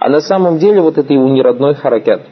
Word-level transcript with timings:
А 0.00 0.08
на 0.08 0.22
самом 0.22 0.58
деле 0.58 0.80
вот 0.80 0.96
это 0.96 1.12
его 1.12 1.28
неродной 1.28 1.74
харакят. 1.74 2.22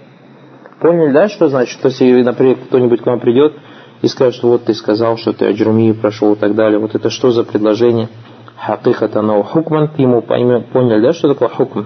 Поняли, 0.81 1.13
да, 1.13 1.29
что 1.29 1.49
значит, 1.49 1.79
что 1.79 1.89
если, 1.89 2.23
например, 2.23 2.57
кто-нибудь 2.57 3.03
к 3.03 3.07
вам 3.07 3.21
придет 3.21 3.53
и 4.01 4.09
скажет, 4.09 4.37
что 4.37 4.49
вот 4.49 4.65
ты 4.65 4.73
сказал, 4.73 5.19
что 5.19 5.35
ты 5.35 5.47
Аджруми 5.47 5.93
прошел 5.93 6.33
и 6.33 6.37
так 6.37 6.55
далее, 6.55 6.79
вот 6.79 6.95
это 6.95 7.11
что 7.11 7.31
за 7.31 7.45
предложение? 7.45 8.09
Хакихатанау 8.57 9.43
хукман, 9.43 9.89
ты 9.89 10.03
ему 10.03 10.23
поняли, 10.23 11.03
да, 11.03 11.13
что 11.13 11.29
такое 11.29 11.51
хукм? 11.51 11.85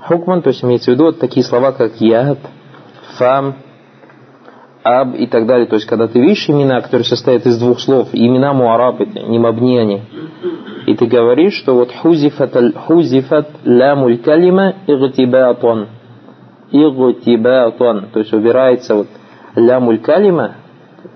Хукман, 0.00 0.42
то 0.42 0.48
есть 0.48 0.64
имеется 0.64 0.90
в 0.90 0.94
виду 0.94 1.04
вот 1.04 1.20
такие 1.20 1.46
слова, 1.46 1.70
как 1.70 2.00
яд, 2.00 2.38
фам, 3.18 3.54
аб 4.82 5.14
и 5.14 5.26
так 5.26 5.46
далее. 5.46 5.66
То 5.66 5.76
есть, 5.76 5.86
когда 5.86 6.06
ты 6.08 6.20
видишь 6.20 6.48
имена, 6.48 6.80
которые 6.80 7.04
состоят 7.04 7.46
из 7.46 7.58
двух 7.58 7.80
слов, 7.80 8.08
имена 8.12 8.52
муараб, 8.52 9.00
это 9.00 9.20
не 9.20 9.38
мабни 9.38 9.78
они, 9.78 10.02
и 10.86 10.94
ты 10.94 11.06
говоришь, 11.06 11.54
что 11.54 11.74
вот 11.74 11.92
хузифат, 11.92 12.56
хузифат 12.86 13.50
лямуль 13.64 14.16
калима 14.18 14.74
игтибатон. 14.86 15.88
Игтибатон. 16.72 18.06
То 18.12 18.20
есть 18.20 18.32
убирается 18.32 18.94
вот 18.94 19.08
лямуль 19.54 19.98
калима. 19.98 20.54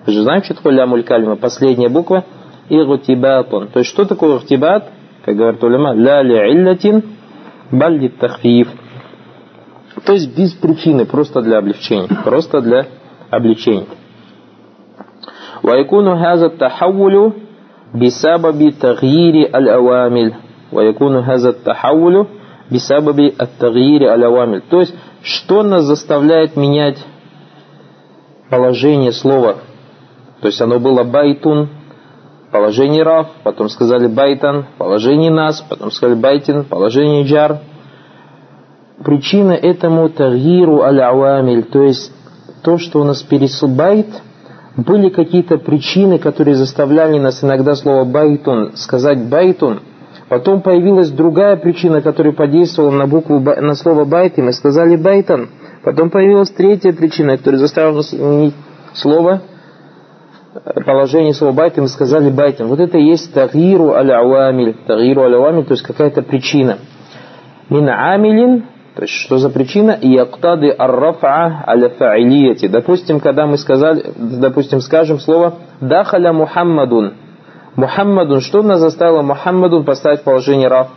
Вы 0.04 0.12
же 0.12 0.22
знаете, 0.24 0.46
что 0.46 0.56
такое 0.56 0.74
лямуль 0.74 1.04
калима? 1.04 1.36
Последняя 1.36 1.88
буква. 1.88 2.24
Игтибатон. 2.68 3.68
То 3.68 3.78
есть 3.78 3.90
что 3.90 4.04
такое 4.04 4.36
игтибат? 4.38 4.90
Как 5.24 5.36
говорит 5.36 5.64
улема, 5.64 5.94
ля 5.94 6.22
ли 6.22 6.34
иллятин 6.34 7.02
баль 7.70 8.10
тахфиф. 8.10 8.68
То 10.04 10.12
есть 10.12 10.36
без 10.36 10.52
причины, 10.52 11.06
просто 11.06 11.40
для 11.40 11.58
облегчения. 11.58 12.08
Просто 12.24 12.60
для 12.60 12.86
облегчения. 13.31 13.87
ويكون 15.63 16.07
هذا 16.07 16.45
التحول 16.45 17.33
بسبب 17.95 18.69
تغيير 18.79 19.35
الأوامل 19.57 20.33
ويكون 20.73 21.15
هذا 21.17 21.49
التحول 21.49 22.25
بسبب 22.71 23.19
التغيير 23.19 24.13
الأوامل 24.13 24.61
то 24.69 24.79
есть 24.79 24.93
что 25.23 25.63
нас 25.63 25.83
заставляет 25.85 26.55
менять 26.55 26.97
положение 28.49 29.11
слова 29.11 29.57
то 30.41 30.47
есть 30.47 30.61
оно 30.61 30.79
было 30.79 31.03
байтун 31.03 31.69
положение 32.51 33.03
раф 33.03 33.27
потом 33.43 33.69
сказали 33.69 34.07
байтан 34.07 34.65
положение 34.77 35.31
нас 35.31 35.61
потом 35.61 35.91
сказали 35.91 36.19
байтин 36.19 36.65
положение 36.65 37.23
джар 37.25 37.59
причина 39.03 39.53
этому 39.53 40.09
тагиру 40.09 40.81
аль-авамиль 40.81 41.63
то 41.63 41.83
есть 41.83 42.11
то 42.62 42.78
что 42.78 43.00
у 43.00 43.04
нас 43.04 43.22
пересыл 43.22 43.68
байт 43.68 44.06
были 44.76 45.10
какие-то 45.10 45.58
причины, 45.58 46.18
которые 46.18 46.56
заставляли 46.56 47.18
нас 47.18 47.44
иногда 47.44 47.74
слово 47.74 48.04
«байтун» 48.04 48.72
сказать 48.76 49.28
«байтун», 49.28 49.80
Потом 50.32 50.62
появилась 50.62 51.10
другая 51.10 51.56
причина, 51.56 52.00
которая 52.00 52.32
подействовала 52.32 52.90
на 52.90 53.06
букву 53.06 53.38
на 53.38 53.74
слово 53.74 54.06
байт, 54.06 54.38
и 54.38 54.40
мы 54.40 54.54
сказали 54.54 54.96
байтан. 54.96 55.50
Потом 55.84 56.08
появилась 56.08 56.48
третья 56.48 56.94
причина, 56.94 57.36
которая 57.36 57.58
заставила 57.58 57.96
нас 57.96 58.14
изменить 58.14 58.54
слово, 58.94 59.42
положение 60.86 61.34
слова 61.34 61.52
байт, 61.52 61.76
и 61.76 61.82
мы 61.82 61.88
сказали 61.88 62.30
байтан. 62.30 62.68
Вот 62.68 62.80
это 62.80 62.96
и 62.96 63.04
есть 63.04 63.34
тагиру 63.34 63.92
аля-ауамиль. 63.92 64.74
Тагиру 64.86 65.20
аля-ауамиль, 65.24 65.66
то 65.66 65.72
есть 65.72 65.82
какая-то 65.82 66.22
причина. 66.22 66.78
Мин 67.68 67.90
амилин 67.90 68.64
то 68.94 69.02
есть, 69.02 69.14
что 69.14 69.38
за 69.38 69.48
причина? 69.48 69.96
Яктады 70.00 70.70
аррафа 70.70 71.64
аля. 71.66 71.90
Допустим, 72.68 73.20
когда 73.20 73.46
мы 73.46 73.56
сказали, 73.56 74.12
допустим, 74.16 74.80
скажем 74.80 75.18
слово 75.18 75.54
дахаля 75.80 76.32
Мухаммадун. 76.32 77.14
Мухаммадун, 77.76 78.40
что 78.40 78.62
нас 78.62 78.80
заставило 78.80 79.22
Мухаммадун 79.22 79.84
поставить 79.84 80.24
положение 80.24 80.68
раф? 80.68 80.88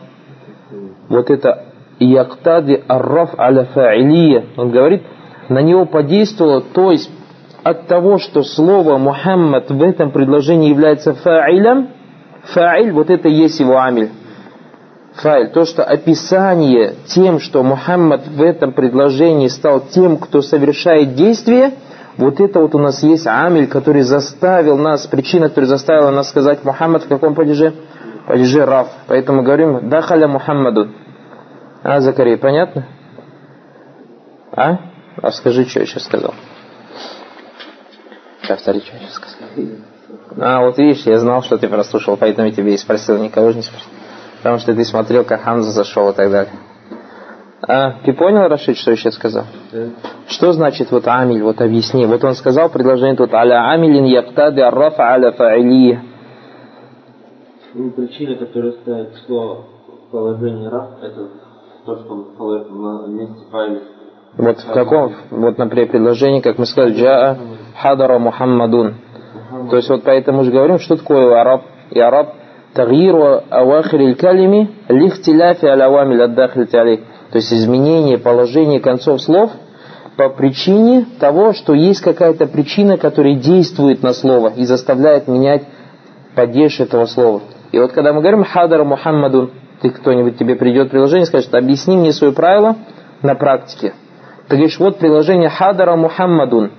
Вот 1.08 1.30
это 1.30 1.64
яктады 2.00 2.84
арраф 2.86 3.40
аля. 3.40 3.66
Он 4.58 4.72
говорит, 4.72 5.04
на 5.48 5.60
него 5.60 5.86
подействовало, 5.86 6.62
то 6.62 6.92
есть 6.92 7.10
от 7.64 7.88
того, 7.88 8.18
что 8.18 8.44
слово 8.44 8.98
Мухаммад 8.98 9.72
в 9.72 9.82
этом 9.82 10.12
предложении 10.12 10.70
является 10.70 11.14
фаилем, 11.14 11.88
фаиль, 12.44 12.92
вот 12.92 13.10
это 13.10 13.30
есть 13.30 13.62
его 13.62 13.80
амиль 13.80 14.10
файль, 15.16 15.50
то, 15.52 15.66
что 15.66 15.84
описание 15.84 16.96
тем, 17.08 17.40
что 17.40 17.64
Мухаммад 17.64 18.28
в 18.28 18.42
этом 18.42 18.74
предложении 18.74 19.48
стал 19.48 19.82
тем, 19.82 20.18
кто 20.18 20.42
совершает 20.42 21.16
действие, 21.16 21.74
вот 22.18 22.40
это 22.40 22.60
вот 22.60 22.76
у 22.76 22.80
нас 22.80 23.04
есть 23.04 23.28
амиль, 23.28 23.68
который 23.68 24.04
заставил 24.04 24.78
нас, 24.78 25.06
причина, 25.08 25.50
которая 25.50 25.68
заставила 25.68 26.12
нас 26.12 26.30
сказать 26.30 26.64
Мухаммад 26.64 27.04
в 27.04 27.08
каком 27.08 27.36
падеже? 27.36 27.74
Падеже 28.28 28.66
Раф. 28.66 28.88
Поэтому 29.08 29.44
говорим 29.44 29.90
Дахаля 29.90 30.28
Мухаммаду. 30.28 30.92
А, 31.84 32.00
Закарий, 32.00 32.38
понятно? 32.38 32.88
А? 34.52 34.80
А 35.22 35.32
скажи, 35.32 35.66
что 35.66 35.82
я 35.82 35.86
сейчас 35.86 36.04
сказал. 36.04 36.34
Повтори, 38.48 38.82
что 38.82 38.94
я 38.94 39.00
сейчас 39.02 39.14
сказал. 39.14 39.50
А, 40.38 40.62
вот 40.62 40.78
видишь, 40.78 41.04
я 41.06 41.20
знал, 41.20 41.44
что 41.44 41.58
ты 41.58 41.68
прослушал, 41.68 42.18
поэтому 42.18 42.48
я 42.48 42.54
тебе 42.54 42.74
и 42.74 42.78
спросил, 42.78 43.18
никого 43.18 43.52
же 43.52 43.58
не 43.58 43.64
спросил. 43.64 43.90
Потому 44.46 44.60
что 44.60 44.76
ты 44.76 44.86
смотрел, 44.86 45.24
как 45.24 45.42
Хамза 45.42 45.72
зашел 45.72 46.08
и 46.12 46.14
так 46.14 46.30
далее. 46.30 46.54
А, 47.68 47.94
ты 48.06 48.14
понял, 48.14 48.48
Рашид, 48.48 48.78
что 48.78 48.92
я 48.92 48.96
сейчас 48.96 49.16
сказал? 49.16 49.46
Да. 49.72 49.88
Что 50.28 50.54
значит 50.54 50.92
вот 50.92 51.08
амиль? 51.08 51.42
Вот 51.42 51.60
объясни. 51.62 52.06
Вот 52.06 52.24
он 52.24 52.36
сказал 52.36 52.70
предложение 52.70 53.16
тут 53.16 53.34
аля 53.34 53.72
амилин 53.72 54.04
яктади 54.04 54.60
аррафа 54.60 55.02
аля 55.02 55.32
фа'илия. 55.32 56.00
Ну, 57.74 57.90
причина, 57.90 58.36
которая 58.36 58.74
ставит 58.74 59.16
слово 59.26 59.64
в 59.88 60.12
положении 60.12 60.68
раф, 60.68 60.90
это 61.02 61.28
то, 61.84 61.96
что 62.04 62.14
он 62.14 62.36
положит 62.38 62.70
на 62.70 63.08
месте 63.08 63.46
файли. 63.52 63.82
Вот 64.38 64.60
в 64.60 64.74
каком, 64.74 65.16
вот, 65.32 65.58
например, 65.58 65.90
предложении, 65.90 66.42
как 66.42 66.60
мы 66.60 66.68
сказали, 66.68 66.94
джаа 66.94 67.40
хадара 67.82 68.20
Мухаммадун. 68.20 68.94
То 69.72 69.76
есть 69.76 69.90
вот 69.90 70.04
поэтому 70.04 70.44
же 70.44 70.52
говорим, 70.52 70.78
что 70.78 70.98
такое 70.98 71.42
араб. 71.42 71.64
И 71.90 72.00
араб 72.00 72.36
Тагиру 72.76 73.42
авахири 73.50 74.14
калими 74.14 74.70
лихтиляфи 74.90 75.66
алавами 75.66 76.18
ладдахлити 76.18 76.76
алейх. 76.76 77.00
То 77.32 77.38
есть 77.38 77.54
изменение 77.54 78.18
положения 78.18 78.80
концов 78.80 79.22
слов 79.22 79.52
по 80.18 80.30
причине 80.30 81.06
того, 81.20 81.54
что 81.54 81.74
есть 81.74 82.02
какая-то 82.02 82.48
причина, 82.48 82.98
которая 82.98 83.36
действует 83.36 84.04
на 84.04 84.14
слово 84.14 84.52
и 84.56 84.66
заставляет 84.66 85.28
менять 85.28 85.64
падеж 86.36 86.82
этого 86.82 87.06
слова. 87.06 87.42
И 87.72 87.80
вот 87.80 87.94
когда 87.94 88.14
мы 88.14 88.20
говорим 88.20 88.44
«Хадар 88.44 88.84
Мухаммаду», 88.84 89.52
ты 89.82 89.90
кто-нибудь 89.90 90.38
тебе 90.38 90.56
придет 90.56 90.92
приложение 90.92 91.24
и 91.24 91.28
скажет, 91.28 91.54
объясни 91.54 91.98
мне 91.98 92.12
свое 92.12 92.34
правило 92.34 92.76
на 93.22 93.36
практике. 93.36 93.94
Ты 94.48 94.58
говоришь, 94.58 94.80
вот 94.80 95.00
приложение 95.00 95.50
«Хадара 95.50 95.96
Мухаммадун». 95.96 96.72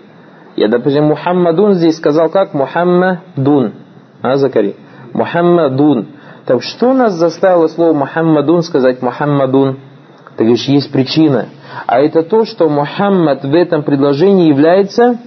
Я, 0.56 0.68
допустим, 0.68 1.04
«Мухаммадун» 1.04 1.74
здесь 1.74 1.96
сказал 1.96 2.30
как 2.30 2.54
«Мухаммадун». 2.54 3.74
А, 4.22 4.36
Закари? 4.36 4.76
Мухаммадун. 5.12 6.08
Так 6.46 6.62
что 6.62 6.92
нас 6.92 7.14
заставило 7.14 7.66
слово 7.68 7.92
Мухаммадун 7.92 8.62
сказать 8.62 9.02
Мухаммадун? 9.02 9.78
Ты 10.36 10.44
говоришь, 10.44 10.66
есть 10.66 10.92
причина. 10.92 11.46
А 11.86 11.98
это 12.00 12.22
то, 12.22 12.44
что 12.44 12.68
Мухаммад 12.68 13.44
в 13.44 13.54
этом 13.54 13.82
предложении 13.82 14.48
является 14.48 15.18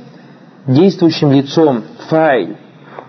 действующим 0.67 1.31
лицом, 1.31 1.84
файль. 2.09 2.57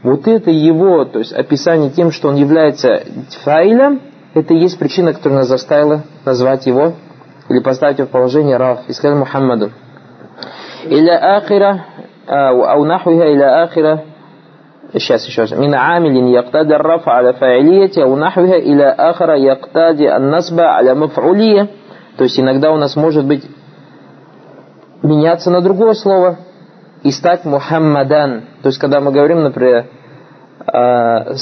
Вот 0.02 0.26
это 0.26 0.50
его, 0.50 1.04
то 1.04 1.18
есть 1.18 1.32
описание 1.32 1.90
тем, 1.90 2.10
что 2.10 2.28
он 2.28 2.36
является 2.36 3.02
файлем, 3.44 4.00
это 4.32 4.54
и 4.54 4.58
есть 4.58 4.78
причина, 4.78 5.12
которая 5.12 5.40
нас 5.40 5.48
заставила 5.48 6.04
назвать 6.24 6.66
его 6.66 6.94
или 7.48 7.58
поставить 7.58 7.98
его 7.98 8.08
в 8.08 8.10
положение 8.10 8.56
раф 8.56 8.80
и 8.88 8.92
сказать 8.92 9.18
Мухаммаду. 9.18 9.72
Или 10.84 11.10
ахира, 11.10 11.84
ау 12.26 12.84
нахуиха 12.84 13.26
или 13.26 13.42
ахира 13.42 14.04
сейчас 14.92 15.26
еще 15.26 15.42
раз. 15.42 15.52
Мин 15.52 15.74
амилин 15.74 16.26
яктади 16.26 16.72
рафа 16.72 17.12
аля 17.12 17.32
фаилияти 17.32 18.00
ау 18.00 18.16
нахвиха 18.16 18.58
иля 18.58 18.92
ахара 18.92 19.36
яктади 19.36 20.04
аннасба 20.04 20.76
аля 20.76 20.94
маф'улия. 20.94 21.68
То 22.16 22.24
есть 22.24 22.38
иногда 22.38 22.72
у 22.72 22.76
нас 22.76 22.96
может 22.96 23.24
быть 23.24 23.44
меняться 25.02 25.50
на 25.50 25.60
другое 25.60 25.94
слово 25.94 26.38
и 27.02 27.10
стать 27.10 27.44
Мухаммадан. 27.44 28.42
То 28.62 28.68
есть 28.68 28.78
когда 28.78 29.00
мы 29.00 29.12
говорим, 29.12 29.42
например, 29.42 29.86
«А, 30.66 31.34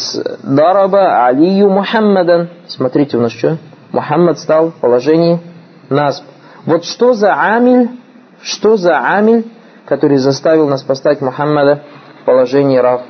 Дараба 0.43 1.27
Алию 1.27 1.71
Мухаммадан. 1.71 2.51
Смотрите, 2.69 3.17
у 3.17 3.21
нас 3.21 3.33
что? 3.33 3.59
Мухаммад 3.93 4.39
стал 4.39 4.71
в 4.71 4.75
положении 4.75 5.41
нас. 5.89 6.23
Вот 6.67 6.85
что 6.85 7.15
за 7.15 7.35
амиль, 7.35 7.91
что 8.43 8.77
за 8.77 8.99
амиль, 8.99 9.47
который 9.87 10.19
заставил 10.19 10.69
нас 10.69 10.83
поставить 10.83 11.21
Мухаммада 11.21 11.83
в 12.23 12.25
положении 12.27 12.79
Раф? 12.79 13.03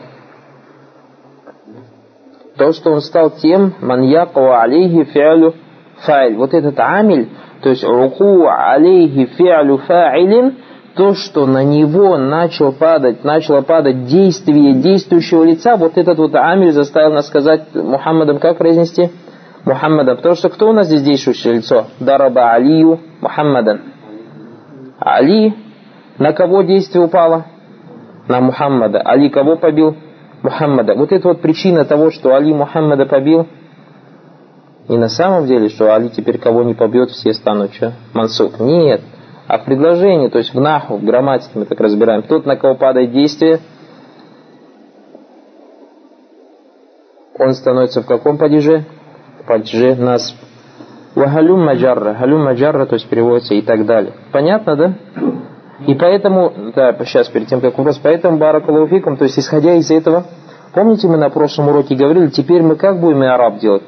То, 2.59 2.73
что 2.73 2.91
он 2.91 3.01
стал 3.01 3.31
тем, 3.31 3.75
маньяку 3.81 4.53
алейхи 4.53 5.05
фиалю 5.05 5.55
файль. 6.01 6.37
Вот 6.37 6.55
этот 6.55 6.79
амиль, 6.79 7.29
то 7.63 7.71
есть 7.71 7.85
руку 7.85 8.49
алейхи 8.49 9.27
фиалю 9.37 9.79
фаилин, 9.79 10.57
то, 10.97 11.15
что 11.15 11.47
на 11.47 11.63
него 11.63 12.17
начал 12.17 12.73
падать, 12.73 13.23
начало 13.23 13.61
падать 13.61 14.07
действие 14.07 14.75
действующего 14.75 15.45
лица, 15.45 15.77
вот 15.77 15.97
этот 15.97 16.19
вот 16.19 16.35
амиль 16.35 16.73
заставил 16.73 17.13
нас 17.13 17.29
сказать 17.29 17.73
Мухаммадом, 17.75 18.41
как 18.41 18.59
произнести? 18.59 19.11
Мухаммада. 19.65 20.17
Потому 20.17 20.35
что 20.35 20.49
кто 20.49 20.71
у 20.71 20.73
нас 20.73 20.89
здесь 20.89 21.03
действующее 21.03 21.55
лицо? 21.55 21.87
Дараба 22.01 22.53
Алию 22.53 22.99
Мухаммадан. 23.21 23.83
Али 24.99 25.55
на 26.19 26.33
кого 26.33 26.63
действие 26.63 27.05
упало? 27.05 27.47
На 28.27 28.41
Мухаммада. 28.41 29.01
Али 29.01 29.29
кого 29.29 29.57
побил? 29.57 29.97
Мухаммада. 30.43 30.95
Вот 30.95 31.13
это 31.13 31.29
вот 31.29 31.41
причина 31.41 31.85
того, 31.85 32.11
что 32.11 32.35
Али 32.35 32.53
Мухаммада 32.53 33.07
побил. 33.07 33.47
И 34.89 34.97
на 34.97 35.09
самом 35.09 35.47
деле, 35.47 35.69
что 35.69 35.95
Али 35.95 36.09
теперь 36.09 36.39
кого 36.39 36.63
не 36.63 36.75
побьет, 36.75 37.11
все 37.11 37.35
станут 37.35 37.75
что? 37.75 37.93
Мансук. 38.15 38.59
Нет. 38.61 39.03
А 39.47 39.59
в 39.59 39.65
предложении, 39.65 40.29
то 40.29 40.39
есть 40.39 40.55
в 40.55 40.61
наху, 40.61 40.97
в 40.97 41.05
грамматике 41.05 41.51
мы 41.55 41.65
так 41.65 41.81
разбираем. 41.81 42.23
Тот, 42.23 42.47
на 42.47 42.57
кого 42.57 42.75
падает 42.75 43.13
действие, 43.13 43.61
он 47.39 47.55
становится 47.55 48.03
в 48.03 48.07
каком 48.07 48.39
падеже? 48.39 48.85
Падеже 49.47 49.95
нас. 49.97 50.35
Вахалюм 51.15 51.65
маджарра. 51.65 52.15
Халюм 52.15 52.45
маджарра, 52.45 52.87
то 52.87 52.95
есть 52.95 53.09
переводится 53.09 53.55
и 53.55 53.63
так 53.63 53.87
далее. 53.87 54.13
Понятно, 54.33 54.77
да? 54.77 54.95
И 55.87 55.95
поэтому, 55.95 56.53
да, 56.75 56.93
сейчас 57.05 57.29
перед 57.29 57.47
тем, 57.47 57.61
как 57.61 57.79
вопрос, 57.79 58.01
поэтому 58.03 58.37
баракалуфикум, 58.39 59.17
то 59.17 59.25
есть 59.25 59.39
исходя 59.39 59.75
из 59.75 59.91
этого, 59.91 60.25
помните, 60.75 61.07
мы 61.07 61.17
на 61.17 61.31
прошлом 61.31 61.69
уроке 61.69 61.95
говорили, 61.95 62.29
теперь 62.29 62.63
мы 62.63 62.77
как 62.77 62.99
будем 62.99 63.23
и 63.23 63.27
араб 63.27 63.59
делать? 63.59 63.83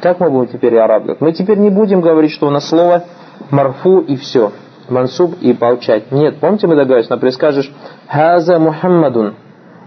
Как 0.00 0.20
мы 0.20 0.30
будем 0.30 0.52
теперь 0.52 0.74
и 0.74 0.78
араб 0.78 1.04
делать? 1.04 1.20
Мы 1.20 1.32
теперь 1.32 1.58
не 1.58 1.70
будем 1.70 2.00
говорить, 2.00 2.30
что 2.30 2.46
у 2.46 2.50
нас 2.50 2.68
слово 2.68 3.04
марфу 3.50 3.98
и 3.98 4.16
все, 4.16 4.52
мансуб 4.88 5.34
и 5.40 5.52
получать. 5.52 6.12
Нет, 6.12 6.38
помните, 6.38 6.68
мы 6.68 6.76
договорились, 6.76 7.10
например, 7.10 7.32
скажешь 7.32 7.72
«Хаза 8.06 8.60
Мухаммадун» 8.60 9.34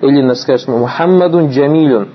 или 0.01 0.33
скажешь 0.33 0.67
«Мухаммадун 0.67 1.49
Джамилюн». 1.49 2.09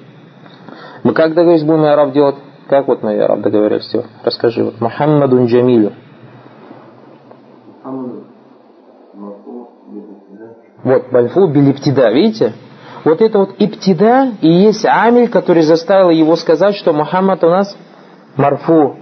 Мы 1.02 1.14
как 1.14 1.30
договорились, 1.30 1.64
будем 1.64 1.86
и 1.86 1.88
араб 1.88 2.12
делать? 2.12 2.36
Как 2.68 2.88
вот 2.88 3.02
мы 3.02 3.14
и 3.14 3.18
араб 3.18 3.40
договорились? 3.40 3.84
Все, 3.84 4.04
расскажи. 4.22 4.64
Вот, 4.64 4.80
«Мухаммадун 4.80 5.46
Джамилюн». 5.46 5.94
Вот, 10.82 11.10
бальфу 11.10 11.46
билиптида, 11.48 12.10
видите? 12.10 12.54
Вот 13.04 13.20
это 13.20 13.38
вот 13.38 13.54
иптида 13.58 14.32
и 14.40 14.48
есть 14.48 14.84
амиль, 14.84 15.28
который 15.28 15.62
заставил 15.62 16.10
его 16.10 16.36
сказать, 16.36 16.76
что 16.76 16.92
Мухаммад 16.92 17.42
у 17.44 17.48
нас 17.48 17.76
марфу. 18.36 18.96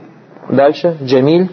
Дальше, 0.48 0.96
Джамиль. 1.02 1.50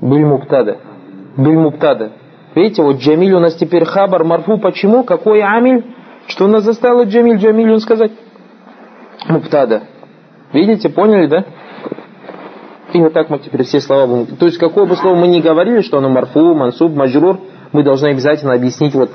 Биль 0.00 0.26
муптада. 0.26 0.78
Биль 1.36 1.58
муптада. 1.58 2.12
Видите, 2.54 2.82
вот 2.82 2.98
Джамиль 2.98 3.32
у 3.34 3.40
нас 3.40 3.54
теперь 3.54 3.84
хабар 3.84 4.24
марфу. 4.24 4.58
Почему? 4.58 5.02
Какой 5.04 5.40
амиль? 5.40 5.84
Что 6.26 6.44
у 6.44 6.48
нас 6.48 6.64
заставило 6.64 7.04
Джамиль, 7.04 7.38
Джамиль 7.38 7.72
он 7.72 7.80
сказать? 7.80 8.12
Муптада. 9.28 9.84
Видите, 10.52 10.88
поняли, 10.88 11.26
да? 11.26 11.44
И 12.94 13.00
вот 13.00 13.12
так 13.12 13.28
мы 13.28 13.40
теперь 13.40 13.64
все 13.64 13.80
слова 13.80 14.06
будем... 14.06 14.36
То 14.36 14.46
есть, 14.46 14.56
какое 14.56 14.86
бы 14.86 14.94
слово 14.94 15.16
мы 15.16 15.26
ни 15.26 15.40
говорили, 15.40 15.80
что 15.80 15.98
оно 15.98 16.08
марфу, 16.08 16.54
мансуб, 16.54 16.94
маджрур, 16.94 17.40
мы 17.72 17.82
должны 17.82 18.06
обязательно 18.06 18.54
объяснить 18.54 18.94
вот 18.94 19.10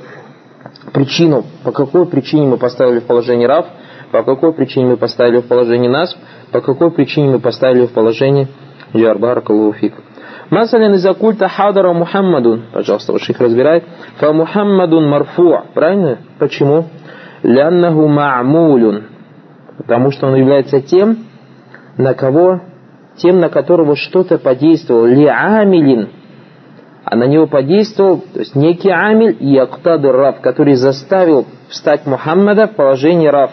причину, 0.91 1.45
по 1.63 1.71
какой 1.71 2.05
причине 2.05 2.45
мы 2.45 2.57
поставили 2.57 2.99
в 2.99 3.05
положение 3.05 3.47
рав, 3.47 3.67
по 4.11 4.23
какой 4.23 4.51
причине 4.51 4.87
мы 4.87 4.97
поставили 4.97 5.37
в 5.37 5.47
положение 5.47 5.89
нас, 5.89 6.13
по 6.51 6.59
какой 6.59 6.91
причине 6.91 7.29
мы 7.29 7.39
поставили 7.39 7.85
в 7.85 7.91
положение 7.91 8.49
Джарбар 8.93 9.39
Калуфик. 9.39 9.93
Масалин 10.49 10.95
из 10.95 11.05
культа 11.15 11.47
хадара 11.47 11.93
Мухаммадун. 11.93 12.65
Пожалуйста, 12.73 13.13
ваш 13.13 13.29
их 13.29 13.39
разбирает. 13.39 13.85
Фа 14.17 14.33
Мухаммадун 14.33 15.07
марфу. 15.07 15.55
Правильно? 15.73 16.17
Почему? 16.37 16.85
Ляннаху 17.43 18.09
ма'мулюн. 18.09 19.03
Потому 19.77 20.11
что 20.11 20.27
он 20.27 20.35
является 20.35 20.81
тем, 20.81 21.19
на 21.97 22.13
кого 22.13 22.61
тем, 23.17 23.39
на 23.39 23.49
которого 23.49 23.95
что-то 23.95 24.37
подействовал, 24.37 25.05
ли 25.05 25.25
амилин, 25.25 26.09
а 27.03 27.15
на 27.15 27.23
него 27.25 27.47
подействовал, 27.47 28.23
то 28.33 28.39
есть 28.39 28.55
некий 28.55 28.91
амиль, 28.91 29.37
яктады 29.39 30.11
раб, 30.11 30.41
который 30.41 30.75
заставил 30.75 31.47
встать 31.69 32.05
Мухаммада 32.05 32.67
в 32.67 32.75
положение 32.75 33.29
раб, 33.29 33.51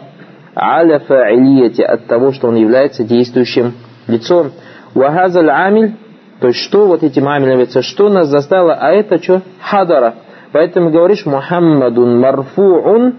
аля 0.54 1.00
фа'илияти, 1.00 1.82
от 1.82 2.06
того, 2.06 2.32
что 2.32 2.48
он 2.48 2.56
является 2.56 3.04
действующим 3.04 3.74
лицом. 4.06 4.52
Вахазаль 4.94 5.50
амиль, 5.50 5.96
то 6.40 6.48
есть 6.48 6.60
что 6.60 6.86
вот 6.86 7.02
этим 7.02 7.28
амилем 7.28 7.52
является, 7.52 7.82
что 7.82 8.08
нас 8.08 8.28
заставило, 8.28 8.74
а 8.74 8.90
это 8.90 9.22
что? 9.22 9.42
Хадара. 9.60 10.14
Поэтому 10.52 10.90
говоришь 10.90 11.26
Мухаммадун 11.26 12.22
марфу'ун 12.22 13.14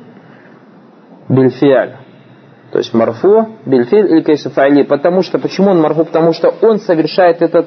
бильфиаль. 1.30 2.07
То 2.78 2.82
есть 2.82 2.94
марфу, 2.94 3.58
бельфиль 3.66 4.06
или 4.06 4.22
кайсафайли. 4.22 4.84
Потому 4.84 5.24
что, 5.24 5.40
почему 5.40 5.72
он 5.72 5.82
марфу? 5.82 6.06
Потому 6.06 6.32
что 6.32 6.54
он 6.62 6.78
совершает 6.78 7.42
этот, 7.42 7.66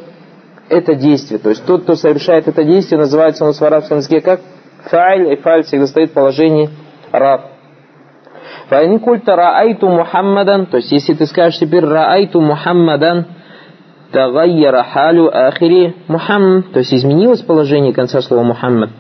это 0.69 0.95
действие. 0.95 1.41
То 1.41 1.49
есть 1.49 1.67
тот, 1.67 1.83
кто 1.83 1.97
совершает 1.97 2.47
это 2.47 2.63
действие, 2.63 3.01
называется 3.01 3.43
у 3.43 3.49
нас 3.49 3.61
в 3.61 3.65
арабском 3.65 3.97
языке 3.97 4.21
как 4.21 4.39
файль, 4.85 5.33
и 5.33 5.35
файль 5.35 5.65
всегда 5.65 5.89
стоит 5.89 6.11
в 6.11 6.13
положении 6.13 6.71
раб. 7.11 7.41
Файни 8.69 8.99
культа 8.99 9.35
раайту 9.35 9.89
Мухаммадан, 9.89 10.67
то 10.67 10.77
есть 10.77 10.93
если 10.93 11.15
ты 11.15 11.27
скажешь 11.27 11.59
теперь 11.59 11.85
раайту 11.85 12.41
Мухаммадан, 12.41 13.27
тагайяра 14.13 14.85
халю 14.93 15.29
ахири 15.37 15.97
Мухаммад, 16.07 16.71
то 16.71 16.79
есть 16.79 16.95
изменилось 16.95 17.41
положение 17.41 17.93
конца 17.93 18.23
слова 18.23 18.45
Мухаммад, 18.45 18.91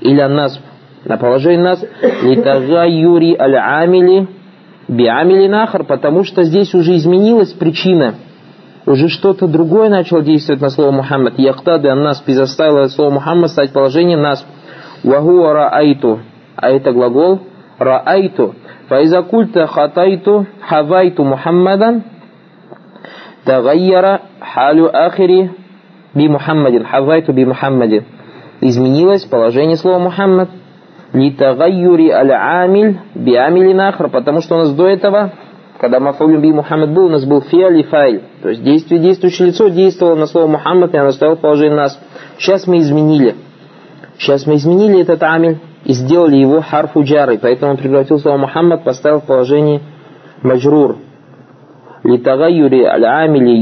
или 0.00 0.22
нас, 0.22 0.58
на 1.04 1.18
положение 1.18 1.62
нас, 1.62 1.84
литагайюри 2.22 3.36
аль-амили 3.38 4.37
биамили 4.88 5.46
нахар, 5.46 5.84
потому 5.84 6.24
что 6.24 6.42
здесь 6.42 6.74
уже 6.74 6.96
изменилась 6.96 7.52
причина. 7.52 8.14
Уже 8.86 9.08
что-то 9.08 9.46
другое 9.46 9.90
начало 9.90 10.22
действовать 10.22 10.62
на 10.62 10.70
слово 10.70 10.92
Мухаммад. 10.92 11.38
Яхтады 11.38 11.94
нас 11.94 12.22
заставило 12.26 12.86
слово 12.88 13.10
Мухаммад 13.10 13.50
стать 13.50 13.72
положением 13.72 14.22
нас. 14.22 14.44
Вахуа 15.04 15.52
раайту. 15.52 16.20
А 16.56 16.70
это 16.70 16.92
глагол 16.92 17.40
раайту. 17.78 18.54
Файза 18.88 19.22
культа 19.22 19.66
хатайту 19.66 20.46
хавайту 20.66 21.22
Мухаммадан 21.22 22.02
тагайяра 23.44 24.22
халю 24.40 24.88
ахири 24.90 25.50
би 26.14 26.28
Мухаммадин. 26.28 26.86
Хавайту 26.86 27.34
би 27.34 27.44
Мухаммадин. 27.44 28.04
Изменилось 28.62 29.24
положение 29.24 29.76
слова 29.76 29.98
Мухаммад 29.98 30.48
Литагайюри 31.12 32.10
аль-амиль 32.10 32.98
биамилин 33.14 33.80
ахр, 33.80 34.08
потому 34.08 34.40
что 34.40 34.56
у 34.56 34.58
нас 34.58 34.72
до 34.74 34.86
этого, 34.86 35.32
когда 35.80 36.00
Мафулюм 36.00 36.42
би 36.42 36.52
Мухаммад 36.52 36.92
был, 36.92 37.06
у 37.06 37.08
нас 37.08 37.24
был 37.24 37.40
фиаль 37.40 37.78
и 37.78 37.82
файль. 37.84 38.22
То 38.42 38.50
есть 38.50 38.62
действие, 38.62 39.00
действующее 39.00 39.48
лицо 39.48 39.68
действовало 39.68 40.16
на 40.16 40.26
слово 40.26 40.48
Мухаммад, 40.48 40.92
и 40.92 40.98
оно 40.98 41.10
стояло 41.12 41.36
положение 41.36 41.76
нас. 41.76 41.98
Сейчас 42.38 42.66
мы 42.66 42.78
изменили. 42.78 43.36
Сейчас 44.18 44.46
мы 44.46 44.56
изменили 44.56 45.00
этот 45.00 45.22
амиль 45.22 45.58
и 45.84 45.92
сделали 45.92 46.36
его 46.36 46.60
харфу 46.60 47.02
джары, 47.02 47.38
поэтому 47.40 47.72
он 47.72 47.78
превратил 47.78 48.18
слово 48.18 48.36
Мухаммад, 48.36 48.84
поставил 48.84 49.20
в 49.20 49.26
положение 49.26 49.80
маджрур. 50.42 50.96
Литагайюри 52.04 52.84
аль-амили 52.84 53.56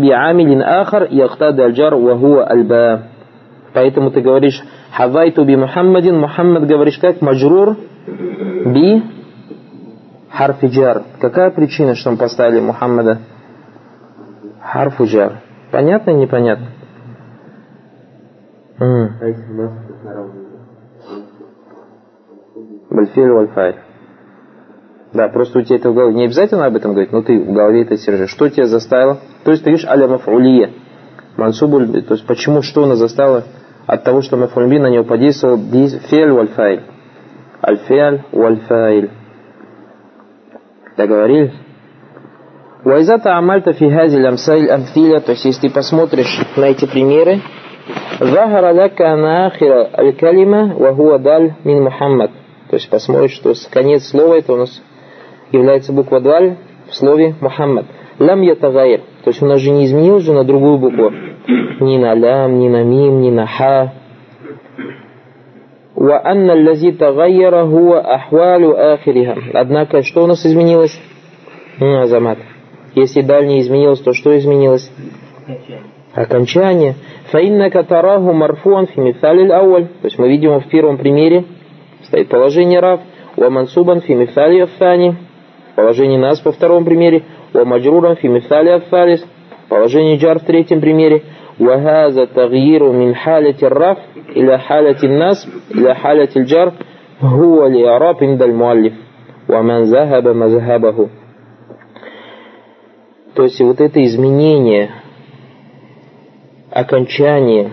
биамилин 0.00 0.62
ахр 0.62 1.08
яхтад 1.10 1.58
аль-джар 1.58 1.96
вахуа 1.96 2.48
аль-ба. 2.48 3.11
Поэтому 3.74 4.10
ты 4.10 4.20
говоришь 4.20 4.62
Хавайту 4.94 5.44
би 5.44 5.56
Мухаммадин. 5.56 6.18
Мухаммад 6.18 6.66
говоришь 6.66 6.98
как? 6.98 7.20
Маджрур 7.22 7.76
би 8.06 9.02
харфиджар. 10.30 11.04
Какая 11.20 11.50
причина, 11.50 11.94
что 11.94 12.10
мы 12.10 12.16
поставили 12.18 12.60
Мухаммада? 12.60 13.20
Харфуджар. 14.60 15.40
Понятно 15.70 16.10
непонятно? 16.10 16.66
Бальфиль 22.90 23.30
вальфайль. 23.30 23.76
Да, 25.14 25.28
просто 25.28 25.58
у 25.58 25.62
тебя 25.62 25.76
это 25.76 25.90
в 25.90 25.94
голове. 25.94 26.14
Не 26.14 26.24
обязательно 26.24 26.66
об 26.66 26.76
этом 26.76 26.92
говорить, 26.92 27.12
но 27.12 27.22
ты 27.22 27.38
в 27.38 27.52
голове 27.52 27.82
это 27.82 27.96
держишь. 27.96 28.30
Что 28.30 28.48
тебя 28.48 28.66
заставило? 28.66 29.18
То 29.44 29.50
есть 29.50 29.62
ты 29.62 29.70
говоришь 29.70 29.86
аля 29.86 30.08
мафулия. 30.08 30.70
Мансубуль, 31.36 32.02
то 32.02 32.14
есть 32.14 32.26
почему, 32.26 32.60
что 32.60 32.84
нас 32.86 32.98
заставило 32.98 33.44
от 33.86 34.04
того, 34.04 34.22
что 34.22 34.36
мафульби 34.36 34.78
на 34.78 34.88
него 34.88 35.04
подействовал 35.04 35.58
фель 36.10 36.30
вальфайль. 36.30 36.82
Аль-фиаль 37.62 38.22
вальфайль. 38.32 39.10
Договорились? 40.96 41.52
Вайзата 42.84 43.36
амальта 43.36 43.72
фи 43.72 43.88
хазиль 43.88 44.26
амсайль 44.26 44.68
амфиля, 44.68 45.20
то 45.20 45.32
есть 45.32 45.44
если 45.44 45.68
ты 45.68 45.74
посмотришь 45.74 46.40
на 46.56 46.64
эти 46.64 46.86
примеры, 46.86 47.40
Захара 48.18 48.72
лака 48.72 49.16
на 49.16 49.46
ахира 49.46 49.90
аль-калима 49.96 50.74
ва 50.74 51.18
даль 51.18 51.54
мин 51.64 51.82
Мухаммад. 51.82 52.30
То 52.70 52.76
есть 52.76 52.88
посмотришь, 52.88 53.32
что 53.32 53.54
конец 53.70 54.08
слова 54.08 54.34
это 54.34 54.52
у 54.52 54.56
нас 54.56 54.82
является 55.50 55.92
буква 55.92 56.20
даль 56.20 56.56
в 56.88 56.94
слове 56.94 57.34
Мухаммад. 57.40 57.86
Лам 58.18 58.40
ятагайр. 58.42 59.00
То 59.23 59.29
есть 59.31 59.41
у 59.41 59.45
нас 59.45 59.59
же 59.59 59.71
не 59.71 59.85
изменилось 59.85 60.23
же 60.23 60.33
на 60.33 60.43
другую 60.43 60.77
букву 60.77 61.11
ни 61.79 61.97
на 61.97 62.13
лям, 62.13 62.59
ни 62.59 62.69
на 62.69 62.83
мим, 62.83 63.21
ни 63.21 63.29
на 63.29 63.47
ха. 63.47 63.93
وأن 65.95 66.49
الذي 66.51 66.91
تغير 66.91 67.55
هو 67.55 67.97
أحوال 67.97 68.75
آخرها. 68.75 69.35
Однако, 69.53 70.03
что 70.03 70.23
у 70.23 70.27
нас 70.27 70.45
изменилось? 70.45 70.97
Ну, 71.79 72.01
Азамат. 72.01 72.37
Если 72.93 73.21
дальний 73.21 73.61
изменилось, 73.61 73.99
то 74.01 74.13
что 74.13 74.37
изменилось? 74.37 74.91
Окончание. 76.13 76.95
Фаиннака 77.31 77.83
тараху 77.83 78.31
марфуан 78.31 78.85
фи 78.87 78.99
мифалиль 78.99 79.51
ауаль. 79.51 79.85
То 79.85 80.05
есть 80.05 80.19
мы 80.19 80.29
видим 80.29 80.59
в 80.59 80.67
первом 80.69 80.97
примере 80.97 81.45
стоит 82.07 82.29
положение 82.29 82.79
рав. 82.79 83.01
Ва 83.35 83.49
мансубан 83.49 84.01
фи 84.01 84.13
мифали 84.13 84.59
аффани. 84.59 85.15
Положение 85.75 86.19
нас 86.19 86.39
по 86.39 86.51
втором 86.51 86.85
примере. 86.85 87.23
Ва 87.53 87.65
маджруран 87.65 88.15
фи 88.15 88.27
мифали 88.27 88.69
аффалис. 88.69 89.25
Положение 89.69 90.17
джар 90.17 90.39
в 90.39 90.43
третьем 90.45 90.81
примере. 90.81 91.23
وهذا 91.59 92.25
تغيير 92.25 92.91
من 92.91 93.15
حالة 93.15 93.55
الرفع 93.63 94.01
إلى 94.29 94.59
حالة 94.59 95.03
النصب 95.03 95.49
إلى 95.75 95.95
حالة 95.95 96.29
الجر 96.35 96.73
هو 97.21 97.65
الإعراب 97.65 98.23
عند 98.23 98.41
المؤلف 98.41 98.93
ومن 99.49 99.83
ذهب 99.83 100.27
مذهبه 100.27 101.09
То 103.35 103.43
есть 103.43 103.61
вот 103.61 103.79
это 103.81 104.03
изменение, 104.03 104.89
окончание, 106.71 107.65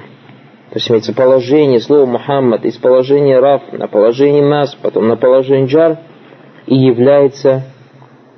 то 0.69 0.75
есть 0.75 0.91
имеется 0.91 1.15
положение 1.15 1.81
слова 1.81 2.05
Мухаммад 2.05 2.67
из 2.67 2.77
положения 2.77 3.39
Раф 3.39 3.63
на 3.73 3.89
положение 3.89 4.45
Нас, 4.45 4.75
потом 4.75 5.09
на 5.09 5.17
положение 5.17 5.67
Джар, 5.67 6.01
и 6.67 6.75
является, 6.75 7.63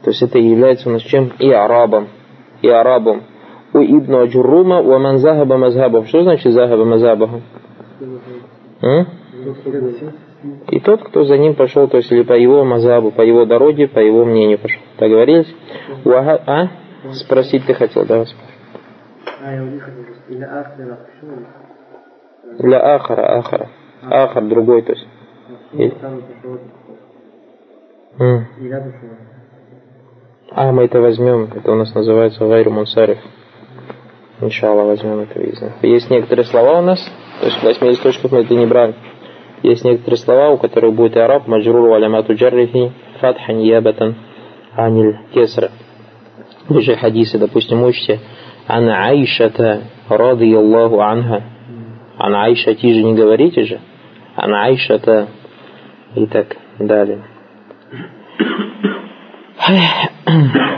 то 0.04 0.10
есть 0.10 0.22
это 0.22 0.40
является 0.40 0.90
у 0.90 0.94
нас 0.94 1.02
чем? 1.04 1.32
И 1.40 1.52
арабом, 1.52 2.08
и 2.62 2.70
арабом. 2.70 3.24
У 3.74 3.80
Ибн 3.80 4.16
Аджурума 4.16 4.82
у 4.82 4.92
Аман 4.92 5.20
Захаба. 5.20 6.06
Что 6.06 6.24
значит 6.24 6.52
Захаба 6.52 6.86
Мазхабаху? 6.86 7.42
И 10.70 10.80
тот, 10.80 11.04
кто 11.04 11.24
за 11.24 11.38
ним 11.38 11.54
пошел, 11.56 11.88
то 11.88 11.98
есть 11.98 12.12
или 12.12 12.24
по 12.24 12.34
его 12.34 12.64
мазабу, 12.64 13.12
по 13.12 13.22
его 13.22 13.46
дороге, 13.46 13.88
по 13.88 14.00
его 14.00 14.26
мнению 14.26 14.58
пошел. 14.58 14.82
Так 14.98 15.10
говорились? 15.10 15.54
Уага... 16.04 16.42
А? 16.48 16.68
Спросить 17.14 17.66
ты 17.66 17.74
хотел, 17.74 18.06
да, 18.06 18.22
А, 18.24 18.26
Для 22.60 22.96
ахара, 22.96 23.38
ахара. 23.38 23.70
Ахар 24.02 24.44
другой, 24.46 24.82
то 24.82 24.94
есть. 24.94 25.08
И... 25.74 25.94
А, 30.54 30.72
мы 30.74 30.84
это 30.84 31.00
возьмем. 31.00 31.50
Это 31.56 31.72
у 31.72 31.76
нас 31.76 31.94
называется 31.96 32.46
Гайру 32.46 32.72
Мунсариф. 32.72 33.20
Иншалла 34.42 34.84
возьмем 34.84 35.20
это 35.20 35.40
видно. 35.40 35.74
Есть 35.82 36.10
некоторые 36.10 36.46
слова 36.46 36.80
у 36.80 36.82
нас, 36.82 37.00
то 37.40 37.46
есть 37.46 37.60
в 37.60 37.64
восьми 37.64 37.90
листочках 37.90 38.32
мы 38.32 38.40
это 38.40 38.54
не 38.54 38.66
брали. 38.66 38.96
Есть 39.64 39.86
некоторые 39.86 40.18
слова, 40.18 40.50
у 40.50 40.58
которых 40.58 40.94
будет 40.94 41.16
араб, 41.16 41.48
маджрур 41.48 41.94
алямату 41.94 42.34
джаррихи, 42.34 42.92
фатхан 43.22 43.60
ябатан, 43.60 44.16
аниль 44.76 45.20
кесра. 45.34 45.72
Вы 46.68 46.82
же 46.82 46.96
хадисы, 46.96 47.38
допустим, 47.38 47.84
учите, 47.84 48.20
ана 48.68 49.06
айшата 49.08 49.84
рады 50.10 50.54
Аллаху 50.54 51.00
анха. 51.00 51.44
Ана 52.18 52.46
айшати 52.46 52.94
же 52.94 53.04
не 53.04 53.14
говорите 53.14 53.64
же. 53.64 53.80
Ана 54.36 54.66
айшата 54.66 55.28
и 56.16 56.26
так 56.26 56.58
далее. 56.78 57.24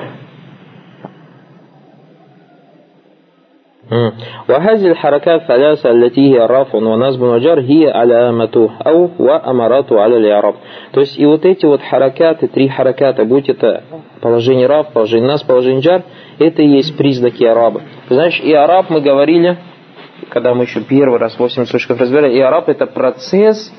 وهذه 4.49 4.87
الحركات 4.87 5.41
الثلاثة 5.41 5.91
التي 5.91 6.35
هي 6.35 6.47
رفع 6.47 6.79
ونصب 6.79 7.23
وجر 7.23 7.61
هي 7.61 7.91
علامته 7.91 8.71
أو 8.87 9.11
وأمراته 9.19 10.01
على 10.01 10.17
الإعراب. 10.17 10.55
То 10.93 11.01
есть 11.01 11.19
и 11.19 11.27
вот 11.27 11.45
эти 11.45 11.67
вот 11.67 11.81
харакаты, 11.83 12.49
три 12.49 12.69
хараката, 12.69 13.25
будь 13.25 13.49
это 13.49 13.83
положение 14.21 14.67
раб, 14.67 14.93
положение 14.93 15.29
нас, 15.29 15.43
положение 15.43 15.81
джар, 15.81 16.03
это 16.39 16.63
и 16.63 16.69
есть 16.69 16.97
признаки 16.97 17.45
араба. 17.45 17.83
Знаешь, 18.09 18.41
и 18.41 18.53
араб 18.53 18.91
мы 18.91 19.01
говорили, 19.01 19.59
когда 20.31 20.55
мы 20.55 20.65
еще 20.65 20.81
первый 20.83 21.19
раз 21.19 21.39
8 21.39 21.65
строчков 21.65 22.01
разбирали, 22.01 22.35
и 22.35 22.41
араб 22.41 22.69
это 22.69 22.87
процесс, 22.87 23.73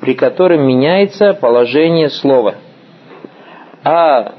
при 0.00 0.14
котором 0.14 0.66
меняется 0.66 1.34
положение 1.34 2.10
слова. 2.10 2.54
А 3.84 4.35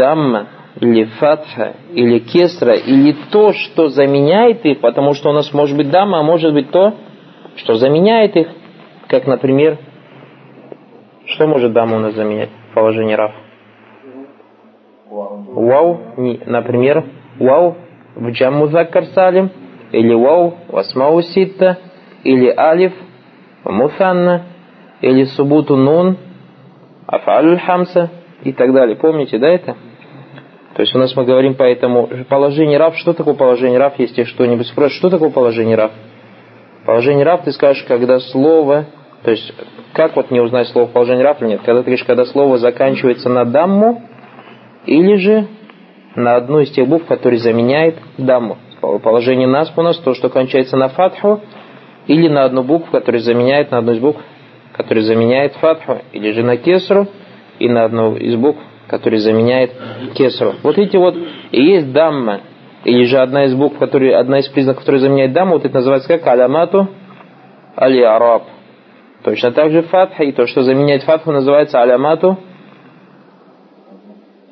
дамма 0.00 0.46
или 0.80 1.04
фатха, 1.04 1.74
или 1.92 2.20
кесра, 2.20 2.72
или 2.72 3.14
то, 3.30 3.52
что 3.52 3.88
заменяет 3.88 4.64
их, 4.64 4.80
потому 4.80 5.12
что 5.12 5.28
у 5.28 5.32
нас 5.32 5.52
может 5.52 5.76
быть 5.76 5.90
дама, 5.90 6.20
а 6.20 6.22
может 6.22 6.54
быть 6.54 6.70
то, 6.70 6.94
что 7.56 7.74
заменяет 7.74 8.34
их, 8.36 8.48
как, 9.08 9.26
например, 9.26 9.76
что 11.26 11.46
может 11.46 11.72
дама 11.72 11.96
у 11.96 12.00
нас 12.00 12.14
заменять 12.14 12.48
в 12.70 12.74
положении 12.74 13.14
раф? 13.14 13.32
Вау, 15.10 16.00
например, 16.46 17.04
вау 17.38 17.76
в 18.14 18.30
джамму 18.30 18.68
заккар 18.68 19.04
салим, 19.06 19.50
или 19.92 20.14
вау 20.14 20.54
в 20.68 20.76
асмау 20.76 21.20
ситта, 21.20 21.78
или 22.24 22.48
алиф 22.56 22.92
в 23.64 23.70
муфанна, 23.70 24.46
или 25.02 25.24
субуту 25.24 25.76
нун, 25.76 26.16
афаль 27.06 27.58
хамса 27.58 28.10
и 28.44 28.52
так 28.52 28.72
далее. 28.72 28.96
Помните, 28.96 29.38
да, 29.38 29.48
это? 29.48 29.76
То 30.74 30.82
есть 30.82 30.94
у 30.94 30.98
нас 30.98 31.14
мы 31.16 31.24
говорим 31.24 31.54
поэтому 31.54 32.08
положение 32.28 32.78
раб, 32.78 32.94
что 32.94 33.12
такое 33.12 33.34
положение 33.34 33.78
раб, 33.78 33.94
если 33.98 34.24
что-нибудь 34.24 34.68
спросишь, 34.68 34.98
что 34.98 35.10
такое 35.10 35.30
положение 35.30 35.76
раб? 35.76 35.92
Положение 36.86 37.24
раб 37.24 37.44
ты 37.44 37.52
скажешь, 37.52 37.84
когда 37.84 38.20
слово, 38.20 38.86
то 39.22 39.30
есть 39.30 39.52
как 39.92 40.16
вот 40.16 40.30
не 40.30 40.40
узнать 40.40 40.68
слово 40.68 40.86
положение 40.86 41.24
раб 41.24 41.42
или 41.42 41.50
нет? 41.50 41.60
Когда 41.64 41.80
ты 41.80 41.86
говоришь, 41.86 42.04
когда 42.04 42.24
слово 42.24 42.58
заканчивается 42.58 43.28
на 43.28 43.44
дамму, 43.44 44.02
или 44.86 45.16
же 45.16 45.46
на 46.16 46.36
одну 46.36 46.60
из 46.60 46.70
тех 46.70 46.88
букв, 46.88 47.06
которые 47.06 47.38
заменяет 47.38 47.96
дамму. 48.18 48.58
Положение 48.80 49.46
насп 49.46 49.78
у 49.78 49.82
нас 49.82 49.98
то, 49.98 50.14
что 50.14 50.30
кончается 50.30 50.76
на 50.76 50.88
фатху, 50.88 51.40
или 52.06 52.28
на 52.28 52.44
одну 52.44 52.62
букву, 52.62 52.90
которая 52.90 53.20
заменяет 53.20 53.70
на 53.70 53.78
одну 53.78 53.92
из 53.92 53.98
букв, 53.98 54.20
которая 54.72 55.04
заменяет 55.04 55.54
фатху, 55.56 55.98
или 56.12 56.32
же 56.32 56.42
на 56.42 56.56
кесру, 56.56 57.06
и 57.58 57.68
на 57.68 57.84
одну 57.84 58.16
из 58.16 58.36
букв, 58.36 58.60
который 58.90 59.20
заменяет 59.20 59.72
кесру. 60.14 60.54
Вот 60.64 60.76
видите, 60.76 60.98
вот 60.98 61.14
и 61.52 61.62
есть 61.62 61.92
дамма, 61.92 62.40
или 62.84 63.04
же 63.04 63.18
одна 63.18 63.44
из 63.44 63.54
букв, 63.54 63.78
который, 63.78 64.12
одна 64.12 64.40
из 64.40 64.48
признаков, 64.48 64.80
которая 64.80 65.00
заменяет 65.00 65.32
дамму, 65.32 65.54
вот 65.54 65.64
это 65.64 65.76
называется 65.76 66.08
как 66.08 66.26
алямату 66.26 66.88
али-араб. 67.76 68.48
Точно 69.22 69.52
так 69.52 69.70
же 69.70 69.82
фатха, 69.82 70.24
и 70.24 70.32
то, 70.32 70.46
что 70.46 70.62
заменяет 70.62 71.04
фатху, 71.04 71.30
называется 71.30 71.80
алямату 71.80 72.38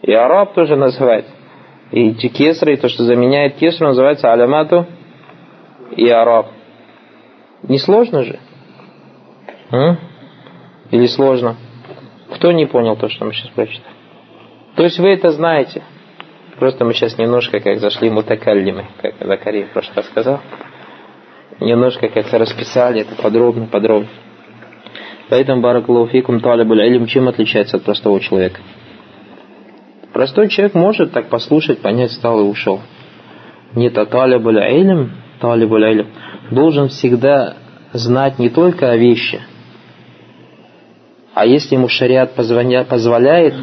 и 0.02 0.12
араб 0.12 0.54
тоже 0.54 0.76
называется. 0.76 1.32
И 1.90 2.12
кесра, 2.12 2.72
и 2.72 2.76
то, 2.76 2.88
что 2.88 3.02
заменяет 3.02 3.56
кесру, 3.56 3.88
называется 3.88 4.32
алямату 4.32 4.86
и 5.96 6.08
араб. 6.08 6.46
Не 7.64 7.78
сложно 7.78 8.22
же? 8.22 8.38
А? 9.72 9.96
Или 10.92 11.06
сложно? 11.06 11.56
Кто 12.34 12.52
не 12.52 12.66
понял 12.66 12.94
то, 12.96 13.08
что 13.08 13.24
мы 13.24 13.32
сейчас 13.32 13.50
прочитали? 13.50 13.97
То 14.78 14.84
есть 14.84 15.00
вы 15.00 15.08
это 15.08 15.32
знаете. 15.32 15.82
Просто 16.60 16.84
мы 16.84 16.94
сейчас 16.94 17.18
немножко 17.18 17.58
как 17.58 17.80
зашли 17.80 18.10
мутакаллимы, 18.10 18.86
как 19.02 19.14
Закарий 19.18 19.64
в 19.64 19.70
прошлый 19.70 19.96
раз 19.96 20.06
сказал. 20.06 20.40
Немножко 21.58 22.08
как-то 22.08 22.38
расписали 22.38 23.00
это 23.00 23.20
подробно, 23.20 23.66
подробно. 23.66 24.06
Поэтому 25.30 25.62
баракулуфикум 25.62 26.38
талибуль 26.38 26.80
илим 26.86 27.06
чем 27.06 27.26
отличается 27.26 27.78
от 27.78 27.82
простого 27.82 28.20
человека? 28.20 28.60
Простой 30.12 30.46
человек 30.46 30.74
может 30.74 31.10
так 31.10 31.28
послушать, 31.28 31.80
понять, 31.80 32.12
стал 32.12 32.38
и 32.38 32.44
ушел. 32.44 32.80
Нет, 33.74 33.98
а 33.98 34.06
талибуль 34.06 34.58
илим, 34.58 35.10
талибуль 35.40 35.90
илим, 35.90 36.06
должен 36.52 36.86
всегда 36.86 37.56
знать 37.92 38.38
не 38.38 38.48
только 38.48 38.92
о 38.92 38.96
вещи, 38.96 39.40
а 41.34 41.46
если 41.46 41.74
ему 41.74 41.88
шариат 41.88 42.34
позволяет, 42.36 43.54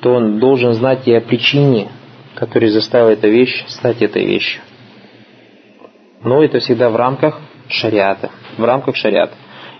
то 0.00 0.14
он 0.14 0.38
должен 0.38 0.72
знать 0.72 1.06
и 1.06 1.14
о 1.14 1.20
причине, 1.20 1.88
которая 2.34 2.70
заставила 2.70 3.10
эту 3.10 3.28
вещь 3.28 3.64
стать 3.68 4.02
этой 4.02 4.24
вещью. 4.24 4.62
Но 6.22 6.42
это 6.42 6.58
всегда 6.58 6.90
в 6.90 6.96
рамках 6.96 7.40
шариата. 7.68 8.30
В 8.56 8.64
рамках 8.64 8.96
шариата. 8.96 9.34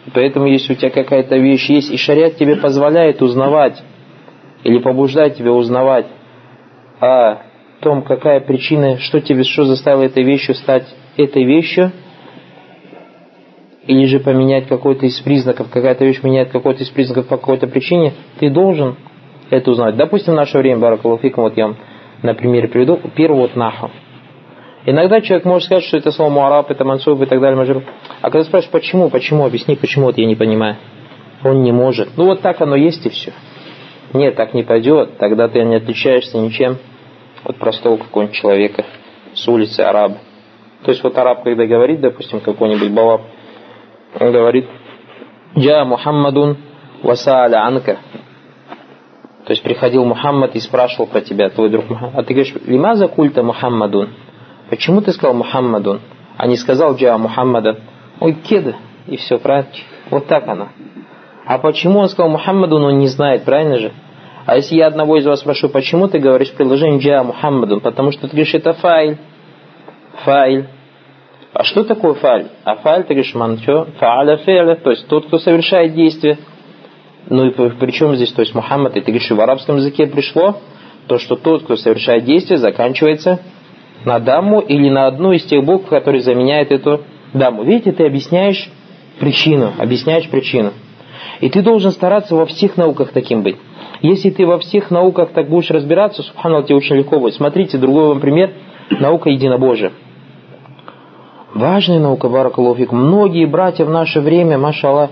И 0.07 0.11
поэтому, 0.11 0.47
если 0.47 0.73
у 0.73 0.76
тебя 0.76 0.90
какая-то 0.90 1.37
вещь 1.37 1.69
есть, 1.69 1.90
и 1.90 1.97
шариат 1.97 2.37
тебе 2.37 2.57
позволяет 2.57 3.23
узнавать, 3.23 3.83
или 4.64 4.78
побуждает 4.78 5.37
тебя 5.37 5.52
узнавать 5.52 6.07
о 7.00 7.43
том, 7.81 8.02
какая 8.02 8.40
причина, 8.40 8.99
что 8.99 9.21
тебе, 9.21 9.45
что 9.45 9.64
заставило 9.64 10.02
этой 10.02 10.25
вещью 10.25 10.55
стать 10.55 10.87
этой 11.17 11.45
вещью, 11.45 11.93
или 13.87 14.05
же 14.05 14.21
поменять 14.21 14.67
какой-то 14.67 15.07
из 15.07 15.19
признаков, 15.21 15.71
какая-то 15.71 16.05
вещь 16.05 16.23
меняет 16.23 16.50
какой-то 16.50 16.83
из 16.83 16.90
признаков 16.90 17.28
по 17.28 17.37
какой-то 17.38 17.67
причине, 17.67 18.12
ты 18.38 18.50
должен 18.50 18.97
это 19.50 19.71
узнать. 19.71 19.97
Допустим, 19.97 20.35
в 20.35 20.37
наше 20.37 20.59
время, 20.59 20.81
Баракалуфиком, 20.81 21.45
вот 21.45 21.57
я 21.57 21.69
вам 21.69 21.76
на 22.23 22.35
примере 22.35 22.69
приведу, 22.69 22.99
первый 23.14 23.38
вот 23.38 23.57
наху. 23.57 23.90
Иногда 24.87 25.21
человек 25.21 25.45
может 25.45 25.67
сказать, 25.67 25.85
что 25.85 25.97
это 25.97 26.11
слово 26.11 26.31
муараб, 26.31 26.71
это 26.71 26.85
мансуб 26.85 27.21
и 27.21 27.26
так 27.26 27.40
далее, 27.40 27.57
мажрур. 27.57 27.83
А 28.21 28.31
когда 28.31 28.45
спрашиваешь, 28.45 28.73
почему, 28.73 29.11
почему, 29.11 29.45
объясни, 29.45 29.76
почему, 29.76 30.07
вот 30.07 30.19
я 30.19 30.26
не 30.26 30.37
понимаю. 30.37 30.76
Он 31.45 31.62
не 31.62 31.73
может. 31.73 32.17
Ну 32.17 32.25
вот 32.25 32.40
так 32.40 32.61
оно 32.61 32.76
есть 32.76 33.05
и 33.05 33.11
все. 33.11 33.33
нет, 34.12 34.35
так 34.37 34.55
не 34.55 34.62
пойдет, 34.62 35.19
тогда 35.19 35.49
ты 35.49 35.62
не 35.62 35.76
отличаешься 35.76 36.38
ничем 36.38 36.78
от 37.45 37.57
простого 37.57 37.97
какого-нибудь 37.97 38.37
человека 38.37 38.85
с 39.35 39.47
улицы 39.47 39.81
араба. 39.81 40.19
То 40.85 40.90
есть 40.90 41.02
вот 41.02 41.17
араб, 41.19 41.45
когда 41.45 41.67
говорит, 41.67 42.00
допустим, 42.00 42.40
какой-нибудь 42.40 42.90
балаб, 42.90 43.23
он 44.19 44.33
говорит, 44.33 44.67
«Джа 45.57 45.85
Мухаммадун 45.85 46.57
васа'аля 47.02 47.57
анка». 47.57 47.99
То 49.49 49.52
есть 49.52 49.62
приходил 49.62 50.05
Мухаммад 50.05 50.55
и 50.57 50.61
спрашивал 50.61 51.07
про 51.07 51.23
тебя, 51.23 51.49
твой 51.49 51.71
друг 51.71 51.88
Мухаммад. 51.88 52.19
А 52.19 52.23
ты 52.23 52.35
говоришь, 52.35 52.55
«Лимаза 52.67 53.09
культа 53.09 53.43
Мухаммадун». 53.43 54.11
Почему 54.69 55.00
ты 55.00 55.11
сказал 55.11 55.35
Мухаммадун, 55.35 56.02
а 56.37 56.47
не 56.47 56.59
сказал 56.59 56.97
Джа 56.97 57.17
Мухаммада? 57.17 57.78
Ой, 58.21 58.35
кеда, 58.35 58.76
и 59.07 59.17
все, 59.17 59.38
правильно? 59.38 59.71
Вот 60.11 60.26
так 60.26 60.47
она. 60.49 60.69
А 61.47 61.57
почему 61.57 62.00
он 62.00 62.11
сказал 62.11 62.31
Мухаммаду, 62.31 62.78
но 62.78 62.88
он 62.88 62.99
не 62.99 63.07
знает, 63.07 63.45
правильно 63.45 63.78
же? 63.78 63.93
А 64.45 64.57
если 64.57 64.75
я 64.75 64.88
одного 64.88 65.17
из 65.17 65.25
вас 65.25 65.40
спрошу, 65.40 65.71
почему 65.71 66.09
ты 66.09 66.19
говоришь 66.19 66.52
приложение 66.52 67.00
Джа 67.00 67.23
Мухаммаду? 67.23 67.81
Потому 67.81 68.12
что 68.12 68.28
ты 68.28 68.37
говоришь, 68.37 68.52
это 68.52 68.75
файль. 68.75 69.17
Файль. 70.26 70.67
А 71.55 71.64
что 71.64 71.85
такое 71.85 72.12
файль? 72.12 72.49
А 72.64 72.76
файль, 72.76 73.05
ты 73.05 73.14
говоришь, 73.14 73.35
ман, 73.35 73.57
что? 73.61 73.87
Фааля 73.99 74.37
феля, 74.37 74.76
то 74.76 74.90
есть 74.90 75.09
тот, 75.09 75.26
кто 75.28 75.38
совершает 75.38 75.95
действие. 75.95 76.37
Ну 77.26 77.46
и 77.46 77.50
при 77.50 77.90
чем 77.90 78.14
здесь, 78.16 78.32
то 78.32 78.40
есть 78.40 78.54
Мухаммад, 78.54 78.96
и 78.96 79.00
ты 79.00 79.06
говоришь, 79.12 79.30
в 79.30 79.40
арабском 79.40 79.76
языке 79.76 80.06
пришло, 80.06 80.56
то, 81.06 81.18
что 81.18 81.37
тот, 81.37 81.64
кто 81.64 81.76
совершает 81.76 82.25
действие, 82.25 82.58
заканчивается 82.58 83.40
на 84.04 84.18
даму 84.18 84.60
или 84.60 84.88
на 84.88 85.06
одну 85.06 85.32
из 85.32 85.44
тех 85.44 85.64
букв, 85.64 85.88
которые 85.88 86.22
заменяют 86.22 86.70
эту 86.70 87.02
даму. 87.34 87.64
Видите, 87.64 87.92
ты 87.92 88.06
объясняешь 88.06 88.70
причину, 89.18 89.72
объясняешь 89.78 90.28
причину. 90.28 90.72
И 91.40 91.50
ты 91.50 91.62
должен 91.62 91.92
стараться 91.92 92.34
во 92.34 92.46
всех 92.46 92.76
науках 92.76 93.12
таким 93.12 93.42
быть. 93.42 93.56
Если 94.00 94.30
ты 94.30 94.46
во 94.46 94.58
всех 94.58 94.90
науках 94.90 95.30
так 95.30 95.48
будешь 95.48 95.70
разбираться, 95.70 96.22
субханаллах, 96.22 96.66
тебе 96.66 96.76
очень 96.76 96.96
легко 96.96 97.18
будет. 97.18 97.34
Смотрите, 97.34 97.78
другой 97.78 98.08
вам 98.08 98.20
пример. 98.20 98.52
Наука 98.90 99.30
единобожия. 99.30 99.92
Важная 101.54 101.98
наука, 101.98 102.28
баракалуфик. 102.28 102.92
Многие 102.92 103.46
братья 103.46 103.84
в 103.84 103.90
наше 103.90 104.20
время, 104.20 104.58
машаллах, 104.58 105.10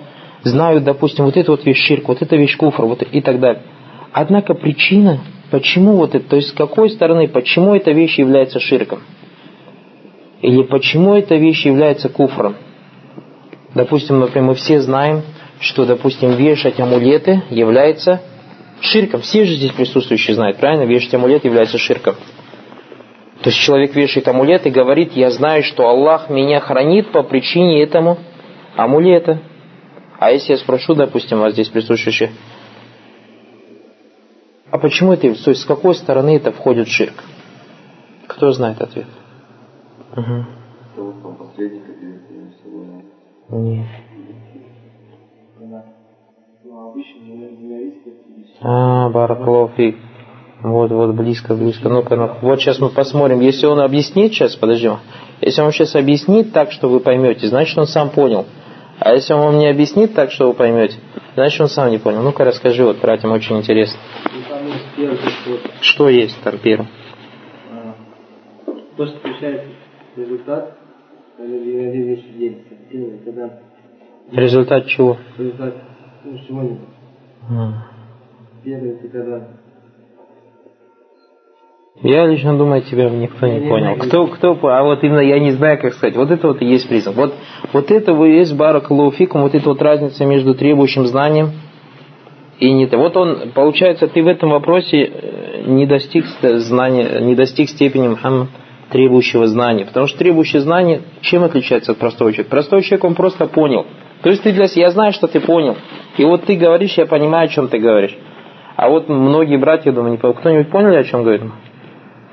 знают, 0.49 0.85
допустим, 0.85 1.25
вот 1.25 1.37
это 1.37 1.51
вот 1.51 1.65
вещь 1.65 1.87
ширк, 1.87 2.09
вот 2.09 2.23
это 2.23 2.37
вещь 2.37 2.57
куфр, 2.57 2.85
вот 2.85 3.03
и 3.03 3.21
так 3.21 3.41
далее. 3.41 3.63
Однако 4.13 4.55
причина, 4.55 5.21
почему 5.51 5.97
вот 5.97 6.15
это, 6.15 6.29
то 6.29 6.37
есть 6.37 6.49
с 6.49 6.53
какой 6.53 6.91
стороны, 6.91 7.29
почему 7.29 7.75
эта 7.75 7.93
вещь 7.93 8.19
является 8.19 8.61
ширком? 8.61 9.01
Или 10.43 10.63
почему 10.63 11.15
эта 11.15 11.37
вещь 11.37 11.65
является 11.67 12.09
куфром? 12.09 12.57
Допустим, 13.75 14.21
например, 14.21 14.49
мы 14.49 14.55
все 14.55 14.81
знаем, 14.81 15.23
что, 15.61 15.85
допустим, 15.85 16.31
вешать 16.33 16.81
амулеты 16.81 17.43
является 17.51 18.23
ширком. 18.81 19.21
Все 19.21 19.45
же 19.45 19.55
здесь 19.55 19.73
присутствующие 19.73 20.35
знают, 20.35 20.59
правильно? 20.59 20.85
Вешать 20.85 21.15
амулет 21.15 21.45
является 21.45 21.79
ширком. 21.79 22.15
То 23.43 23.51
есть 23.51 23.59
человек 23.61 23.95
вешает 23.95 24.29
амулет 24.29 24.67
и 24.67 24.71
говорит, 24.71 25.13
я 25.13 25.31
знаю, 25.31 25.63
что 25.63 25.89
Аллах 25.89 26.31
меня 26.31 26.61
хранит 26.61 27.13
по 27.13 27.23
причине 27.23 27.83
этому 27.83 28.19
амулета. 28.77 29.41
А 30.19 30.31
если 30.31 30.53
я 30.53 30.59
спрошу, 30.59 30.95
допустим, 30.95 31.39
вас 31.39 31.53
здесь 31.53 31.69
присутствующие, 31.69 32.31
а 34.71 34.79
почему 34.79 35.13
это, 35.13 35.23
то 35.43 35.51
есть 35.51 35.63
с 35.63 35.65
какой 35.65 35.95
стороны 35.95 36.37
это 36.37 36.53
входит 36.53 36.89
в 36.89 36.93
ширк? 36.93 37.23
Кто 38.27 38.51
знает 38.53 38.81
ответ? 38.81 39.07
Угу. 40.17 40.47
Нет. 43.51 43.87
А, 48.61 49.09
Бараклофик. 49.11 49.97
Вот, 50.63 50.91
вот, 50.91 51.15
близко, 51.15 51.55
близко. 51.55 51.89
Ну-ка, 51.89 52.17
ну, 52.17 52.31
вот 52.41 52.61
сейчас 52.61 52.81
мы 52.81 52.89
посмотрим. 52.89 53.41
Если 53.41 53.67
он 53.67 53.79
объяснит 53.81 54.33
сейчас, 54.33 54.57
подожди, 54.57 54.91
если 55.41 55.61
он 55.61 55.71
сейчас 55.71 55.95
объяснит 55.95 56.53
так, 56.53 56.73
что 56.73 56.89
вы 56.89 57.01
поймете, 57.01 57.47
значит 57.47 57.77
он 57.79 57.87
сам 57.87 58.11
понял. 58.11 58.47
А 58.99 59.13
если 59.13 59.35
он 59.35 59.41
вам 59.41 59.59
не 59.59 59.69
объяснит 59.69 60.15
так, 60.15 60.31
что 60.31 60.49
вы 60.49 60.55
поймете, 60.55 60.99
значит 61.35 61.61
он 61.61 61.69
сам 61.69 61.91
не 61.91 61.99
понял. 61.99 62.23
Ну-ка 62.23 62.45
расскажи, 62.45 62.85
вот 62.85 63.01
братьям 63.01 63.33
очень 63.33 63.59
интересно. 63.59 63.99
Что 65.81 66.09
есть 66.09 66.41
там 66.43 66.59
первым? 66.59 66.89
То, 68.97 69.07
что 69.07 69.19
получается 69.19 69.69
результат, 70.17 70.79
Результат 74.33 74.87
чего? 74.87 75.19
Результат 75.37 75.75
ну, 76.25 76.39
сегодня. 76.49 76.79
Первый 78.65 78.91
это 78.93 79.09
когда 79.09 79.49
я 82.03 82.27
лично 82.27 82.57
думаю, 82.57 82.83
тебя 82.83 83.09
никто 83.09 83.47
не 83.47 83.67
понял. 83.69 83.97
Кто, 83.97 84.27
кто, 84.27 84.59
а 84.69 84.83
вот 84.83 85.03
именно 85.03 85.21
я 85.21 85.39
не 85.39 85.53
знаю, 85.53 85.79
как 85.81 85.95
сказать. 85.95 86.17
Вот 86.17 86.31
это 86.31 86.49
вот 86.49 86.61
и 86.61 86.67
есть 86.67 86.89
признак. 86.89 87.17
Вот, 87.17 87.35
вот 87.73 87.91
это 87.91 88.13
и 88.13 88.37
есть 88.37 88.55
барак 88.55 88.91
лауфикум, 88.91 89.43
вот 89.43 89.55
эта 89.55 89.69
вот 89.69 89.81
разница 89.81 90.25
между 90.27 90.55
требующим 90.55 91.07
знанием 91.07 91.53
и 92.59 92.71
не. 92.73 92.87
Вот 92.87 93.17
он, 93.17 93.51
получается, 93.55 94.09
ты 94.09 94.23
в 94.23 94.29
этом 94.29 94.51
вопросе 94.51 95.05
э, 95.05 95.63
не 95.67 95.87
достиг 95.87 96.27
знания, 96.43 97.21
не 97.21 97.35
достиг 97.35 97.71
степени 97.71 98.09
Мухаммад 98.09 98.49
требующего 98.91 99.47
знания. 99.47 99.85
Потому 99.85 100.07
что 100.07 100.19
требующий 100.19 100.59
знания 100.59 101.01
чем 101.21 101.45
отличается 101.45 101.93
от 101.93 101.99
простого 101.99 102.31
человека? 102.33 102.51
Простой 102.51 102.83
человек, 102.83 103.05
он 103.05 103.15
просто 103.15 103.47
понял. 103.47 103.87
То 104.23 104.31
есть 104.31 104.43
ты 104.43 104.53
для 104.53 104.69
себя, 104.69 104.87
я 104.87 104.91
знаю, 104.91 105.13
что 105.13 105.27
ты 105.27 105.41
понял. 105.41 105.77
И 106.19 106.25
вот 106.25 106.45
ты 106.45 106.57
говоришь, 106.57 106.97
я 106.97 107.07
понимаю, 107.07 107.47
о 107.47 107.49
чем 107.49 107.69
ты 107.69 107.79
говоришь. 107.79 108.17
А 108.77 108.89
вот 108.89 109.09
многие 109.09 109.57
братья, 109.57 109.93
думаю, 109.93 110.13
не. 110.13 110.19
Кто-нибудь 110.19 110.71
понял, 110.71 110.95
о 110.95 111.05
чем 111.05 111.23
говорит? 111.23 111.43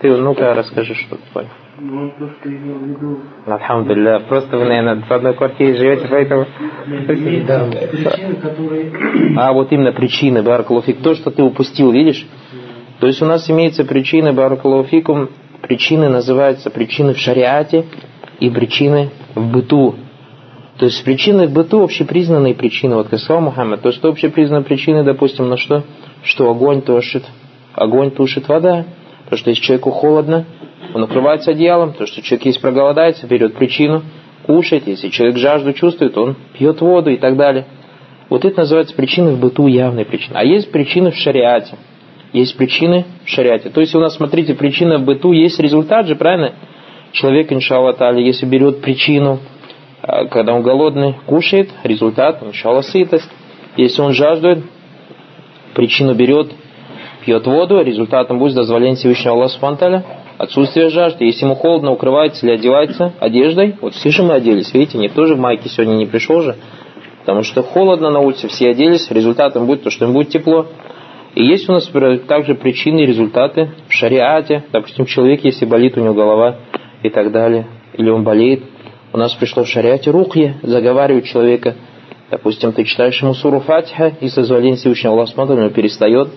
Ты, 0.03 0.09
ну-ка, 0.17 0.53
расскажи, 0.53 0.95
что 0.95 1.15
ты 1.15 1.21
понял. 1.33 1.47
Ну, 1.79 2.11
то, 2.19 2.27
что 2.27 2.49
имел 2.49 2.75
в 2.75 2.87
виду. 2.87 3.19
Алхамдулилля. 3.45 4.19
Просто 4.27 4.57
вы, 4.57 4.65
наверное, 4.65 5.01
в 5.01 5.09
одной 5.09 5.33
квартире 5.33 5.77
живете, 5.77 6.09
поэтому... 6.09 6.45
Да. 7.47 7.69
Причины, 7.69 8.35
которые... 8.35 8.91
А, 9.37 9.53
вот 9.53 9.71
именно 9.71 9.93
причины, 9.93 10.43
Баракалуфик. 10.43 11.01
То, 11.01 11.15
что 11.15 11.31
ты 11.31 11.41
упустил, 11.41 11.93
видишь? 11.93 12.27
То 12.99 13.07
есть 13.07 13.21
у 13.21 13.25
нас 13.25 13.49
имеется 13.49 13.85
причины, 13.85 14.33
Баракалуфикум, 14.33 15.29
причины 15.61 16.09
называются 16.09 16.69
причины 16.69 17.13
в 17.13 17.17
шариате 17.17 17.85
и 18.41 18.49
причины 18.49 19.09
в 19.35 19.53
быту. 19.53 19.95
То 20.79 20.87
есть 20.87 21.01
причины 21.05 21.47
в 21.47 21.53
быту 21.53 21.81
общепризнанные 21.81 22.55
причины, 22.55 22.95
вот 22.95 23.07
как 23.07 23.19
сказал 23.19 23.41
Мухаммад, 23.41 23.81
то 23.81 23.87
есть 23.87 24.03
общепризнанные 24.03 24.65
причины, 24.65 25.05
допустим, 25.05 25.47
на 25.47 25.55
что? 25.55 25.85
Что 26.23 26.49
огонь 26.51 26.81
тушит, 26.81 27.23
огонь 27.73 28.11
тушит 28.11 28.49
вода. 28.49 28.85
То, 29.29 29.38
что 29.38 29.49
если 29.49 29.63
человеку 29.63 29.91
холодно, 29.91 30.45
он 30.93 31.03
укрывается 31.03 31.51
одеялом. 31.51 31.93
То, 31.93 32.05
что 32.05 32.21
человек 32.21 32.45
есть 32.45 32.62
проголодается, 32.62 33.27
берет 33.27 33.55
причину 33.55 34.03
кушать. 34.45 34.83
Если 34.86 35.09
человек 35.09 35.38
жажду 35.38 35.73
чувствует, 35.73 36.17
он 36.17 36.36
пьет 36.53 36.81
воду 36.81 37.09
и 37.09 37.17
так 37.17 37.38
далее. 37.38 37.65
Вот 38.29 38.45
это 38.45 38.62
называется 38.62 38.95
причины 38.95 39.31
в 39.31 39.39
быту, 39.39 39.67
явные 39.67 40.05
причины. 40.05 40.36
А 40.36 40.43
есть 40.43 40.71
причины 40.71 41.12
в 41.12 41.15
шариате. 41.15 41.77
Есть 42.31 42.57
причины 42.57 43.05
в 43.25 43.29
шариате. 43.29 43.69
То 43.69 43.79
есть 43.79 43.93
у 43.95 43.99
нас, 43.99 44.15
смотрите, 44.15 44.55
причина 44.55 44.97
в 44.97 45.05
быту, 45.05 45.33
есть 45.33 45.59
результат 45.59 46.07
же, 46.07 46.15
правильно? 46.15 46.53
Человек, 47.12 47.51
иншаллах 47.51 47.97
тали, 47.97 48.21
если 48.21 48.47
берет 48.47 48.81
причину, 48.81 49.39
а, 50.01 50.25
когда 50.25 50.53
он 50.53 50.63
голодный, 50.63 51.15
кушает, 51.27 51.69
результат, 51.83 52.41
иншаллах, 52.41 52.86
сытость. 52.86 53.29
Если 53.77 54.01
он 54.01 54.13
жаждует, 54.13 54.63
причину 55.75 56.15
берет, 56.15 56.51
пьет 57.25 57.45
воду, 57.47 57.81
результатом 57.81 58.39
будет 58.39 58.55
дозволение 58.55 58.95
Всевышнего 58.95 59.36
Аллаха 59.36 59.53
Субтитры 59.53 60.03
отсутствие 60.38 60.89
жажды. 60.89 61.25
Если 61.25 61.45
ему 61.45 61.55
холодно, 61.55 61.91
укрывается 61.91 62.45
или 62.45 62.53
одевается 62.53 63.13
одеждой. 63.19 63.75
Вот 63.81 63.93
все 63.93 64.09
же 64.09 64.23
мы 64.23 64.33
оделись, 64.33 64.73
видите, 64.73 64.97
никто 64.97 65.25
же 65.25 65.36
в 65.36 65.39
майке 65.39 65.69
сегодня 65.69 65.95
не 65.95 66.05
пришел 66.05 66.41
же. 66.41 66.55
Потому 67.21 67.43
что 67.43 67.63
холодно 67.63 68.09
на 68.09 68.19
улице, 68.19 68.47
все 68.49 68.69
оделись, 68.69 69.09
результатом 69.09 69.65
будет 69.65 69.83
то, 69.83 69.89
что 69.89 70.05
им 70.05 70.13
будет 70.13 70.29
тепло. 70.29 70.67
И 71.36 71.43
есть 71.43 71.69
у 71.69 71.73
нас 71.73 71.89
также 72.27 72.55
причины 72.55 73.01
и 73.01 73.05
результаты 73.05 73.71
в 73.88 73.93
шариате. 73.93 74.65
Допустим, 74.71 75.05
человек, 75.05 75.43
если 75.43 75.65
болит 75.65 75.97
у 75.97 76.01
него 76.01 76.13
голова 76.13 76.57
и 77.01 77.09
так 77.09 77.31
далее, 77.31 77.67
или 77.93 78.09
он 78.09 78.23
болеет, 78.23 78.63
у 79.13 79.17
нас 79.17 79.33
пришло 79.33 79.63
в 79.63 79.69
шариате 79.69 80.12
рухья, 80.12 80.55
заговаривает 80.62 81.25
человека. 81.25 81.75
Допустим, 82.29 82.73
ты 82.73 82.83
читаешь 82.83 83.21
ему 83.21 83.33
суру 83.33 83.62
Фатиха, 83.62 84.13
и 84.19 84.27
созволение 84.27 84.75
Всевышнего 84.75 85.13
Аллаха 85.13 85.69
перестает 85.69 86.29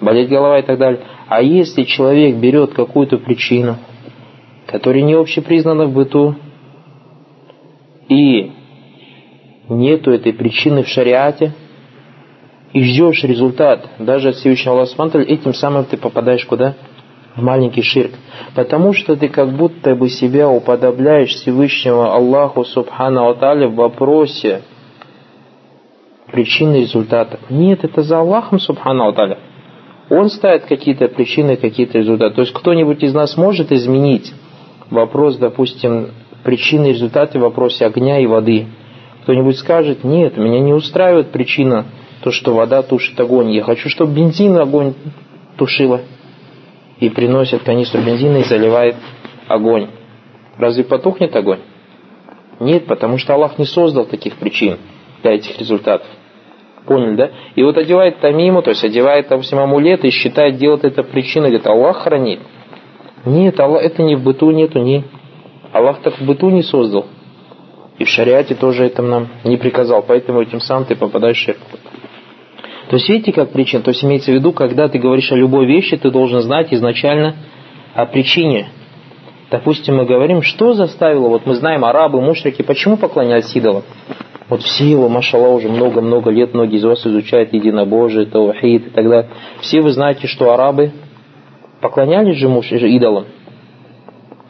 болеть 0.00 0.28
голова 0.28 0.58
и 0.58 0.62
так 0.62 0.78
далее. 0.78 1.00
А 1.28 1.42
если 1.42 1.84
человек 1.84 2.36
берет 2.36 2.74
какую-то 2.74 3.18
причину, 3.18 3.76
которая 4.66 5.02
не 5.02 5.14
общепризнана 5.14 5.86
в 5.86 5.92
быту, 5.92 6.36
и 8.08 8.52
нету 9.68 10.12
этой 10.12 10.32
причины 10.32 10.82
в 10.82 10.88
шариате, 10.88 11.52
и 12.72 12.82
ждешь 12.82 13.22
результат 13.22 13.88
даже 13.98 14.30
от 14.30 14.34
Всевышнего 14.36 14.80
Аллаха 14.80 15.18
этим 15.20 15.54
самым 15.54 15.84
ты 15.84 15.96
попадаешь 15.96 16.44
куда? 16.44 16.74
В 17.36 17.42
маленький 17.42 17.82
ширк. 17.82 18.12
Потому 18.54 18.92
что 18.92 19.16
ты 19.16 19.28
как 19.28 19.56
будто 19.56 19.94
бы 19.94 20.08
себя 20.08 20.48
уподобляешь 20.48 21.30
Всевышнего 21.30 22.14
Аллаху 22.14 22.64
Субхану 22.64 23.28
Аталя 23.28 23.68
в 23.68 23.74
вопросе 23.74 24.62
причины 26.30 26.80
результата. 26.80 27.38
Нет, 27.48 27.84
это 27.84 28.02
за 28.02 28.18
Аллахом 28.18 28.58
Субхану 28.58 29.08
Аталя. 29.08 29.38
Он 30.10 30.28
ставит 30.28 30.66
какие-то 30.66 31.08
причины, 31.08 31.56
какие-то 31.56 31.98
результаты. 31.98 32.34
То 32.34 32.40
есть 32.42 32.52
кто-нибудь 32.52 33.02
из 33.02 33.14
нас 33.14 33.36
может 33.36 33.72
изменить 33.72 34.32
вопрос, 34.90 35.36
допустим, 35.38 36.10
причины 36.42 36.86
и 36.86 36.92
результаты 36.92 37.38
в 37.38 37.42
вопросе 37.42 37.86
огня 37.86 38.18
и 38.18 38.26
воды. 38.26 38.66
Кто-нибудь 39.22 39.56
скажет, 39.56 40.04
нет, 40.04 40.36
меня 40.36 40.60
не 40.60 40.74
устраивает 40.74 41.30
причина, 41.30 41.86
то, 42.22 42.30
что 42.30 42.54
вода 42.54 42.82
тушит 42.82 43.18
огонь. 43.18 43.50
Я 43.52 43.62
хочу, 43.62 43.88
чтобы 43.88 44.14
бензин 44.14 44.56
огонь 44.58 44.94
тушила. 45.56 46.02
И 47.00 47.08
приносит 47.08 47.62
канистру 47.62 48.02
бензина 48.02 48.38
и 48.38 48.44
заливает 48.44 48.96
огонь. 49.48 49.88
Разве 50.58 50.84
потухнет 50.84 51.34
огонь? 51.34 51.60
Нет, 52.60 52.86
потому 52.86 53.18
что 53.18 53.34
Аллах 53.34 53.58
не 53.58 53.64
создал 53.64 54.04
таких 54.04 54.36
причин 54.36 54.78
для 55.22 55.32
этих 55.32 55.58
результатов. 55.58 56.06
Поняли, 56.86 57.16
да? 57.16 57.30
И 57.54 57.62
вот 57.62 57.78
одевает 57.78 58.18
тамиму, 58.20 58.62
то 58.62 58.70
есть 58.70 58.84
одевает, 58.84 59.28
допустим, 59.28 59.58
амулет 59.58 60.04
и 60.04 60.10
считает, 60.10 60.56
делает 60.56 60.84
это 60.84 61.02
причиной, 61.02 61.48
говорит, 61.48 61.66
Аллах 61.66 61.98
хранит. 62.02 62.40
Нет, 63.24 63.58
Аллах, 63.58 63.82
это 63.82 64.02
не 64.02 64.16
в 64.16 64.22
быту 64.22 64.50
нету, 64.50 64.80
не. 64.80 65.04
Аллах 65.72 66.00
так 66.02 66.18
в 66.18 66.24
быту 66.26 66.50
не 66.50 66.62
создал. 66.62 67.06
И 67.98 68.04
в 68.04 68.08
шариате 68.08 68.54
тоже 68.54 68.84
это 68.84 69.02
нам 69.02 69.28
не 69.44 69.56
приказал, 69.56 70.04
поэтому 70.06 70.42
этим 70.42 70.60
самым 70.60 70.84
ты 70.84 70.94
попадаешь 70.94 71.38
в 71.38 71.40
ширк. 71.40 71.58
То 72.90 72.96
есть 72.96 73.08
видите, 73.08 73.32
как 73.32 73.50
причин? 73.50 73.82
То 73.82 73.90
есть 73.90 74.04
имеется 74.04 74.30
в 74.30 74.34
виду, 74.34 74.52
когда 74.52 74.88
ты 74.88 74.98
говоришь 74.98 75.32
о 75.32 75.36
любой 75.36 75.66
вещи, 75.66 75.96
ты 75.96 76.10
должен 76.10 76.42
знать 76.42 76.72
изначально 76.72 77.36
о 77.94 78.04
причине. 78.06 78.68
Допустим, 79.54 79.98
мы 79.98 80.04
говорим, 80.04 80.42
что 80.42 80.72
заставило, 80.72 81.28
вот 81.28 81.46
мы 81.46 81.54
знаем 81.54 81.84
арабы, 81.84 82.20
мушрики, 82.20 82.62
почему 82.62 82.96
поклонялись 82.96 83.54
идолам? 83.54 83.84
Вот 84.48 84.62
все 84.62 84.84
его, 84.84 85.08
машалла, 85.08 85.46
уже 85.46 85.68
много-много 85.68 86.28
лет, 86.32 86.54
многие 86.54 86.78
из 86.78 86.84
вас 86.84 87.06
изучают 87.06 87.52
единобожие, 87.52 88.26
таухид 88.26 88.88
и 88.88 88.90
так 88.90 89.08
далее. 89.08 89.30
Все 89.60 89.80
вы 89.80 89.92
знаете, 89.92 90.26
что 90.26 90.52
арабы 90.52 90.90
поклонялись 91.80 92.36
же 92.36 92.48
муж 92.48 92.72
идолам. 92.72 93.26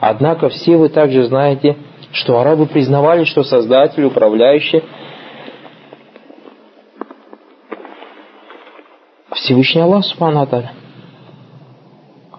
Однако 0.00 0.48
все 0.48 0.78
вы 0.78 0.88
также 0.88 1.24
знаете, 1.24 1.76
что 2.12 2.38
арабы 2.38 2.64
признавали, 2.64 3.24
что 3.24 3.44
Создатель, 3.44 4.04
Управляющий 4.04 4.82
Всевышний 9.34 9.82
Аллах 9.82 10.06
Субхану 10.06 10.40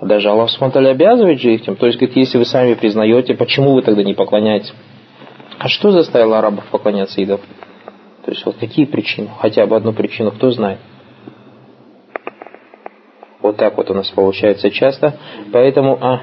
Даже 0.06 0.30
Аллах 0.30 0.52
Субхану 0.52 0.88
обязывает 0.88 1.39
же 1.39 1.56
их 1.56 1.63
тем. 1.63 1.76
То 1.76 1.88
есть, 1.88 1.98
говорит, 1.98 2.15
если 2.15 2.38
вы 2.38 2.46
сами 2.46 2.76
признаете, 2.76 3.34
почему 3.34 3.74
вы 3.74 3.82
тогда 3.82 4.04
не 4.04 4.13
поклоняетесь? 4.13 4.72
А 5.58 5.68
что 5.68 5.91
заставило 5.91 6.38
арабов 6.38 6.65
поклоняться 6.65 7.20
идолам? 7.22 7.41
То 8.24 8.32
есть, 8.32 8.46
вот 8.46 8.56
какие 8.58 8.86
причины? 8.86 9.30
Хотя 9.39 9.65
бы 9.65 9.76
одну 9.76 9.94
причину, 9.94 10.32
кто 10.32 10.52
знает? 10.52 10.80
Вот 13.41 13.58
так 13.58 13.78
вот 13.78 13.89
у 13.89 13.96
нас 13.96 14.10
получается 14.12 14.70
часто. 14.70 15.18
Поэтому... 15.52 15.98
А, 16.00 16.22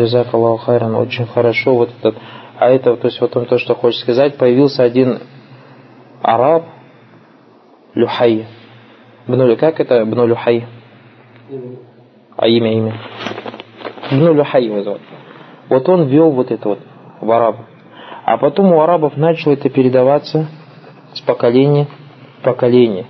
джазак 0.00 0.32
Аллаху 0.32 0.64
хайран, 0.64 0.94
очень 0.94 1.26
хорошо 1.26 1.74
вот 1.74 1.90
этот. 1.98 2.16
А 2.58 2.68
это, 2.68 2.96
то 2.96 3.08
есть 3.08 3.20
вот 3.20 3.36
он 3.36 3.46
то, 3.46 3.58
что 3.58 3.74
хочет 3.74 4.00
сказать, 4.00 4.36
появился 4.36 4.82
один 4.82 5.18
араб, 6.22 6.64
Люхай. 7.94 8.46
Бну, 9.26 9.56
как 9.56 9.80
это 9.80 10.04
Бну 10.04 10.26
Люхай? 10.26 10.66
А 12.36 12.48
имя, 12.48 12.72
имя. 12.72 12.94
Бну 14.10 14.32
Люхай 14.32 14.64
его 14.64 14.82
зовут. 14.82 15.00
Вот 15.68 15.88
он 15.88 16.08
вел 16.08 16.30
вот 16.30 16.50
это 16.50 16.68
вот 16.68 16.78
в 17.20 17.30
арабов. 17.30 17.66
А 18.24 18.36
потом 18.38 18.72
у 18.72 18.80
арабов 18.80 19.16
начало 19.16 19.54
это 19.54 19.68
передаваться 19.68 20.46
с 21.14 21.20
поколения 21.20 21.88
в 22.38 22.44
поколение. 22.44 23.06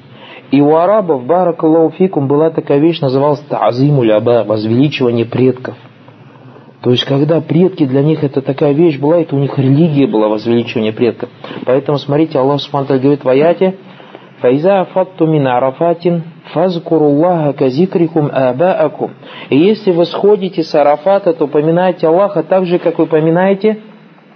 И 0.50 0.60
у 0.60 0.74
арабов, 0.74 1.24
баракаллаху 1.24 1.94
фикум, 1.96 2.26
была 2.26 2.50
такая 2.50 2.78
вещь, 2.78 3.00
называлась 3.00 3.44
та'азиму 3.48 4.02
ляба, 4.02 4.44
возвеличивание 4.44 5.24
предков– 5.24 5.76
то 6.82 6.90
есть, 6.90 7.04
когда 7.04 7.40
предки 7.40 7.84
для 7.84 8.02
них 8.02 8.24
это 8.24 8.40
такая 8.40 8.72
вещь 8.72 8.98
была, 8.98 9.18
это 9.18 9.36
у 9.36 9.38
них 9.38 9.58
религия 9.58 10.06
была, 10.06 10.28
возвеличивание 10.28 10.92
предков. 10.92 11.28
Поэтому, 11.66 11.98
смотрите, 11.98 12.38
Аллах 12.38 12.60
Субхану 12.60 12.86
говорит 12.98 13.22
в 13.22 13.28
аяте, 13.28 13.76
«Файза 14.40 14.80
афатту 14.80 15.26
мин 15.26 15.46
арафатин, 15.46 16.22
фазкуруллаха 16.54 17.52
казикрикум 17.52 18.30
абаакум». 18.32 19.10
И 19.50 19.58
если 19.58 19.90
вы 19.90 20.06
сходите 20.06 20.62
с 20.62 20.74
арафата, 20.74 21.34
то 21.34 21.46
поминайте 21.46 22.06
Аллаха 22.06 22.42
так 22.42 22.64
же, 22.64 22.78
как 22.78 22.98
вы 22.98 23.06
поминаете 23.06 23.80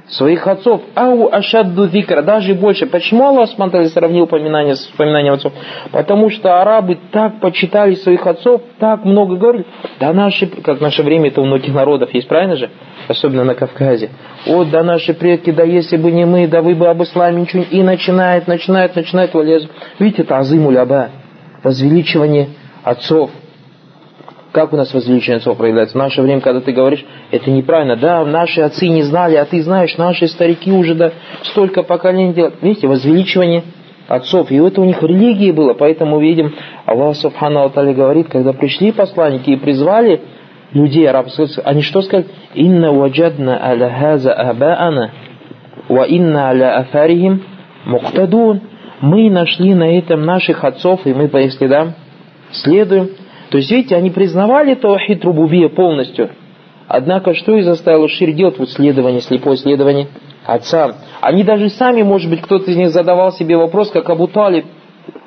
своих 0.08 0.46
отцов. 0.46 0.82
Ау 0.94 1.28
ашадду 1.32 1.88
зикра, 1.88 2.22
даже 2.22 2.54
больше. 2.54 2.86
Почему 2.86 3.24
Аллах 3.24 3.50
смотрели, 3.50 3.86
сравнил 3.86 4.24
упоминание 4.24 4.76
с 4.76 4.86
упоминанием 4.94 5.34
отцов? 5.34 5.52
Потому 5.92 6.30
что 6.30 6.60
арабы 6.60 6.98
так 7.10 7.40
почитали 7.40 7.94
своих 7.94 8.26
отцов, 8.26 8.62
так 8.78 9.04
много 9.04 9.36
говорили. 9.36 9.66
Да 10.00 10.12
наши, 10.12 10.46
как 10.46 10.78
в 10.78 10.82
наше 10.82 11.02
время 11.02 11.28
это 11.28 11.40
у 11.40 11.46
многих 11.46 11.72
народов 11.74 12.12
есть, 12.12 12.28
правильно 12.28 12.56
же? 12.56 12.70
Особенно 13.08 13.44
на 13.44 13.54
Кавказе. 13.54 14.10
Вот, 14.46 14.70
да 14.70 14.82
наши 14.82 15.14
предки, 15.14 15.50
да 15.50 15.62
если 15.62 15.96
бы 15.96 16.10
не 16.10 16.24
мы, 16.24 16.46
да 16.46 16.62
вы 16.62 16.74
бы 16.74 16.86
об 16.86 17.02
исламе 17.02 17.42
ничего 17.42 17.64
И 17.70 17.82
начинает, 17.82 18.46
начинает, 18.46 18.96
начинает 18.96 19.34
валез. 19.34 19.66
Видите, 19.98 20.22
это 20.22 20.38
азыму 20.38 20.70
ляба, 20.70 21.10
возвеличивание 21.62 22.48
отцов. 22.82 23.30
Как 24.54 24.72
у 24.72 24.76
нас 24.76 24.94
возвеличение 24.94 25.38
отцов 25.38 25.58
проявляется? 25.58 25.98
В 25.98 26.00
наше 26.00 26.22
время, 26.22 26.40
когда 26.40 26.60
ты 26.60 26.70
говоришь, 26.70 27.04
это 27.32 27.50
неправильно. 27.50 27.96
Да, 27.96 28.24
наши 28.24 28.60
отцы 28.60 28.86
не 28.86 29.02
знали, 29.02 29.34
а 29.34 29.44
ты 29.44 29.60
знаешь, 29.64 29.96
наши 29.96 30.28
старики 30.28 30.70
уже 30.70 30.94
да, 30.94 31.10
столько 31.42 31.82
поколений 31.82 32.32
делают. 32.32 32.62
Видите, 32.62 32.86
возвеличивание 32.86 33.64
отцов. 34.06 34.52
И 34.52 34.56
это 34.56 34.80
у 34.80 34.84
них 34.84 35.02
религии 35.02 35.50
было. 35.50 35.74
Поэтому 35.74 36.20
видим, 36.20 36.54
Аллах 36.86 37.16
Субхану 37.16 37.62
Алтали 37.62 37.92
говорит, 37.92 38.28
когда 38.28 38.52
пришли 38.52 38.92
посланники 38.92 39.50
и 39.50 39.56
призвали 39.56 40.20
людей 40.72 41.08
арабских, 41.10 41.58
они 41.64 41.82
что 41.82 42.02
сказали? 42.02 42.28
«Инна 42.54 42.92
ваджадна 42.92 43.60
аля 43.60 43.90
хаза 43.90 44.32
абаана, 44.34 45.10
ва 45.88 46.04
инна 46.04 46.50
аля 46.50 46.78
афарихим 46.78 47.42
муктадун». 47.86 48.60
Мы 49.00 49.28
нашли 49.30 49.74
на 49.74 49.98
этом 49.98 50.24
наших 50.24 50.62
отцов, 50.62 51.00
и 51.06 51.12
мы 51.12 51.26
по 51.26 51.38
их 51.38 51.52
следам 51.54 51.94
следуем. 52.52 53.10
То 53.50 53.58
есть, 53.58 53.70
видите, 53.70 53.96
они 53.96 54.10
признавали 54.10 54.74
Таухид 54.74 55.24
Рубубия 55.24 55.68
полностью. 55.68 56.30
Однако, 56.88 57.34
что 57.34 57.54
их 57.56 57.64
заставило 57.64 58.08
шир 58.08 58.32
делать 58.32 58.58
вот 58.58 58.70
следование, 58.70 59.20
слепое 59.20 59.56
следование 59.56 60.08
отца? 60.44 60.94
Они 61.20 61.42
даже 61.42 61.70
сами, 61.70 62.02
может 62.02 62.30
быть, 62.30 62.42
кто-то 62.42 62.70
из 62.70 62.76
них 62.76 62.90
задавал 62.90 63.32
себе 63.32 63.56
вопрос, 63.56 63.90
как 63.90 64.08
Абу 64.10 64.28
Талиб. 64.28 64.66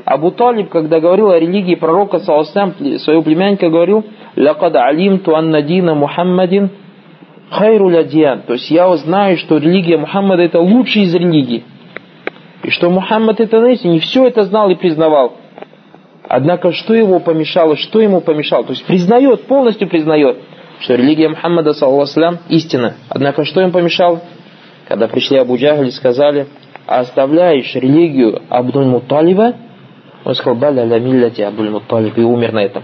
Абу 0.05 0.31
Талиб, 0.31 0.69
когда 0.69 0.99
говорил 0.99 1.31
о 1.31 1.39
религии 1.39 1.75
пророка, 1.75 2.19
салассам, 2.19 2.73
своего 2.99 3.21
племянника 3.23 3.69
говорил, 3.69 4.05
«Лакад 4.35 4.75
алимту 4.75 5.35
анна 5.35 5.61
дина 5.61 5.95
Мухаммадин 5.95 6.69
хайру 7.49 7.89
ладьян». 7.89 8.43
То 8.43 8.53
есть, 8.53 8.69
я 8.69 8.95
знаю, 8.97 9.37
что 9.37 9.57
религия 9.57 9.97
Мухаммада 9.97 10.43
это 10.43 10.59
лучшая 10.59 11.05
из 11.05 11.15
религий. 11.15 11.63
И 12.63 12.69
что 12.69 12.89
Мухаммад 12.89 13.39
это, 13.39 13.59
знаете, 13.59 13.87
не 13.87 13.99
все 13.99 14.27
это 14.27 14.43
знал 14.43 14.69
и 14.69 14.75
признавал. 14.75 15.33
Однако, 16.29 16.73
что 16.73 16.93
его 16.93 17.19
помешало, 17.19 17.77
что 17.77 18.01
ему 18.01 18.21
помешало? 18.21 18.65
То 18.65 18.71
есть 18.71 18.85
признает, 18.85 19.43
полностью 19.43 19.87
признает, 19.87 20.37
что 20.81 20.95
религия 20.95 21.29
Мухаммада, 21.29 21.73
саллаху 21.73 22.39
истина. 22.49 22.95
Однако, 23.09 23.45
что 23.45 23.61
им 23.61 23.71
помешало? 23.71 24.21
Когда 24.87 25.07
пришли 25.07 25.37
Абу 25.37 25.57
Джахаль 25.57 25.87
и 25.87 25.91
сказали, 25.91 26.47
оставляешь 26.85 27.73
религию 27.75 28.41
Абдуль 28.49 28.85
Муталиба, 28.85 29.55
он 30.25 30.35
сказал, 30.35 30.55
баля 30.55 30.83
ля 30.83 30.99
миллати 30.99 31.41
Абдуль 31.41 31.69
Муталиб, 31.69 32.17
и 32.17 32.21
умер 32.21 32.51
на 32.51 32.59
этом. 32.59 32.83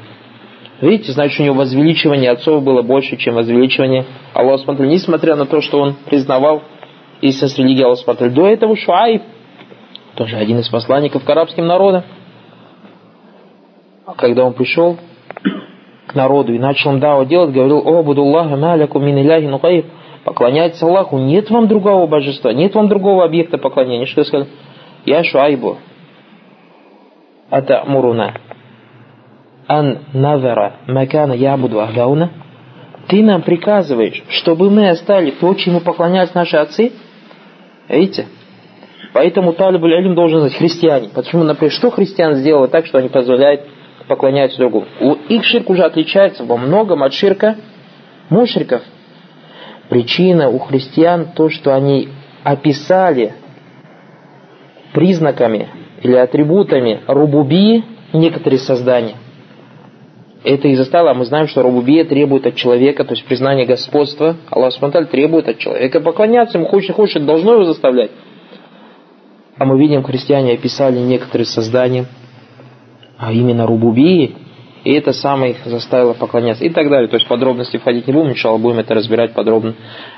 Видите, 0.80 1.12
значит, 1.12 1.40
у 1.40 1.44
него 1.44 1.56
возвеличивание 1.56 2.32
отцов 2.32 2.64
было 2.64 2.82
больше, 2.82 3.18
чем 3.18 3.36
возвеличивание 3.36 4.06
Аллаха 4.34 4.64
Смотрели, 4.64 4.92
несмотря 4.92 5.36
на 5.36 5.46
то, 5.46 5.62
что 5.62 5.80
он 5.80 5.96
признавал 6.06 6.64
истинность 7.22 7.60
религии 7.60 7.84
Аллаха 7.84 8.04
Смотрели. 8.04 8.32
До 8.32 8.48
этого 8.48 8.76
Шуайб, 8.76 9.22
тоже 10.16 10.38
один 10.38 10.60
из 10.60 10.70
посланников 10.70 11.24
к 11.24 11.30
арабским 11.30 11.66
народам, 11.66 12.04
когда 14.18 14.46
он 14.46 14.54
пришел 14.54 14.98
к 16.08 16.16
народу 16.16 16.54
и 16.54 16.60
начал 16.60 16.92
им 16.92 17.00
давать 17.00 17.28
делать, 17.30 17.54
говорил, 17.54 17.82
«О, 17.86 18.04
Будуллаха, 18.04 18.56
маляку 18.56 19.00
мин 19.00 19.18
иляхи 19.18 19.46
нукаиб». 19.46 19.86
Поклоняйтесь 20.24 20.82
Аллаху, 20.82 21.18
нет 21.18 21.50
вам 21.50 21.68
другого 21.68 22.08
божества, 22.08 22.54
нет 22.54 22.74
вам 22.76 22.88
другого 22.88 23.26
объекта 23.26 23.58
поклонения. 23.58 24.06
Что 24.06 24.24
сказал? 24.24 24.48
Я 25.06 25.24
Шуайбу. 25.24 25.78
Это 27.50 27.84
Муруна. 27.86 28.34
Ан 29.68 30.00
навера 30.14 30.78
макана 30.88 31.34
ябуду 31.34 31.82
ахдауна. 31.82 32.32
Ты 33.08 33.22
нам 33.22 33.42
приказываешь, 33.42 34.24
чтобы 34.30 34.70
мы 34.70 34.90
оставили 34.90 35.32
то, 35.32 35.54
чему 35.56 35.82
поклонялись 35.82 36.34
наши 36.34 36.56
отцы? 36.56 36.94
Видите? 37.90 38.28
Поэтому 39.14 39.54
Алим 39.58 40.16
должен 40.16 40.40
знать 40.40 40.56
христиане. 40.56 41.10
Почему, 41.14 41.44
например, 41.44 41.72
что 41.72 41.92
христиан 41.92 42.36
сделало 42.36 42.70
так, 42.70 42.86
что 42.86 42.98
они 42.98 43.10
позволяют 43.10 43.62
поклоняются 44.08 44.58
другу. 44.58 44.86
Их 45.30 45.44
ширк 45.46 45.70
уже 45.70 45.84
отличается 45.84 46.44
во 46.44 46.58
многом 46.58 47.04
от 47.04 47.14
ширка 47.14 47.56
мушриков. 48.30 48.82
Причина 49.90 50.50
у 50.50 50.60
христиан 50.60 51.28
то, 51.36 51.50
что 51.50 51.74
они 51.74 52.10
описали 52.44 53.34
признаками 54.94 55.70
или 56.02 56.16
атрибутами 56.16 57.02
рубуби 57.08 57.84
некоторые 58.14 58.60
создания. 58.60 59.16
Это 60.44 60.68
и 60.68 60.76
застало, 60.76 61.12
а 61.12 61.14
мы 61.14 61.24
знаем, 61.24 61.48
что 61.48 61.62
рубубия 61.62 62.04
требует 62.04 62.46
от 62.46 62.56
человека, 62.56 63.06
то 63.06 63.14
есть 63.14 63.26
признание 63.26 63.66
господства. 63.66 64.36
Аллах 64.50 64.74
Субтитры 64.74 65.06
требует 65.06 65.48
от 65.48 65.58
человека 65.58 66.02
поклоняться 66.02 66.58
ему, 66.58 66.68
хочет, 66.68 66.96
хочет, 66.96 67.26
должно 67.26 67.54
его 67.54 67.64
заставлять. 67.64 68.12
А 69.58 69.66
мы 69.66 69.80
видим, 69.80 70.04
христиане 70.04 70.54
описали 70.54 71.00
некоторые 71.00 71.46
создания, 71.46 72.08
а 73.26 73.32
именно 73.32 73.66
рубубии, 73.66 74.36
и 74.84 74.92
это 74.92 75.14
самое 75.14 75.54
их 75.54 75.66
заставило 75.66 76.14
поклоняться 76.14 76.66
и 76.66 76.70
так 76.70 76.90
далее. 76.90 77.08
То 77.08 77.16
есть 77.16 77.26
подробности 77.28 77.78
входить 77.78 78.06
не 78.06 78.14
будем, 78.14 78.32
иншалла 78.32 78.58
будем 78.58 78.80
это 78.80 78.94
разбирать 78.94 79.34
подробно 79.34 79.76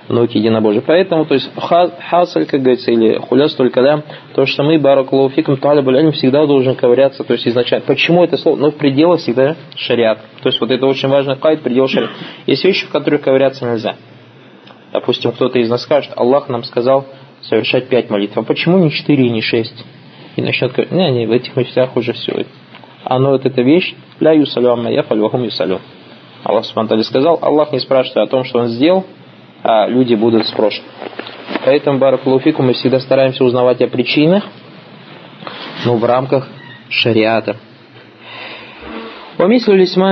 в 0.08 0.14
науке 0.14 0.40
единобожия. 0.40 0.82
Поэтому, 0.82 1.26
то 1.26 1.36
есть 1.36 1.52
хасаль, 1.56 2.48
как 2.48 2.62
говорится, 2.62 2.92
или 2.92 3.20
хуляс 3.20 3.54
только 3.54 3.84
да, 3.84 4.02
то, 4.34 4.48
что 4.48 4.64
мы, 4.64 4.80
баракулуфикам, 4.80 5.58
талибуль 5.58 6.12
всегда 6.14 6.48
должен 6.48 6.74
ковыряться, 6.74 7.24
то 7.24 7.34
есть 7.34 7.48
изначально. 7.48 7.86
Почему 7.86 8.24
это 8.24 8.38
слово? 8.38 8.56
Но 8.56 8.66
ну, 8.66 8.72
в 8.72 8.76
пределах 8.76 9.20
всегда 9.20 9.56
шариат. 9.76 10.20
То 10.42 10.50
есть 10.50 10.60
вот 10.60 10.72
это 10.72 10.88
очень 10.88 11.10
важно, 11.10 11.36
кайт, 11.36 11.62
предел 11.62 11.88
шариат. 11.88 12.10
Есть 12.48 12.64
вещи, 12.66 12.88
в 12.88 12.90
которых 12.90 13.22
ковыряться 13.22 13.70
нельзя. 13.70 13.96
Допустим, 14.92 15.32
кто-то 15.32 15.60
из 15.60 15.70
нас 15.70 15.84
скажет, 15.84 16.12
Аллах 16.16 16.50
нам 16.50 16.64
сказал 16.64 17.06
совершать 17.44 17.88
пять 17.88 18.10
молитв. 18.10 18.36
А 18.36 18.42
почему 18.42 18.80
не 18.80 18.90
четыре 18.90 19.28
и 19.28 19.30
не 19.30 19.42
шесть? 19.42 19.86
И 20.38 20.42
начнет 20.42 20.72
говорить, 20.72 20.92
не, 20.92 21.12
не, 21.12 21.28
в 21.28 21.32
этих 21.32 21.56
вещах 21.56 21.96
уже 21.96 22.14
все 22.14 22.32
оно 23.05 23.31
вот 23.31 23.47
эта 23.47 23.63
вещь, 23.63 23.95
ля 24.21 24.33
юсалю 24.33 24.73
амма 24.73 24.91
яфаль 24.91 25.19
вахум 25.21 25.45
юсалю. 25.45 25.81
Аллах 26.45 26.65
Субтитры 26.65 27.03
сказал, 27.05 27.39
Аллах 27.43 27.73
не 27.73 27.81
спрашивает 27.81 28.29
о 28.29 28.31
том, 28.31 28.45
что 28.45 28.61
он 28.61 28.69
сделал, 28.69 29.05
а 29.63 29.87
люди 29.87 30.15
будут 30.15 30.47
спрошены. 30.47 30.87
Поэтому, 31.65 31.99
Баракулуфику, 31.99 32.63
мы 32.63 32.73
всегда 32.73 33.01
стараемся 33.01 33.45
узнавать 33.45 33.83
о 33.83 33.89
причинах, 33.89 34.45
но 35.85 35.97
в 35.97 36.05
рамках 36.05 36.49
шариата. 36.89 37.57
ومثل 39.39 39.73
الاسم 39.73 40.03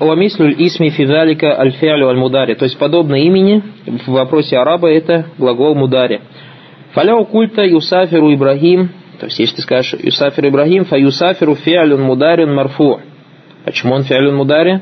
ومثل 0.00 0.44
الاسم 0.44 0.88
في 0.90 1.04
ذلك 1.04 1.44
الفعل 1.44 2.02
والمضارع. 2.02 2.54
То 2.54 2.64
есть 2.64 2.76
подобно 2.76 3.14
имени 3.14 3.62
в 3.86 4.08
вопросе 4.08 4.58
араба 4.58 4.90
это 4.90 5.26
глагол 5.38 5.76
мудари. 5.76 6.20
Фаляу 6.94 7.26
культа 7.26 7.62
юсафиру 7.62 8.34
Ибрахим 8.34 8.90
то 9.19 9.27
есть, 9.27 9.39
если 9.39 9.57
ты 9.57 9.61
скажешь 9.61 9.95
Юсафир 10.01 10.47
Ибрагим, 10.47 10.85
фа 10.85 10.97
Юсафиру 10.97 11.55
фиалюн 11.55 12.01
мударин 12.01 12.53
марфу. 12.53 12.99
Почему 13.65 13.93
он 13.93 14.03
фиалюн 14.03 14.35
мудари? 14.35 14.81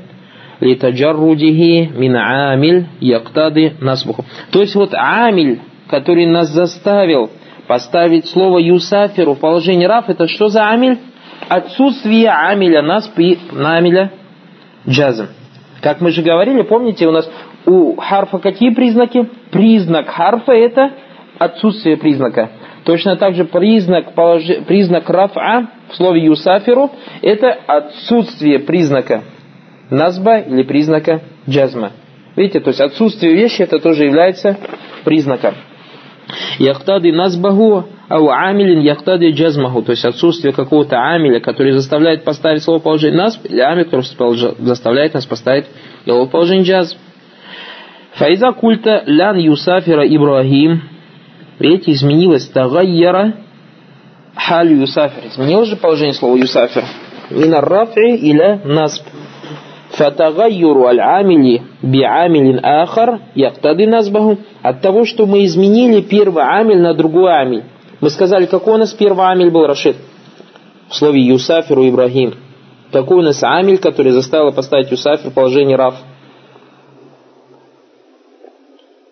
Литаджаррудихи 0.59 1.91
мин 1.95 2.15
амиль 2.15 2.85
яктады 2.99 3.73
насбуху. 3.81 4.25
То 4.51 4.61
есть, 4.61 4.75
вот 4.75 4.93
амиль, 4.93 5.59
который 5.87 6.25
нас 6.25 6.49
заставил 6.49 7.31
поставить 7.67 8.27
слово 8.27 8.59
Юсафиру 8.59 9.33
в 9.33 9.39
положение 9.39 9.87
раф, 9.87 10.09
это 10.09 10.27
что 10.27 10.47
за 10.47 10.69
амиль? 10.69 10.99
Отсутствие 11.49 12.29
амиля 12.29 12.81
нас 12.81 13.11
на 13.51 13.77
амиля 13.77 14.11
джазм. 14.87 15.27
Как 15.81 15.99
мы 15.99 16.11
же 16.11 16.21
говорили, 16.21 16.61
помните, 16.61 17.07
у 17.07 17.11
нас 17.11 17.29
у 17.65 17.95
харфа 17.95 18.37
какие 18.37 18.73
признаки? 18.73 19.27
Признак 19.51 20.09
харфа 20.09 20.53
это 20.53 20.91
отсутствие 21.39 21.97
признака. 21.97 22.51
Точно 22.91 23.15
так 23.15 23.35
же 23.35 23.45
признак, 23.45 24.13
признак 24.67 25.09
рафа 25.09 25.69
в 25.89 25.95
слове 25.95 26.25
юсафиру– 26.25 26.91
это 27.21 27.57
отсутствие 27.65 28.59
признака 28.59 29.23
назба 29.89 30.39
или 30.39 30.63
признака 30.63 31.21
джазма. 31.47 31.93
Видите, 32.35 32.59
то 32.59 32.67
есть 32.67 32.81
отсутствие 32.81 33.33
вещи 33.33 33.61
это 33.61 33.79
тоже 33.79 34.03
является 34.03 34.57
признаком. 35.05 35.53
Яхтады 36.59 37.13
назбаху 37.13 37.85
ау 38.09 38.29
амилин 38.29 38.81
яхтады 38.81 39.31
джазмаху, 39.31 39.83
то 39.83 39.91
есть 39.91 40.03
отсутствие 40.03 40.51
какого-то 40.51 40.97
амиля, 40.97 41.39
который 41.39 41.71
заставляет 41.71 42.25
поставить 42.25 42.61
слово 42.61 42.79
положение 42.79 43.19
насб, 43.19 43.45
или 43.45 43.61
амиль, 43.61 43.85
который 43.85 44.57
заставляет 44.59 45.13
нас 45.13 45.25
поставить 45.25 45.67
слово 46.03 46.25
положение 46.25 46.65
джазм. 46.65 46.97
Файза 48.15 48.51
культа 48.51 49.03
лян 49.05 49.37
юсафира 49.37 50.05
Ибрахим 50.05 50.90
Видите, 51.61 51.91
изменилось 51.91 52.47
тагайяра 52.47 53.35
халю 54.35 54.81
юсафир. 54.81 55.27
Изменилось 55.27 55.69
же 55.69 55.75
положение 55.75 56.15
слова 56.15 56.35
юсафир. 56.35 56.83
Мина 57.29 57.61
рафи 57.61 58.15
или 58.15 58.61
насб. 58.65 59.05
Фатагайюру 59.91 60.87
аль-амили 60.87 61.61
би'амилин 61.83 62.61
ахар 62.63 63.19
яктады 63.35 63.85
насбаху. 63.85 64.39
От 64.63 64.81
того, 64.81 65.05
что 65.05 65.27
мы 65.27 65.45
изменили 65.45 66.01
первый 66.01 66.43
амиль 66.43 66.81
на 66.81 66.95
другой 66.95 67.31
амиль. 67.31 67.63
Мы 67.99 68.09
сказали, 68.09 68.47
какой 68.47 68.73
у 68.73 68.77
нас 68.77 68.93
первый 68.93 69.27
амиль 69.27 69.51
был, 69.51 69.67
Рашид? 69.67 69.97
В 70.89 70.95
слове 70.95 71.21
Юсафиру 71.21 71.87
Ибрагим. 71.87 72.33
Какой 72.91 73.17
у 73.17 73.21
нас 73.21 73.43
амиль, 73.43 73.77
который 73.77 74.13
заставил 74.13 74.51
поставить 74.51 74.89
Юсафир 74.89 75.29
в 75.29 75.33
положение 75.35 75.77
раф? 75.77 75.93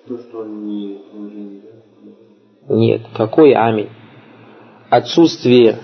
То, 0.07 0.17
что 0.17 0.39
он 0.39 0.98
нет. 2.69 3.01
Какой 3.13 3.53
амиль? 3.53 3.89
Отсутствие 4.89 5.79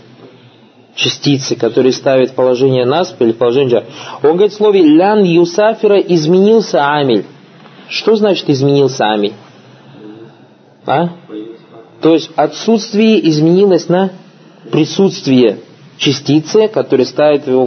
частицы, 0.96 1.56
которые 1.56 1.92
ставят 1.92 2.34
положение 2.36 2.86
насп 2.86 3.22
или 3.22 3.34
положение 3.34 3.70
джар. 3.70 3.84
Он 4.24 4.32
говорит 4.32 4.54
в 4.54 4.56
слове 4.56 4.82
лян 4.82 5.24
юсафира 5.24 6.00
изменился 6.00 6.90
амиль. 6.90 7.26
Что 7.90 8.16
значит 8.16 8.50
изменился 8.50 9.12
амиль? 9.12 9.34
А? 10.86 11.10
То 12.02 12.14
есть 12.14 12.32
отсутствие 12.36 13.28
изменилось 13.30 13.90
на 13.90 14.12
присутствие 14.72 15.58
частицы, 15.98 16.68
которая 16.68 17.06
ставит 17.06 17.46
в 17.46 17.50
его 17.50 17.66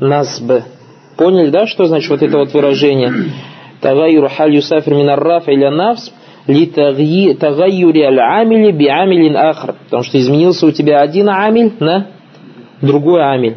насб. 0.00 0.62
Поняли, 1.16 1.50
да, 1.50 1.66
что 1.66 1.86
значит 1.86 2.10
вот 2.10 2.22
это 2.22 2.38
вот 2.38 2.52
выражение? 2.52 3.12
Тагайюр 3.80 4.28
халь 4.28 4.56
юсафир 4.56 4.94
минарраф 4.94 5.48
или 5.48 5.66
навс 5.66 6.10
литагайюри 6.48 8.02
аль-амили 8.02 8.72
би 8.72 8.86
амилин 8.86 9.36
ахр. 9.36 9.76
Потому 9.84 10.02
что 10.02 10.18
изменился 10.18 10.66
у 10.66 10.72
тебя 10.72 11.00
один 11.00 11.28
амиль 11.28 11.72
на 11.78 12.08
другой 12.80 13.22
амиль. 13.22 13.56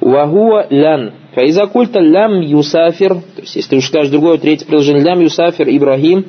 Вахуа 0.00 0.66
лян. 0.70 1.12
Фаиза 1.34 1.66
культа 1.66 2.00
лям 2.00 2.40
юсафир. 2.40 3.14
То 3.14 3.42
есть, 3.42 3.56
если 3.56 3.76
ты 3.76 3.80
скажешь 3.82 4.10
другое, 4.10 4.38
третье 4.38 4.66
предложение, 4.66 5.04
лям 5.04 5.20
юсафир 5.20 5.68
Ибрахим. 5.68 6.26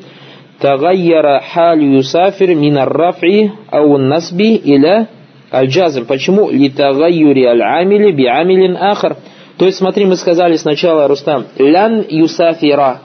Тагайяра 0.59 1.41
халь 1.53 1.83
юсафир 1.83 2.55
минар 2.55 2.91
рафи 2.91 3.51
ау 3.71 3.97
насби 3.97 4.55
иля 4.55 5.07
аль-джазм. 5.51 6.05
Почему? 6.05 6.49
Литагайюри 6.49 7.45
аль-амили 7.45 8.11
би 8.11 8.25
амилин 8.25 8.77
ахр. 8.77 9.17
То 9.57 9.65
есть, 9.65 9.77
смотри, 9.77 10.05
мы 10.05 10.15
сказали 10.15 10.55
сначала, 10.55 11.07
Рустам, 11.07 11.45
лян 11.57 12.03
юсафира, 12.09 13.01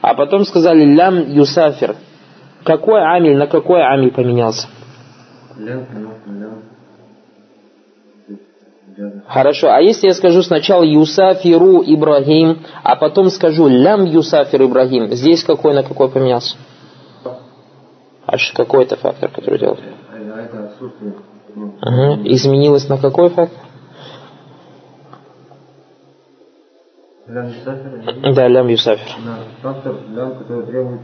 а 0.00 0.14
потом 0.14 0.44
сказали 0.44 0.84
лям 0.84 1.28
юсафир. 1.32 1.96
Какой 2.68 3.00
амиль 3.02 3.34
на 3.34 3.46
какой 3.46 3.82
амиль 3.82 4.12
поменялся? 4.12 4.68
Хорошо, 9.26 9.70
а 9.70 9.80
если 9.80 10.08
я 10.08 10.14
скажу 10.14 10.42
сначала 10.42 10.82
Юсафиру 10.82 11.82
Ибрагим, 11.82 12.58
а 12.82 12.96
потом 12.96 13.30
скажу 13.30 13.68
Лям 13.68 14.04
Юсафир 14.04 14.64
Ибрагим, 14.64 15.10
здесь 15.12 15.44
какой 15.44 15.72
на 15.72 15.82
какой 15.82 16.10
поменялся? 16.10 16.58
Аж 18.26 18.52
какой 18.52 18.84
это 18.84 18.96
фактор, 18.96 19.30
который 19.30 19.58
делает? 19.58 19.80
Угу. 21.56 22.28
Изменилось 22.34 22.86
на 22.86 22.98
какой 22.98 23.30
фактор? 23.30 23.64
Лям 27.28 27.48
Юсафир? 27.48 28.34
Да, 28.34 28.46
Лям 28.46 28.68
Юсафир. 28.68 29.16
Фактор 29.62 29.94
Лям, 30.14 30.34
который 30.36 30.66
требует 30.66 31.00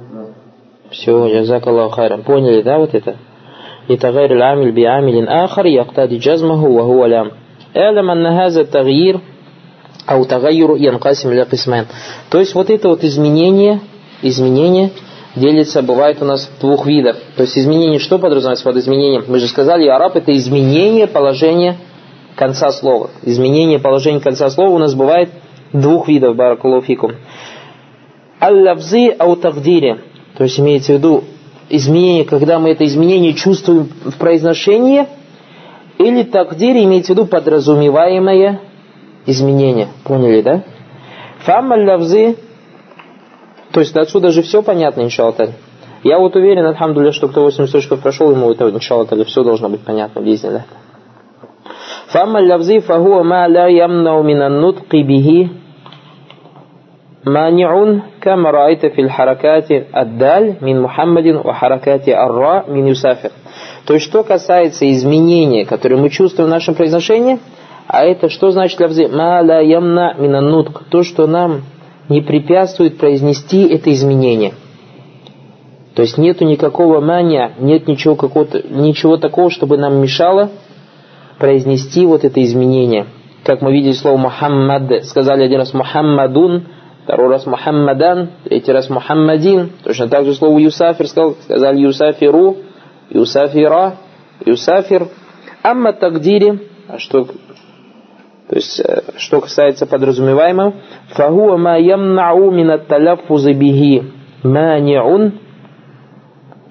все, 0.90 1.26
язак 1.26 1.66
Аллаху 1.66 1.94
хайрам. 1.94 2.22
Поняли, 2.22 2.62
да, 2.62 2.78
вот 2.78 2.94
это? 2.94 3.16
И 3.88 3.96
тагайр 3.96 4.32
амиль 4.40 4.72
би 4.72 4.84
амилин 4.84 5.28
ахар 5.28 5.66
яктади 5.66 6.16
джазмаху 6.16 6.72
ва 6.72 6.82
хуа 6.84 7.06
лям. 7.06 7.32
Элам 7.74 8.10
анна 8.10 8.36
хаза 8.36 8.64
тагир 8.64 9.20
ау 10.06 10.24
тагайру 10.24 10.76
янкасим 10.76 11.32
ля 11.32 11.44
кисмен. 11.44 11.86
То 12.30 12.38
есть 12.38 12.54
вот 12.54 12.70
это 12.70 12.88
вот 12.88 13.04
изменение, 13.04 13.80
изменение 14.22 14.90
делится, 15.36 15.82
бывает 15.82 16.22
у 16.22 16.24
нас 16.24 16.50
двух 16.60 16.86
видов. 16.86 17.16
То 17.36 17.42
есть 17.42 17.58
изменение, 17.58 17.98
что 17.98 18.18
подразумевается 18.18 18.64
под 18.64 18.76
изменением? 18.76 19.24
Мы 19.26 19.38
же 19.38 19.48
сказали, 19.48 19.86
араб 19.88 20.16
это 20.16 20.34
изменение 20.36 21.06
положения 21.06 21.76
конца 22.36 22.70
слова. 22.70 23.10
Изменение 23.22 23.78
положения 23.78 24.20
конца 24.20 24.48
слова 24.50 24.70
у 24.70 24.78
нас 24.78 24.94
бывает 24.94 25.30
двух 25.72 26.08
видов, 26.08 26.36
баракулуфикум. 26.36 27.12
Аллавзи 28.38 29.14
ау 29.18 29.36
тагдири. 29.36 29.98
То 30.36 30.44
есть 30.44 30.58
имеется 30.58 30.92
в 30.92 30.96
виду 30.96 31.24
изменение, 31.68 32.24
когда 32.24 32.58
мы 32.58 32.70
это 32.70 32.84
изменение 32.84 33.34
чувствуем 33.34 33.88
в 34.04 34.16
произношении, 34.16 35.06
или 35.98 36.24
такдире 36.24 36.84
имеется 36.84 37.12
в 37.12 37.16
виду 37.16 37.26
подразумеваемое 37.26 38.60
изменение. 39.26 39.88
Поняли, 40.04 40.42
да? 40.42 40.62
Фамма 41.40 41.76
то 43.72 43.80
есть 43.80 43.96
отсюда 43.96 44.30
же 44.30 44.42
все 44.42 44.62
понятно, 44.62 45.02
иншалаталь. 45.02 45.50
Я 46.04 46.18
вот 46.18 46.36
уверен, 46.36 46.64
альхамдуля, 46.64 47.10
что 47.10 47.26
кто 47.26 47.42
80 47.42 47.74
очков 47.74 48.00
прошел, 48.00 48.30
ему 48.30 48.52
это, 48.52 48.68
иншалаталь, 48.68 49.24
все 49.24 49.42
должно 49.42 49.68
быть 49.68 49.80
понятно, 49.80 50.20
близне, 50.20 50.50
да? 50.50 50.64
Фамма 52.08 52.38
лавзы 52.38 52.78
фагуа 52.78 53.24
ма 53.24 53.48
ля 53.48 53.66
ямнау 53.66 54.22
минан 54.22 54.60
нутки 54.60 55.02
бихи 55.02 55.50
مانع 57.25 57.99
كما 58.21 58.51
رأيت 58.51 58.85
في 58.85 59.01
الحركات 59.01 59.71
الدال 59.71 60.55
من 60.61 60.81
محمد 60.81 61.27
وحركات 61.45 62.07
الراء 62.09 62.71
من 62.71 62.87
يسافر 62.87 63.31
То 63.85 63.93
есть, 63.95 64.05
что 64.05 64.23
касается 64.23 64.89
изменения, 64.91 65.65
которые 65.65 65.99
мы 65.99 66.09
чувствуем 66.09 66.49
в 66.49 66.51
нашем 66.51 66.75
произношении, 66.75 67.39
а 67.87 68.05
это 68.05 68.29
что 68.29 68.51
значит 68.51 68.79
лавзи? 68.79 69.07
Ма 69.11 69.41
ла 69.41 69.59
ямна 69.61 70.13
минанутк. 70.17 70.83
То, 70.89 71.03
что 71.03 71.25
нам 71.25 71.63
не 72.07 72.21
препятствует 72.21 72.97
произнести 72.97 73.67
это 73.67 73.91
изменение. 73.91 74.53
То 75.95 76.03
есть 76.03 76.17
нету 76.17 76.45
никакого 76.45 77.01
мания, 77.01 77.53
нет 77.59 77.87
ничего, 77.87 78.15
какого-то, 78.15 78.61
ничего 78.69 79.17
такого, 79.17 79.49
чтобы 79.49 79.77
нам 79.77 79.99
мешало 80.01 80.49
произнести 81.39 82.05
вот 82.05 82.23
это 82.23 82.43
изменение. 82.43 83.07
Как 83.43 83.61
мы 83.61 83.71
видели 83.73 83.93
слово 83.93 84.17
Мухаммад, 84.17 85.03
сказали 85.05 85.43
один 85.43 85.59
раз 85.59 85.73
Мухаммадун, 85.73 86.67
второй 87.04 87.28
раз 87.28 87.46
Мухаммадан, 87.46 88.30
третий 88.44 88.72
раз 88.72 88.88
Мухаммадин. 88.90 89.72
Точно 89.84 90.08
так 90.08 90.24
же 90.24 90.34
слово 90.34 90.58
Юсафир 90.58 91.06
сказал, 91.06 91.34
сказали 91.42 91.80
Юсафиру, 91.80 92.56
Юсафира, 93.10 93.96
Юсафир. 94.44 95.08
Амма 95.62 95.94
тагдири, 95.94 96.60
а 96.88 96.98
что, 96.98 97.24
то 97.24 98.54
есть, 98.54 98.78
э, 98.80 99.02
что 99.16 99.40
касается 99.40 99.86
подразумеваемого, 99.86 100.74
фагуа 101.14 101.56
ма 101.56 101.78
ямнау 101.78 102.50
мина 102.50 102.76
таляффузы 102.76 103.54
биги 103.54 104.12
маниун, 104.42 105.40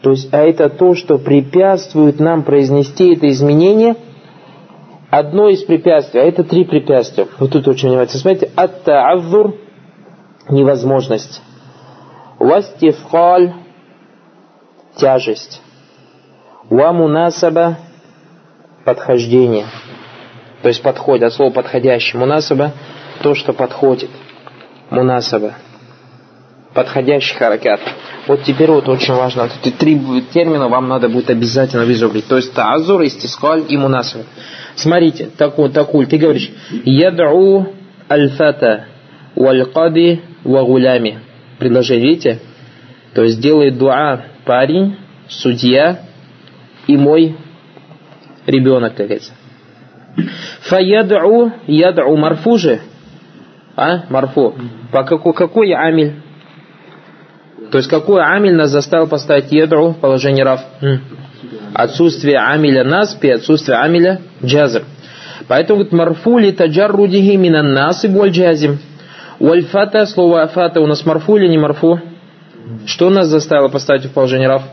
то 0.04 0.12
есть, 0.12 0.32
а 0.32 0.44
это 0.44 0.70
то, 0.70 0.94
что 0.94 1.18
препятствует 1.18 2.20
нам 2.20 2.44
произнести 2.44 3.14
это 3.16 3.28
изменение– 3.30 3.96
одно 5.20 5.50
из 5.50 5.64
препятствий, 5.64 6.22
а 6.22 6.24
это 6.24 6.44
три 6.44 6.66
препятствия. 6.66 7.28
Вот 7.40 7.52
тут 7.52 7.68
очень 7.68 7.90
внимательно 7.90 8.20
смотрите. 8.20 8.52
Ат-та'авзур, 8.56 9.54
невозможность. 10.50 11.42
Вастифкаль– 12.40 13.54
тяжесть. 14.96 15.62
Ва 16.70 17.78
подхождение– 18.86 19.66
то 20.64 20.70
есть 20.70 20.82
подходит, 20.82 21.26
от 21.26 21.34
слова 21.34 21.52
подходящий. 21.52 22.18
Мунасаба– 22.18 22.72
то, 23.22 23.36
что 23.36 23.52
подходит. 23.52 24.10
Мунасаба. 24.90 25.56
Подходящий 26.74 27.36
харакят. 27.36 27.82
Вот 28.28 28.44
теперь 28.44 28.72
вот 28.72 28.88
очень 28.88 29.14
важно. 29.14 29.50
Эти 29.62 29.74
три 29.74 30.00
термина 30.34 30.70
вам 30.70 30.88
надо 30.88 31.10
будет 31.10 31.30
обязательно 31.30 31.84
вызубрить. 31.84 32.28
То 32.28 32.38
есть 32.38 32.54
таазур, 32.54 33.04
истискаль 33.04 33.66
и 33.68 33.76
мунасаба. 33.76 34.24
Смотрите, 34.76 35.30
такой, 35.38 35.70
такой, 35.70 36.06
ты 36.06 36.18
говоришь, 36.18 36.50
яд'у 36.86 37.68
аль-фата 38.10 38.86
валь-кади 39.36 40.22
ва 40.44 40.66
Предложение, 41.60 42.08
видите? 42.08 42.40
То 43.14 43.24
есть 43.24 43.40
делает 43.40 43.78
дуа 43.78 44.22
парень, 44.46 44.98
судья 45.28 46.00
и 46.88 46.98
мой 46.98 47.38
ребенок, 48.46 48.96
как 48.96 49.08
говорится. 49.08 49.34
Фаяд'у, 50.70 51.52
яд'у 51.68 52.16
марфу 52.16 52.58
же. 52.58 52.80
А, 53.76 54.04
марфу. 54.10 54.56
По 54.92 55.04
какой, 55.04 55.34
какой 55.34 55.72
амиль? 55.72 56.14
То 57.72 57.78
есть 57.78 57.90
какой 57.90 58.22
амиль 58.24 58.54
нас 58.54 58.70
заставил 58.70 59.08
поставить 59.08 59.52
яд'у 59.52 59.92
в 59.92 60.00
положении 60.00 60.44
раф? 60.44 60.62
Отсутствие 61.74 62.38
амиля 62.38 62.84
наспи, 62.84 63.30
отсутствие 63.30 63.78
амиля 63.78 64.22
джазм. 64.44 64.84
Поэтому 65.48 65.80
вот 65.80 65.92
марфу 65.92 66.38
ли 66.38 66.52
таджаррудихи 66.52 67.36
минан 67.36 67.74
насиб 67.74 68.12
валь 68.12 68.30
джазим. 68.30 68.80
Вальфата, 69.40 70.06
слово 70.06 70.44
афата 70.44 70.80
у 70.82 70.88
нас 70.88 71.06
марфу 71.06 71.38
или 71.38 71.48
не 71.48 71.58
марфу? 71.58 72.00
Что 72.86 73.10
нас 73.10 73.28
заставило 73.28 73.68
поставить 73.68 74.06
в 74.06 74.14
положение 74.14 74.48
раф? 74.48 74.64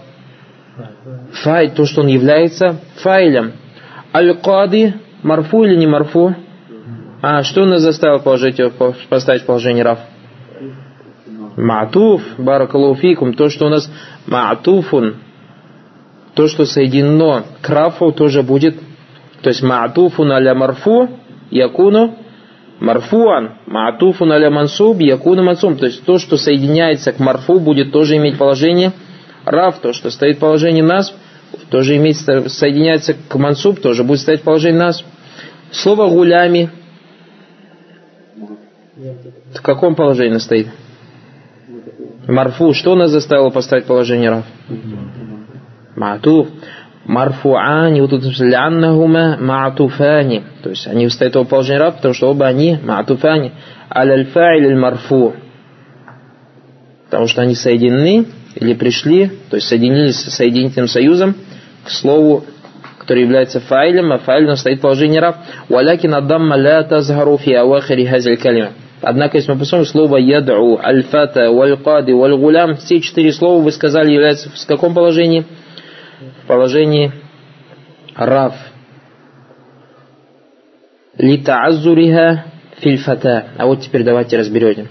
Фай, 1.43 1.71
то, 1.71 1.85
что 1.87 2.03
он 2.03 2.09
является 2.09 2.77
файлем. 2.97 3.53
Аль-Кади 4.15 4.95
Марфу 5.23 5.65
или 5.65 5.77
не 5.77 5.87
марфу? 5.87 6.35
А 7.23 7.43
что 7.43 7.67
нас 7.67 7.83
заставило 7.83 8.19
положить 8.19 8.61
поставить 9.09 9.43
в 9.43 9.47
положение 9.47 9.85
раф? 9.85 9.99
Ма'туф, 11.57 12.23
баракалуфикум, 12.39 13.35
то, 13.35 13.51
что 13.51 13.67
у 13.67 13.69
нас 13.69 13.91
ма'туфун, 14.27 15.17
то, 16.35 16.49
что 16.49 16.65
соединено 16.65 17.45
к 17.61 17.69
рафу, 17.69 18.13
тоже 18.13 18.43
будет, 18.43 18.77
то 19.43 19.51
есть 19.51 19.63
ма'туфун 19.63 20.33
аля 20.33 20.55
марфу, 20.55 21.11
якуну 21.51 22.17
марфуан, 22.81 23.53
ма'туфун 23.67 24.33
аля 24.33 24.51
мансуб, 24.51 24.99
якуну 25.01 25.43
мансуб, 25.43 25.79
то 25.79 25.87
есть 25.87 26.05
то, 26.05 26.19
что 26.19 26.37
соединяется 26.37 27.13
к 27.13 27.19
марфу, 27.19 27.61
будет 27.61 27.93
тоже 27.93 28.17
иметь 28.17 28.39
положение 28.39 28.93
раф, 29.45 29.79
то, 29.81 29.93
что 29.93 30.11
стоит 30.11 30.37
в 30.37 30.41
положении 30.41 30.83
нас, 30.83 31.15
тоже 31.71 31.97
имеет, 31.97 32.17
соединяется 32.17 33.15
к 33.15 33.35
мансуб, 33.37 33.81
тоже 33.81 34.03
будет 34.03 34.21
стоять 34.21 34.43
положение 34.43 34.81
нас. 34.81 35.05
Слово 35.71 36.09
гулями 36.09 36.71
в 39.55 39.63
каком 39.63 39.95
положении 39.95 40.39
стоит? 40.39 40.69
Марфу. 42.27 42.75
Что 42.75 42.95
нас 42.95 43.11
заставило 43.11 43.51
поставить 43.51 43.87
положение 43.87 44.31
раф? 44.31 44.45
Матуф. 45.97 46.49
Марфуани, 47.11 48.01
вот 48.01 48.11
тут 48.11 48.23
ляннахума 48.39 49.37
маатуфани. 49.41 50.45
То 50.63 50.71
есть 50.71 50.87
они 50.87 51.09
встают 51.09 51.35
в 51.35 51.45
положение 51.45 51.81
раф, 51.81 51.97
потому 51.97 52.15
что 52.15 52.31
оба 52.31 52.47
они 52.47 52.79
маатуфани. 52.81 53.51
Аль-фа'иль 53.93 54.77
марфу. 54.77 55.35
Потому 57.07 57.27
что 57.27 57.43
они 57.43 57.57
соединены 57.57 58.27
или 58.55 58.75
пришли, 58.75 59.29
то 59.51 59.57
есть 59.57 59.67
соединились 59.67 60.21
с 60.21 60.37
соединительным 60.37 60.87
союзом 60.87 61.35
к 61.85 61.91
слову, 61.91 62.45
который 63.01 63.25
является 63.25 63.59
файлем, 63.59 64.13
а 64.13 64.19
файлем 64.19 64.55
стоит 64.55 64.81
положение 64.81 65.21
рав. 65.21 65.35
Валякин 65.69 66.15
аддамма 66.15 66.57
ля 66.57 66.85
тазгару 66.85 67.39
фи 67.39 67.55
авахири 67.55 68.07
хазиль. 68.07 68.69
Однако, 69.03 69.39
если 69.39 69.51
мы 69.51 69.59
посмотрим 69.59 69.87
слово 69.89 70.19
яд'у, 70.19 70.79
аль-фата, 70.81 71.51
валь-кади, 71.51 72.13
все 72.77 73.01
четыре 73.01 73.33
слова 73.33 73.61
вы 73.61 73.73
сказали 73.73 74.13
являются 74.13 74.49
в 74.49 74.67
каком 74.67 74.95
положении? 74.95 75.45
В 76.21 76.47
положении 76.47 77.13
рав. 78.15 78.55
Литаазуриха 81.17 82.45
фильфата. 82.79 83.49
А 83.57 83.67
вот 83.67 83.83
теперь 83.83 84.05
давайте 84.05 84.39
разберем. 84.39 84.89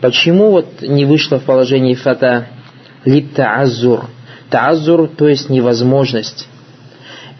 Почему 0.00 0.50
вот 0.50 0.82
не 0.82 1.04
вышло 1.04 1.38
в 1.38 1.44
положении 1.44 1.94
фата? 1.94 2.48
Литаазур. 3.04 4.06
Таазур, 4.50 5.08
то 5.08 5.28
есть 5.28 5.48
невозможность. 5.48 6.48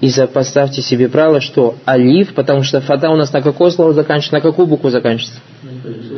И 0.00 0.10
поставьте 0.32 0.80
себе 0.82 1.08
правило, 1.08 1.40
что 1.40 1.76
алиф, 1.86 2.34
потому 2.34 2.62
что 2.62 2.80
фата 2.80 3.10
у 3.10 3.16
нас 3.16 3.32
на 3.32 3.42
какое 3.42 3.70
слово 3.70 3.92
заканчивается, 3.92 4.34
на 4.34 4.40
какую 4.40 4.66
букву 4.66 4.90
заканчивается? 4.90 5.40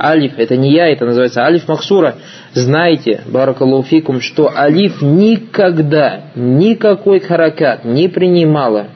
Алиф, 0.00 0.38
это 0.38 0.56
не 0.56 0.72
я, 0.72 0.88
это 0.88 1.04
называется 1.04 1.44
алиф 1.44 1.68
махсура. 1.68 2.16
Знаете, 2.52 3.22
баракалуфикум, 3.26 4.20
что 4.20 4.50
алиф 4.54 5.02
никогда, 5.02 6.26
никакой 6.34 7.20
харакат 7.20 7.84
не 7.84 8.08
принимала, 8.08 8.88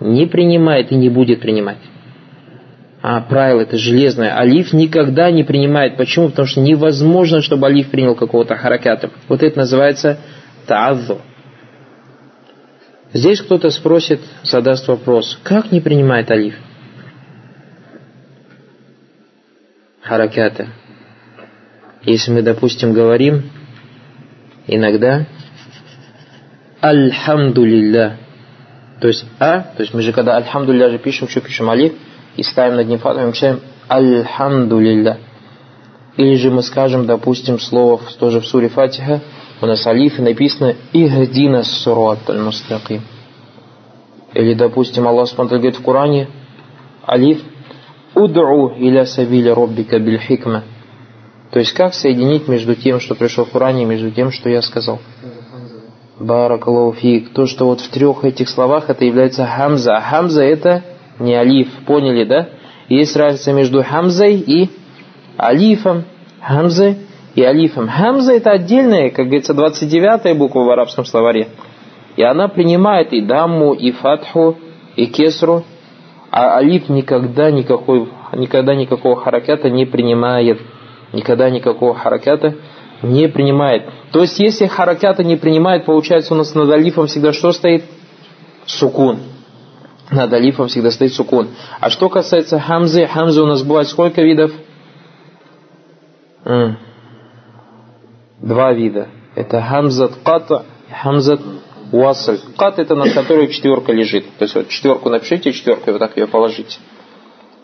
не 0.00 0.26
принимает 0.26 0.92
и 0.92 0.96
не 0.96 1.08
будет 1.08 1.40
принимать. 1.40 1.78
А 3.00 3.20
правило 3.20 3.60
это 3.60 3.76
железное. 3.76 4.36
Алиф 4.36 4.72
никогда 4.72 5.30
не 5.30 5.44
принимает. 5.44 5.96
Почему? 5.96 6.30
Потому 6.30 6.48
что 6.48 6.60
невозможно, 6.60 7.42
чтобы 7.42 7.66
алиф 7.66 7.90
принял 7.90 8.14
какого-то 8.14 8.56
хараката. 8.56 9.10
Вот 9.28 9.42
это 9.42 9.58
называется 9.58 10.18
таазу. 10.66 11.20
Здесь 13.12 13.40
кто-то 13.40 13.70
спросит, 13.70 14.20
задаст 14.42 14.86
вопрос, 14.88 15.38
как 15.42 15.72
не 15.72 15.80
принимает 15.80 16.30
алиф? 16.30 16.54
Хараката. 20.08 20.68
Если 22.02 22.32
мы, 22.32 22.42
допустим, 22.42 22.94
говорим 22.94 23.50
иногда 24.66 25.26
Альхамдулилля. 26.80 28.16
То 29.00 29.08
есть 29.08 29.26
А, 29.38 29.60
то 29.60 29.82
есть 29.82 29.92
мы 29.92 30.00
же 30.00 30.12
когда 30.12 30.36
Альхамдулилля 30.36 30.90
же 30.90 30.98
пишем, 30.98 31.28
что 31.28 31.40
пишем 31.40 31.68
алиф, 31.68 31.92
и 32.36 32.42
ставим 32.42 32.76
над 32.76 32.86
ним 32.86 32.98
фату, 32.98 33.20
мы 33.20 33.32
пишем 33.32 33.60
Альхамдулилля. 33.88 35.18
Или 36.16 36.36
же 36.36 36.50
мы 36.50 36.62
скажем, 36.62 37.04
допустим, 37.04 37.58
слово 37.58 38.00
тоже 38.18 38.40
в 38.40 38.46
суре 38.46 38.68
Фатиха, 38.68 39.20
у 39.60 39.66
нас 39.66 39.86
алиф 39.86 40.18
написано 40.18 40.74
«Ихдина 40.92 41.64
сурат 41.64 42.30
аль-мустаким». 42.30 43.02
Или, 44.32 44.54
допустим, 44.54 45.06
Аллах 45.06 45.28
Субтитры 45.28 45.58
говорит 45.58 45.78
в 45.78 45.82
Коране 45.82 46.28
алиф 47.06 47.42
«Уд'у 48.14 48.74
иля 48.78 49.04
сабиля 49.06 49.54
роббика 49.54 49.98
биль 49.98 50.18
хикма». 50.18 50.64
То 51.50 51.60
есть 51.60 51.72
как 51.72 51.94
соединить 51.94 52.46
между 52.48 52.74
тем, 52.74 53.00
что 53.00 53.14
пришло 53.14 53.44
в 53.44 53.50
Коране, 53.50 53.82
и 53.82 53.86
между 53.86 54.10
тем, 54.10 54.30
что 54.30 54.48
я 54.48 54.60
сказал? 54.62 55.00
Баракалуфик. 56.20 57.32
То, 57.32 57.46
что 57.46 57.66
вот 57.66 57.80
в 57.80 57.90
трех 57.90 58.24
этих 58.24 58.48
словах 58.48 58.90
это 58.90 59.04
является 59.04 59.46
хамза. 59.46 59.96
А 59.96 60.00
хамза 60.00 60.42
это 60.42 60.82
не 61.18 61.34
алиф. 61.34 61.68
Поняли, 61.86 62.24
да? 62.24 62.48
Есть 62.88 63.16
разница 63.16 63.52
между 63.52 63.82
хамзой 63.82 64.34
и 64.34 64.70
алифом. 65.38 66.04
Хамза 66.40 66.96
и 67.34 67.42
алифом. 67.42 67.88
Хамза 67.88 68.32
это 68.32 68.50
отдельная, 68.50 69.10
как 69.10 69.26
говорится, 69.26 69.54
29-я 69.54 70.34
буква 70.34 70.60
в 70.64 70.70
арабском 70.70 71.04
словаре. 71.04 71.48
И 72.16 72.22
она 72.22 72.48
принимает 72.48 73.12
и 73.12 73.20
дамму, 73.20 73.74
и 73.74 73.92
фатху, 73.92 74.56
и 74.96 75.06
кесру. 75.06 75.64
А 76.30 76.56
алиф 76.56 76.88
никогда 76.88 77.50
никакой, 77.50 78.08
никогда 78.34 78.74
никакого 78.74 79.16
харакята 79.16 79.70
не 79.70 79.86
принимает. 79.86 80.60
Никогда 81.12 81.48
никакого 81.48 81.94
харакята 81.94 82.54
не 83.02 83.28
принимает. 83.28 83.88
То 84.12 84.20
есть, 84.20 84.38
если 84.38 84.66
харакята 84.66 85.24
не 85.24 85.36
принимает, 85.36 85.84
получается 85.84 86.34
у 86.34 86.36
нас 86.36 86.54
над 86.54 86.70
алифом 86.70 87.06
всегда 87.06 87.32
что 87.32 87.52
стоит? 87.52 87.84
Сукун. 88.66 89.20
Над 90.10 90.32
алифом 90.32 90.68
всегда 90.68 90.90
стоит 90.90 91.12
сукун. 91.12 91.48
А 91.80 91.90
что 91.90 92.08
касается 92.08 92.58
хамзы, 92.58 93.06
хамзы 93.06 93.42
у 93.42 93.46
нас 93.46 93.62
бывает 93.62 93.88
сколько 93.88 94.22
видов? 94.22 94.52
Два 98.38 98.72
вида. 98.72 99.08
Это 99.34 99.60
хамзат 99.62 100.12
ката 100.24 100.64
и 100.88 100.92
хамзат 100.92 101.40
уасль. 101.92 102.38
Кат 102.56 102.78
это 102.78 102.94
на 102.94 103.10
которой 103.10 103.48
четверка 103.48 103.92
лежит. 103.92 104.24
То 104.38 104.44
есть 104.44 104.54
вот 104.54 104.68
четверку 104.68 105.08
напишите, 105.08 105.52
четверкой 105.52 105.94
вот 105.94 106.00
так 106.00 106.16
ее 106.16 106.26
положите. 106.26 106.78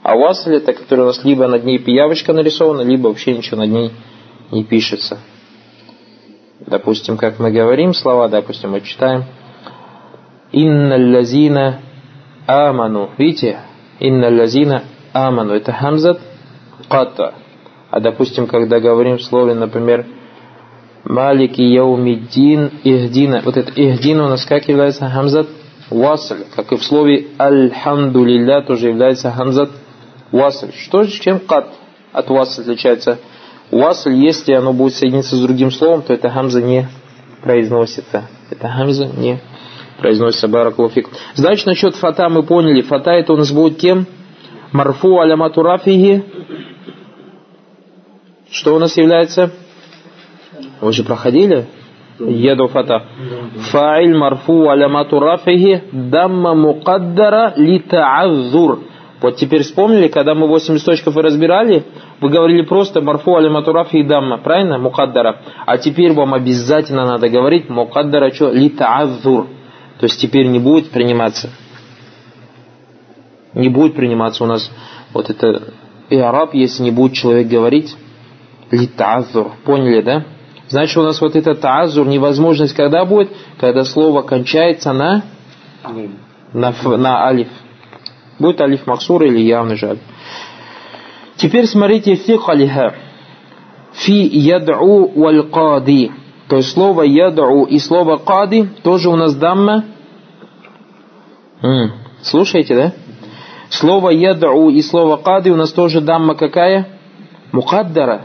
А 0.02 0.16
уасль 0.16 0.56
это 0.56 0.72
который 0.72 1.00
у 1.00 1.06
нас 1.06 1.24
либо 1.24 1.46
над 1.46 1.64
ней 1.64 1.78
пиявочка 1.78 2.32
нарисована, 2.32 2.82
либо 2.82 3.08
вообще 3.08 3.34
ничего 3.34 3.58
над 3.58 3.70
ней 3.70 3.90
не 4.50 4.64
пишется. 4.64 5.18
Допустим, 6.60 7.16
как 7.16 7.38
мы 7.38 7.50
говорим 7.50 7.92
слова, 7.94 8.28
допустим, 8.28 8.70
мы 8.70 8.80
читаем 8.80 9.24
«Инна 10.52 10.96
лазина 10.96 11.80
аману». 12.46 13.10
Видите? 13.18 13.60
«Инна 13.98 14.30
лазина 14.30 14.84
аману». 15.12 15.54
Это 15.54 15.72
хамзат 15.72 16.20
ката. 16.88 17.34
А 17.90 18.00
допустим, 18.00 18.46
когда 18.46 18.80
говорим 18.80 19.18
в 19.18 19.22
слове, 19.22 19.54
например, 19.54 20.06
Малики 21.04 21.60
яумиддин 21.60 22.70
ихдина. 22.82 23.42
Вот 23.44 23.56
это 23.56 23.72
ихдина 23.76 24.26
у 24.26 24.28
нас 24.28 24.44
как 24.44 24.68
является 24.68 25.08
хамзат 25.08 25.48
васль. 25.90 26.44
Как 26.56 26.72
и 26.72 26.76
в 26.76 26.84
слове 26.84 27.26
альхамдулилля 27.36 28.62
тоже 28.62 28.88
является 28.88 29.30
хамзат 29.30 29.70
васль. 30.32 30.72
Что 30.76 31.04
же, 31.04 31.20
чем 31.20 31.40
кат 31.40 31.68
от 32.12 32.30
васль 32.30 32.62
отличается? 32.62 33.18
Васль, 33.70 34.14
если 34.14 34.54
оно 34.54 34.72
будет 34.72 34.94
соединиться 34.94 35.36
с 35.36 35.40
другим 35.40 35.70
словом, 35.70 36.02
то 36.02 36.14
это 36.14 36.30
хамза 36.30 36.62
не 36.62 36.88
произносится. 37.42 38.24
Это 38.50 38.68
хамза 38.68 39.06
не 39.06 39.40
произносится. 39.98 40.48
Баракулуфик. 40.48 41.10
Значит, 41.34 41.66
насчет 41.66 41.96
фата 41.96 42.30
мы 42.30 42.44
поняли. 42.44 42.80
Фата 42.80 43.10
это 43.10 43.34
у 43.34 43.36
нас 43.36 43.52
будет 43.52 43.78
кем? 43.78 44.06
Марфу 44.72 45.20
алямату 45.20 45.62
рафиги. 45.62 46.24
Что 48.50 48.74
у 48.74 48.78
нас 48.78 48.96
является? 48.96 49.50
Вы 50.84 50.92
же 50.92 51.02
проходили? 51.02 51.66
Еду 52.18 52.68
фата. 52.68 53.04
Фаиль 53.70 54.14
марфу 54.14 54.68
алямату 54.68 55.18
рафихи 55.18 55.82
дамма 55.92 56.54
мукаддара 56.54 57.54
ли 57.56 57.78
та'аззур. 57.80 58.80
Вот 59.22 59.36
теперь 59.36 59.62
вспомнили, 59.62 60.08
когда 60.08 60.34
мы 60.34 60.46
8 60.46 60.74
листочков 60.74 61.16
и 61.16 61.20
разбирали, 61.22 61.84
вы 62.20 62.28
говорили 62.28 62.62
просто 62.62 63.00
марфу 63.00 63.34
алямату 63.34 63.72
рафи 63.72 63.96
и 63.96 64.02
дамма, 64.02 64.36
правильно? 64.36 64.76
Мукаддара. 64.78 65.40
А 65.64 65.78
теперь 65.78 66.12
вам 66.12 66.34
обязательно 66.34 67.06
надо 67.06 67.30
говорить 67.30 67.70
мукаддара 67.70 68.30
что? 68.30 68.52
Ли 68.52 68.68
та'аззур. 68.68 69.46
То 69.98 70.04
есть 70.04 70.20
теперь 70.20 70.48
не 70.48 70.58
будет 70.58 70.90
приниматься. 70.90 71.48
Не 73.54 73.70
будет 73.70 73.94
приниматься 73.94 74.44
у 74.44 74.46
нас 74.46 74.70
вот 75.14 75.30
это 75.30 75.72
и 76.10 76.18
араб, 76.18 76.52
если 76.52 76.82
не 76.82 76.90
будет 76.90 77.14
человек 77.14 77.48
говорить 77.48 77.96
ли 78.70 78.86
та'аззур. 78.86 79.52
Поняли, 79.64 80.02
да? 80.02 80.24
Значит, 80.68 80.96
у 80.96 81.02
нас 81.02 81.20
вот 81.20 81.36
этот 81.36 81.60
таазур, 81.60 82.06
невозможность 82.06 82.74
когда 82.74 83.04
будет? 83.04 83.30
Когда 83.58 83.84
слово 83.84 84.22
кончается 84.22 84.92
на, 84.92 85.22
на, 86.52 86.74
на 86.96 87.26
алиф. 87.26 87.48
Будет 88.38 88.60
алиф 88.60 88.86
максур 88.86 89.22
или 89.24 89.40
явный 89.40 89.76
жаль. 89.76 89.98
Теперь 91.36 91.66
смотрите 91.66 92.14
фикалиха. 92.14 92.94
Фи 93.92 94.12
яд'у 94.12 95.12
валь 95.14 95.42
кади. 95.50 96.10
То 96.48 96.56
есть 96.56 96.72
слово 96.72 97.02
яд'у 97.02 97.64
и 97.66 97.78
слово 97.78 98.16
кади 98.16 98.68
тоже 98.82 99.10
у 99.10 99.16
нас 99.16 99.34
дамма. 99.34 99.84
М-м. 101.62 101.92
Слушайте, 102.22 102.74
да? 102.74 102.92
Слово 103.68 104.10
яд'у 104.10 104.70
и 104.70 104.82
слово 104.82 105.16
кади 105.16 105.50
у 105.50 105.56
нас 105.56 105.72
тоже 105.72 106.00
дамма 106.00 106.34
какая? 106.34 106.88
Мукаддара. 107.52 108.22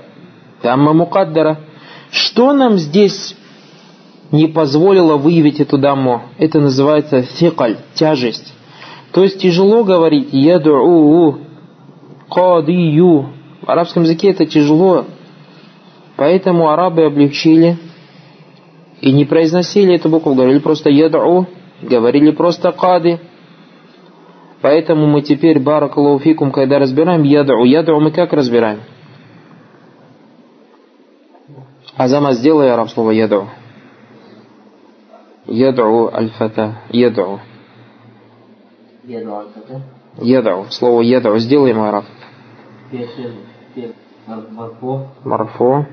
Дамма 0.64 0.94
мукаддара. 0.94 1.60
Что 2.12 2.54
нам 2.54 2.78
здесь 2.78 3.36
не 4.32 4.48
позволило 4.48 5.18
выявить 5.18 5.60
эту 5.60 5.78
даму? 5.78 6.24
Это 6.38 6.60
называется 6.60 7.22
фикаль, 7.22 7.78
тяжесть. 7.94 8.54
То 9.12 9.24
есть 9.24 9.40
тяжело 9.40 9.84
говорить 9.84 10.30
ядуу, 10.32 11.40
кадию. 12.30 13.30
В 13.62 13.70
арабском 13.70 14.04
языке 14.04 14.30
это 14.30 14.46
тяжело. 14.46 15.06
Поэтому 16.16 16.70
арабы 16.70 17.06
облегчили 17.06 17.78
и 19.02 19.12
не 19.12 19.26
произносили 19.26 19.96
эту 19.96 20.10
букву, 20.10 20.34
говорили 20.34 20.60
просто 20.60 20.90
ядау, 20.90 21.48
говорили 21.82 22.32
просто 22.32 22.72
кады. 22.72 23.20
Поэтому 24.62 25.08
мы 25.08 25.22
теперь, 25.22 25.60
баракалуфикум, 25.60 26.52
когда 26.52 26.80
разбираем 26.80 27.24
ядау, 27.24 27.64
ядау 27.64 28.02
мы 28.02 28.12
как 28.12 28.34
разбираем? 28.34 28.80
Азама 32.00 32.32
сделай 32.32 32.72
араб 32.72 32.90
слово 32.92 33.12
яду. 33.12 33.50
Яду 35.48 36.10
аль-фата. 36.14 36.78
Яду. 36.92 37.42
Яду. 40.22 40.66
Слово 40.70 41.02
яду. 41.02 41.38
Сделаем 41.40 41.82
араб. 41.82 42.06
Марфо. 45.26 45.88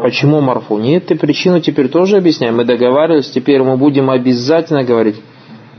Почему 0.00 0.40
марфу? 0.40 0.78
Нет, 0.78 1.08
ты 1.08 1.16
причину 1.18 1.60
теперь 1.60 1.90
тоже 1.90 2.16
объясняем. 2.16 2.56
Мы 2.56 2.64
договаривались, 2.64 3.28
теперь 3.28 3.62
мы 3.62 3.76
будем 3.76 4.08
обязательно 4.08 4.84
говорить 4.84 5.20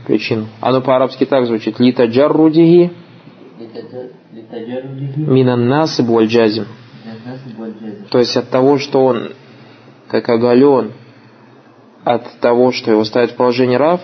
причину. 0.06 0.46
Оно 0.60 0.82
по-арабски 0.82 1.24
так 1.24 1.46
звучит. 1.46 1.80
Лита 1.80 2.04
джаррудиги. 2.04 2.92
Минан 5.16 5.66
насиб 5.66 6.06
валь 6.06 6.28
джазим. 6.28 6.66
То 8.10 8.18
есть 8.18 8.36
от 8.36 8.50
того, 8.50 8.78
что 8.78 9.04
он 9.04 9.32
как 10.08 10.28
оголен, 10.28 10.92
от 12.04 12.40
того, 12.40 12.72
что 12.72 12.92
его 12.92 13.04
ставят 13.04 13.32
в 13.32 13.36
положение 13.36 13.78
рав, 13.78 14.00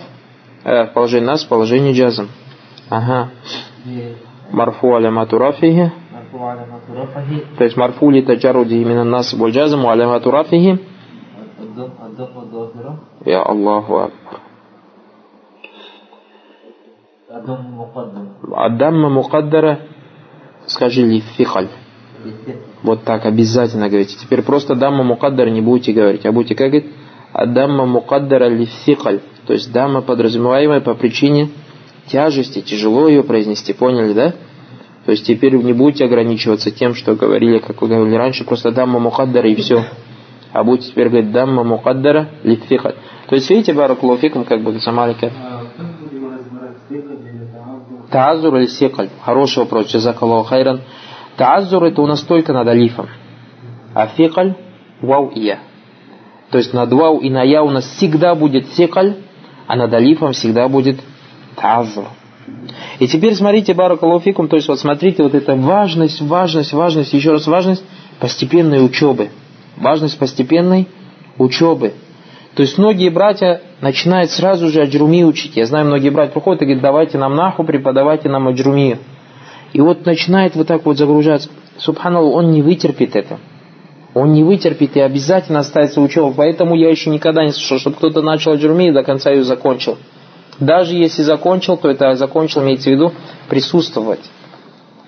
э, 0.63 0.85
в 0.85 0.93
положение 0.93 1.27
нас, 1.27 1.45
в 1.45 1.47
положение 1.47 1.93
джазм. 1.93 2.29
Ага. 2.89 3.29
Марфу 4.51 4.93
алямату 4.95 5.37
рафихи. 5.37 5.91
То 7.57 7.63
есть 7.63 7.77
марфу 7.77 8.09
ли 8.09 8.21
таджаруди 8.21 8.75
именно 8.75 9.03
нас 9.03 9.33
боль 9.33 9.51
джазм, 9.51 9.87
алямату 9.87 10.31
рафихи. 10.31 10.79
Я 13.25 13.41
Аллаху 13.43 13.97
Акбар. 13.97 14.39
Аддамма 18.55 19.09
мукаддара, 19.09 19.79
скажи 20.67 21.01
ли 21.01 21.21
фихаль. 21.21 21.69
Вот 22.83 23.05
так 23.05 23.25
обязательно 23.25 23.87
говорите. 23.87 24.17
Теперь 24.17 24.41
просто 24.41 24.75
дамма 24.75 25.03
мукаддар 25.03 25.49
не 25.49 25.61
будете 25.61 25.93
говорить, 25.93 26.25
а 26.25 26.31
будете 26.31 26.53
как 26.53 26.67
говорить? 26.67 26.91
Адамма 27.31 27.85
мукаддара 27.85 28.49
лификаль. 28.49 29.21
То 29.47 29.53
есть 29.53 29.71
дамма 29.71 30.01
подразумеваемая 30.01 30.81
по 30.81 30.93
причине 30.93 31.49
тяжести, 32.07 32.61
тяжело 32.61 33.07
ее 33.07 33.23
произнести, 33.23 33.73
поняли, 33.73 34.13
да? 34.13 34.33
То 35.05 35.11
есть 35.11 35.25
теперь 35.25 35.55
не 35.55 35.73
будете 35.73 36.05
ограничиваться 36.05 36.71
тем, 36.71 36.93
что 36.93 37.15
говорили, 37.15 37.59
как 37.59 37.81
вы 37.81 37.87
говорили 37.87 38.15
раньше, 38.15 38.43
просто 38.43 38.71
дамма 38.71 38.99
мукаддара 38.99 39.49
и 39.49 39.55
все. 39.55 39.85
А 40.51 40.63
будете 40.63 40.91
теперь 40.91 41.09
говорить 41.09 41.31
дамма 41.31 41.63
мукаддара 41.63 42.29
лификаль. 42.43 42.95
То 43.29 43.35
есть 43.35 43.49
видите, 43.49 43.73
баракулуфикум, 43.73 44.43
как 44.43 44.61
бы 44.61 44.77
самалика. 44.79 45.31
Таазур 48.11 48.57
или 48.57 48.67
секаль? 48.67 49.09
Хороший 49.23 49.59
вопрос, 49.59 49.87
джазакаллаху 49.87 50.49
хайран. 50.49 50.81
Таазур 51.37 51.83
это 51.83 52.01
у 52.01 52.07
нас 52.07 52.21
только 52.21 52.53
над 52.53 52.67
алифом. 52.67 53.07
А 53.93 54.07
фикаль 54.07 54.55
вау 55.01 55.29
и 55.29 55.41
я. 55.41 55.59
То 56.51 56.57
есть 56.57 56.73
над 56.73 56.91
вау 56.93 57.19
и 57.19 57.29
на 57.29 57.43
я 57.43 57.63
у 57.63 57.69
нас 57.69 57.85
всегда 57.85 58.35
будет 58.35 58.67
секаль, 58.73 59.15
а 59.67 59.75
над 59.75 59.93
алифом 59.93 60.33
всегда 60.33 60.67
будет 60.67 60.99
таазур. 61.55 62.05
И 62.99 63.07
теперь 63.07 63.33
смотрите, 63.35 63.73
баракалуфикум, 63.73 64.47
то 64.47 64.57
есть 64.57 64.67
вот 64.67 64.79
смотрите, 64.79 65.23
вот 65.23 65.33
эта 65.33 65.55
важность, 65.55 66.21
важность, 66.21 66.73
важность, 66.73 67.13
еще 67.13 67.31
раз 67.31 67.47
важность 67.47 67.83
постепенной 68.19 68.85
учебы. 68.85 69.29
Важность 69.77 70.19
постепенной 70.19 70.87
учебы. 71.37 71.93
То 72.55 72.61
есть 72.61 72.77
многие 72.77 73.09
братья 73.09 73.61
начинают 73.81 74.29
сразу 74.29 74.69
же 74.69 74.81
аджруми 74.81 75.23
учить. 75.23 75.55
Я 75.55 75.65
знаю, 75.65 75.85
многие 75.85 76.09
братья 76.09 76.33
приходят 76.33 76.61
и 76.61 76.65
говорят, 76.65 76.83
давайте 76.83 77.17
нам 77.17 77.35
наху, 77.35 77.63
преподавайте 77.63 78.29
нам 78.29 78.47
аджруми. 78.47 78.99
И 79.73 79.81
вот 79.81 80.05
начинает 80.05 80.55
вот 80.55 80.67
так 80.67 80.85
вот 80.85 80.97
загружаться. 80.97 81.49
Субханаллах, 81.77 82.35
он 82.35 82.51
не 82.51 82.61
вытерпит 82.61 83.15
это. 83.15 83.39
Он 84.13 84.31
не 84.31 84.43
вытерпит 84.43 84.95
и 84.95 84.99
обязательно 84.99 85.59
останется 85.59 85.99
учеба. 85.99 86.33
Поэтому 86.37 86.75
я 86.75 86.89
еще 86.89 87.09
никогда 87.09 87.43
не 87.43 87.51
слышал, 87.51 87.79
чтобы 87.79 87.95
кто-то 87.95 88.21
начал 88.21 88.51
аджруми 88.51 88.89
и 88.89 88.91
до 88.91 89.03
конца 89.03 89.31
ее 89.31 89.43
закончил. 89.43 89.97
Даже 90.59 90.95
если 90.95 91.23
закончил, 91.23 91.77
то 91.77 91.89
это 91.89 92.15
закончил, 92.15 92.61
имеется 92.61 92.91
в 92.91 92.93
виду, 92.93 93.11
присутствовать. 93.49 94.21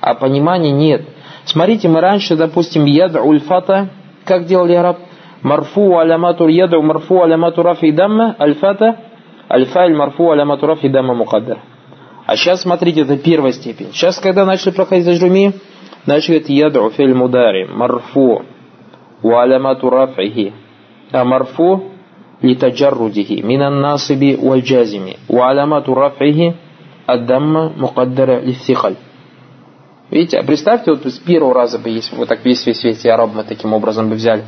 А 0.02 0.16
понимания 0.16 0.72
нет. 0.72 1.04
Смотрите, 1.46 1.88
мы 1.88 2.02
раньше, 2.02 2.36
допустим, 2.36 2.86
яд 2.86 3.16
ульфата, 3.16 3.90
как 4.26 4.48
делали 4.48 4.74
араб? 4.74 4.98
Марфу 5.44 6.00
алямату 6.00 6.48
яду 6.48 6.82
марфу 6.82 7.22
алямату 7.22 7.62
рафи 7.62 7.92
дамма, 7.92 8.36
альфата, 8.40 8.98
альфайль 9.48 9.96
марфу 9.96 10.32
алямату 10.32 10.66
рафи 10.66 10.88
дамма 10.88 11.14
мукаддар. 11.14 11.60
А 12.26 12.36
сейчас, 12.36 12.62
смотрите, 12.62 13.02
это 13.02 13.18
первая 13.18 13.52
степень. 13.52 13.92
Сейчас, 13.94 14.20
когда 14.20 14.46
начали 14.46 14.72
проходить 14.72 15.08
ажруми, 15.08 15.54
начали 16.06 16.40
говорить 16.40 16.50
ядру 16.50 16.90
фель 16.90 17.14
мудари, 17.14 17.66
марфу, 17.66 18.44
уалямату 19.22 19.90
рафихи, 19.90 20.54
а 21.12 21.24
марфу 21.24 21.92
литаджаррудихи, 22.42 23.42
минан 23.42 23.80
насиби 23.80 24.36
валь 24.36 24.62
джазими, 24.62 25.18
уалямату 25.28 25.94
рафихи, 25.94 26.56
аддамма 27.06 27.70
мукаддара 27.76 28.40
лифтихаль. 28.42 28.98
Видите, 30.10 30.40
а 30.40 30.44
представьте, 30.44 30.92
вот 30.92 31.06
с 31.06 31.20
первого 31.20 31.54
раза 31.54 31.78
бы, 31.78 31.90
если 31.90 32.12
бы 32.12 32.20
вот 32.20 32.30
так 32.30 32.44
весь 32.44 32.66
весь 32.66 32.84
весь 32.84 33.06
араб 33.06 33.32
мы 33.36 33.44
таким 33.44 33.74
образом 33.74 34.10
бы 34.10 34.16
взяли. 34.16 34.46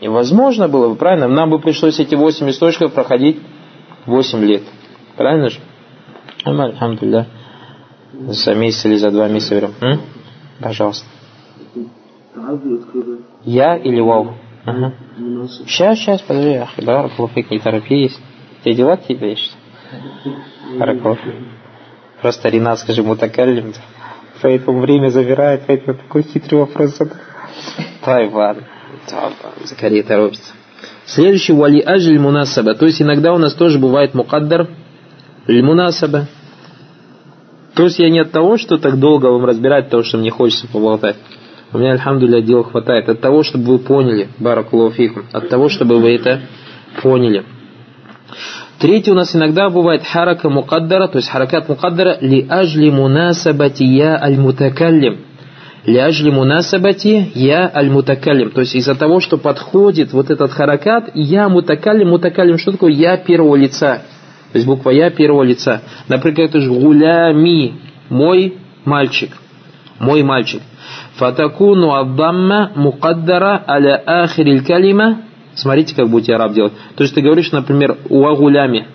И 0.00 0.08
возможно 0.08 0.68
было 0.68 0.88
бы, 0.88 0.96
правильно? 0.96 1.28
Нам 1.28 1.50
бы 1.50 1.60
пришлось 1.60 2.00
эти 2.00 2.14
восемь 2.14 2.48
источников 2.50 2.94
проходить 2.94 3.38
восемь 4.06 4.42
лет. 4.42 4.62
Правильно 5.16 5.50
же? 5.50 5.60
Альхамдулилля. 6.44 7.26
За 8.12 8.54
месяц 8.54 8.84
или 8.86 8.96
за 8.96 9.10
два 9.10 9.28
месяца 9.28 9.54
берем. 9.54 9.74
М? 9.80 10.00
Пожалуйста. 10.60 11.06
Я 13.44 13.76
или 13.76 14.00
вау? 14.00 14.34
Ага. 14.64 14.92
Сейчас, 15.66 15.98
сейчас, 15.98 16.20
подожди. 16.20 16.54
Ах, 16.54 16.70
да, 16.78 17.08
не 17.50 17.58
торопись. 17.58 18.18
Тебе 18.62 18.74
дела 18.74 18.96
тебе 18.96 19.30
есть? 19.30 19.56
Хараков. 20.78 21.18
Просто 22.20 22.48
Ринат, 22.48 22.78
скажи, 22.78 23.02
мутакалим. 23.02 23.72
Поэтому 24.42 24.80
время 24.80 25.08
забирает, 25.08 25.62
поэтому 25.66 25.98
такой 25.98 26.22
хитрый 26.22 26.60
вопрос 26.60 26.96
задал. 26.96 27.16
Тайван. 28.04 28.64
Закария 29.64 30.02
торопится. 30.02 30.52
Следующий 31.04 31.52
вали 31.52 31.80
ажль 31.80 32.18
мунасаба. 32.18 32.74
То 32.74 32.86
есть 32.86 33.02
иногда 33.02 33.32
у 33.32 33.38
нас 33.38 33.54
тоже 33.54 33.78
бывает 33.78 34.14
мукаддар 34.14 34.68
мунасаба. 35.60 36.26
То 37.74 37.84
есть 37.84 37.98
я 37.98 38.10
не 38.10 38.20
от 38.20 38.30
того, 38.30 38.56
что 38.56 38.78
так 38.78 38.98
долго 38.98 39.26
вам 39.26 39.44
разбирать, 39.44 39.90
того, 39.90 40.02
что 40.02 40.18
мне 40.18 40.30
хочется 40.30 40.66
поболтать. 40.68 41.16
У 41.72 41.78
меня, 41.78 41.92
альхамдуля, 41.92 42.42
дела 42.42 42.64
хватает. 42.64 43.08
От 43.08 43.20
того, 43.20 43.42
чтобы 43.42 43.64
вы 43.64 43.78
поняли, 43.78 44.28
баракулуфикум, 44.38 45.26
от 45.32 45.48
того, 45.48 45.68
чтобы 45.68 46.00
вы 46.00 46.14
это 46.16 46.40
поняли. 47.02 47.44
Третий 48.80 49.10
у 49.10 49.14
нас 49.14 49.36
иногда 49.36 49.68
бывает 49.68 50.02
харака 50.04 50.48
мукаддара, 50.48 51.06
то 51.06 51.18
есть 51.18 51.28
харакат 51.28 51.68
мукаддара 51.68 52.16
ли 52.20 52.46
ажли 52.48 52.90
мунасабати 52.90 53.82
я 53.82 54.16
аль 54.20 54.38
мутакаллим. 54.38 55.18
Ли 55.84 55.98
ажли 55.98 56.30
мунасабати 56.30 57.30
я 57.34 57.70
аль 57.74 57.90
мутакаллим. 57.90 58.50
То 58.50 58.62
есть 58.62 58.74
из-за 58.74 58.94
того, 58.94 59.20
что 59.20 59.36
подходит 59.36 60.12
вот 60.12 60.30
этот 60.30 60.50
харакат, 60.52 61.10
я 61.14 61.48
мутакаллим, 61.48 62.08
мутакаллим, 62.08 62.58
что 62.58 62.72
такое 62.72 62.92
я 62.92 63.16
первого 63.16 63.54
лица. 63.54 64.02
То 64.51 64.57
есть 64.57 64.67
буква 64.67 64.91
я 64.91 65.09
первого 65.09 65.43
лица. 65.43 65.81
Например, 66.07 66.41
это 66.41 66.61
же 66.61 66.71
гулями, 66.71 67.73
мой 68.09 68.57
мальчик. 68.85 69.31
Мой 69.99 70.23
мальчик. 70.23 70.61
Фатакуну 71.15 71.93
аддамма 71.93 72.71
мукаддара 72.75 73.63
аля 73.67 74.01
ахириль 74.05 74.63
калима. 74.63 75.21
Смотрите, 75.55 75.95
как 75.95 76.09
будете 76.09 76.35
араб 76.35 76.53
делать. 76.53 76.73
То 76.95 77.03
есть 77.03 77.15
ты 77.15 77.21
говоришь, 77.21 77.51
например, 77.51 77.97
уагулями. 78.09 78.87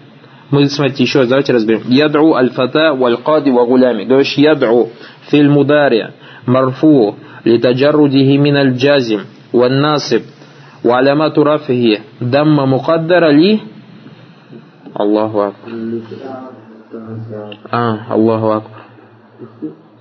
Мы, 0.50 0.68
смотрите, 0.68 1.02
еще 1.02 1.20
раз 1.20 1.28
давайте 1.28 1.52
разберем. 1.52 1.82
Ядру 1.88 2.34
аль-фата 2.34 2.94
валь-кади 2.94 3.50
вагулями. 3.50 4.04
Говоришь, 4.04 4.34
ядру 4.34 4.90
филь 5.30 5.48
мудари 5.48 6.12
марфу 6.46 7.16
литаджарудихи 7.44 8.36
мин 8.36 8.56
аль-джазим 8.56 9.20
ван-насиб 9.52 10.22
وعلامات 10.84 11.38
رفعه 11.38 11.98
دم 12.20 12.56
مقدر 12.56 13.28
لي 13.30 13.60
Аллаху 14.95 15.41
Акбар. 15.41 15.73
А, 17.69 18.05
Аллаху 18.09 18.49
Акбар. 18.49 18.81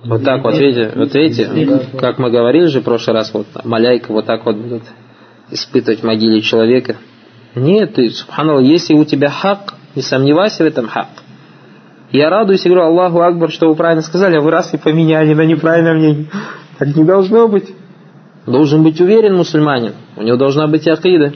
Вот 0.05 0.23
так 0.23 0.43
вот, 0.43 0.57
видите, 0.57 0.91
вот 0.95 1.13
видите, 1.13 1.89
как 1.99 2.17
мы 2.17 2.31
говорили 2.31 2.67
же 2.67 2.79
в 2.79 2.83
прошлый 2.83 3.15
раз, 3.15 3.33
вот 3.33 3.47
маляйка 3.65 4.13
вот 4.13 4.25
так 4.25 4.45
вот 4.45 4.55
будет 4.55 4.83
испытывать 5.51 5.99
в 5.99 6.05
могиле 6.05 6.41
человека. 6.41 6.95
Нет, 7.55 7.95
ты, 7.95 8.09
субханаллах, 8.09 8.63
если 8.63 8.93
у 8.93 9.03
тебя 9.03 9.29
хак, 9.29 9.73
не 9.95 10.01
сомневайся 10.01 10.63
в 10.63 10.67
этом 10.67 10.87
хак. 10.87 11.07
Я 12.11 12.29
радуюсь 12.29 12.65
и 12.65 12.69
говорю, 12.69 12.85
Аллаху 12.85 13.19
Акбар, 13.19 13.51
что 13.51 13.67
вы 13.67 13.75
правильно 13.75 14.01
сказали, 14.01 14.37
а 14.37 14.41
вы 14.41 14.51
раз 14.51 14.73
и 14.73 14.77
поменяли 14.77 15.33
на 15.33 15.41
неправильное 15.41 15.95
мнение. 15.95 16.27
Так 16.77 16.95
не 16.95 17.03
должно 17.03 17.47
быть. 17.49 17.73
Должен 18.45 18.83
быть 18.83 19.01
уверен 19.01 19.35
мусульманин, 19.35 19.93
у 20.15 20.21
него 20.21 20.37
должна 20.37 20.67
быть 20.67 20.87
акида. 20.87 21.33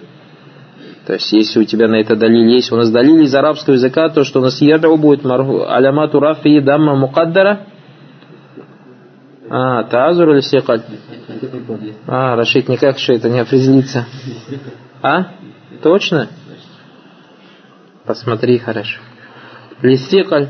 То 1.10 1.14
есть, 1.14 1.32
если 1.32 1.62
у 1.62 1.64
тебя 1.64 1.88
на 1.88 1.96
это 1.96 2.16
далиль 2.16 2.52
есть, 2.52 2.72
у 2.72 2.76
нас 2.76 2.92
далиль 2.92 3.24
из 3.24 3.34
арабского 3.34 3.74
языка, 3.74 4.10
то, 4.10 4.24
что 4.24 4.42
у 4.42 4.44
нас 4.44 4.62
яру 4.62 4.96
будет 4.96 5.26
алямату 5.26 6.20
рафи 6.20 6.60
дамма 6.60 6.96
мукаддара. 6.96 7.66
А, 9.50 9.86
тазур 9.86 10.30
или 10.34 10.42
секаль? 10.42 10.84
А, 12.06 12.36
Рашид, 12.36 12.70
никак 12.70 13.00
что 13.00 13.14
это 13.14 13.28
не 13.28 13.40
определится. 13.40 14.06
А? 15.02 15.32
Точно? 15.82 16.28
Посмотри 18.06 18.60
хорошо. 18.60 19.00
Лисекаль. 19.82 20.50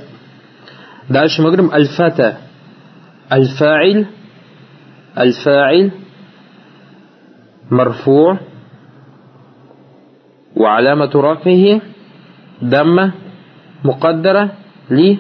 Дальше 1.08 1.42
мы 1.42 1.52
говорим 1.52 1.72
альфата, 1.72 2.40
альфагиль, 3.32 4.10
Аль-фаиль. 5.16 5.94
Марфу. 7.70 8.40
وعلامة 10.57 11.11
رفعه 11.15 11.81
دم 12.63 13.11
مقدرة 13.85 14.51
ليه 14.91 15.17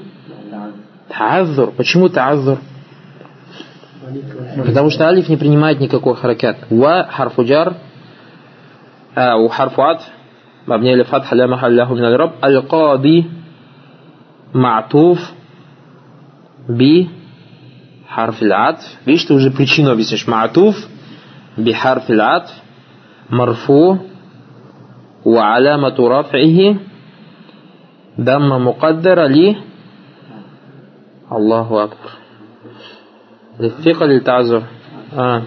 تعذر 1.11 1.72
почему 1.78 2.09
تعذر 2.09 2.59
Потому 4.57 4.91
что 4.91 5.09
алиф 5.09 5.30
не 5.30 5.39
принимает 5.39 5.80
никакой 5.80 6.14
харакат. 6.14 6.59
Ва 6.68 7.09
харфуджар, 7.11 7.74
а, 9.16 9.37
у 9.39 9.49
харфу 9.49 9.82
атф, 9.82 10.03
مبني 10.68 10.97
لفتح 10.97 11.32
لا 11.32 11.47
محل 11.47 11.76
له 11.76 11.95
من 11.95 12.05
الرب 12.05 12.32
القاضي 12.45 13.24
معطوف 14.55 15.32
بحرف 16.68 18.43
العطف 18.43 18.99
видишь 19.07 19.24
ты 19.24 19.35
уже 19.35 19.51
причину 19.51 19.91
объяснишь 19.91 20.28
معطوف 20.28 20.89
بحرف 21.59 22.11
العطف 22.11 22.53
مرفوع 23.30 23.99
وعلامة 25.24 25.97
رفعه 25.99 26.76
دم 28.18 28.49
مقدرة 28.66 29.26
لي 29.26 29.57
الله 31.32 31.85
أكبر 31.85 32.11
Лифика 33.59 34.05
или 34.05 34.18
тазу? 34.20 34.64
А. 35.12 35.43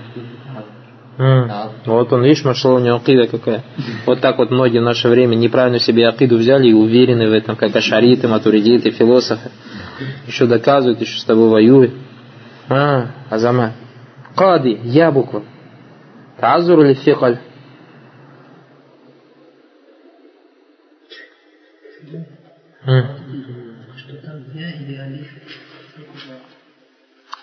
Вот 1.86 2.14
он, 2.14 2.24
видишь, 2.24 2.46
машал 2.46 2.76
у 2.76 2.80
него 2.80 2.98
акида 2.98 3.28
какая. 3.28 3.64
Вот 4.06 4.22
так 4.22 4.38
вот 4.38 4.52
многие 4.52 4.80
в 4.80 4.84
наше 4.84 5.10
время 5.10 5.36
неправильно 5.36 5.80
себе 5.80 6.08
акиду 6.08 6.38
взяли 6.38 6.68
и 6.68 6.74
уверены 6.74 7.28
в 7.28 7.34
этом, 7.34 7.56
как 7.56 7.76
ашариты, 7.76 8.28
матуридиты, 8.28 8.92
философы. 8.92 9.50
Еще 10.28 10.46
доказывают, 10.46 11.02
еще 11.02 11.20
с 11.20 11.24
тобой 11.24 11.50
воюют. 11.50 11.94
А, 12.70 13.08
азама. 13.32 13.74
Кади, 14.36 14.80
я 14.84 15.12
буква. 15.12 15.42
Тазур 16.40 16.82
или 16.82 16.94
фикаль? 16.94 17.40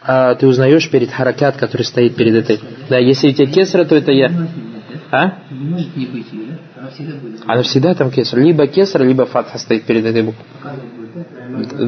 А, 0.02 0.36
ты 0.36 0.48
узнаешь 0.48 0.90
перед 0.90 1.12
харакат, 1.12 1.58
который 1.58 1.84
стоит 1.84 2.16
перед 2.16 2.36
этой. 2.36 2.60
Да, 2.90 2.98
если 2.98 3.30
у 3.30 3.34
тебя 3.34 3.48
кесра, 3.48 3.86
то 3.86 3.96
это 3.96 4.12
я. 4.12 4.32
А? 5.12 5.40
Она 7.46 7.64
всегда 7.64 7.96
там 7.96 8.12
кесра. 8.12 8.40
Либо 8.40 8.68
кесра, 8.68 9.04
либо 9.04 9.26
фатха 9.26 9.58
стоит 9.58 9.84
перед 9.86 10.06
этой 10.06 10.24
буквой. 10.24 10.46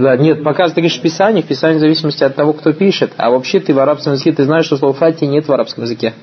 Да, 0.02 0.18
нет, 0.18 0.44
показывает, 0.44 0.76
ты 0.76 0.82
говоришь 0.82 1.00
в 1.00 1.02
Писании, 1.02 1.42
в 1.42 1.80
зависимости 1.80 2.24
от 2.24 2.36
того, 2.36 2.54
кто 2.54 2.74
пишет. 2.74 3.14
А 3.18 3.30
вообще 3.30 3.60
ты 3.60 3.74
в 3.74 3.80
арабском 3.80 4.14
языке, 4.14 4.32
ты 4.34 4.44
знаешь, 4.44 4.66
что 4.66 4.78
слово 4.78 4.94
фати 4.94 5.26
нет 5.26 5.48
в 5.48 5.52
арабском 5.52 5.84
языке. 5.84 6.14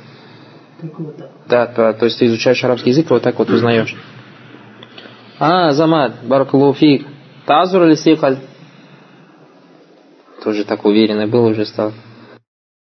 Да, 1.49 1.67
то, 1.67 2.05
есть 2.05 2.19
ты 2.19 2.27
изучаешь 2.27 2.63
арабский 2.65 2.91
язык, 2.91 3.11
вот 3.11 3.23
так 3.23 3.39
вот 3.39 3.51
узнаешь. 3.51 3.97
А, 5.39 5.73
Замат, 5.73 6.15
Баракулуфик. 6.25 7.07
Тазур 7.49 7.85
или 7.85 7.95
Сикаль? 7.95 8.37
Тоже 10.45 10.67
так 10.67 10.85
уверенный 10.85 11.27
был 11.27 11.47
уже 11.47 11.65
стал. 11.65 11.95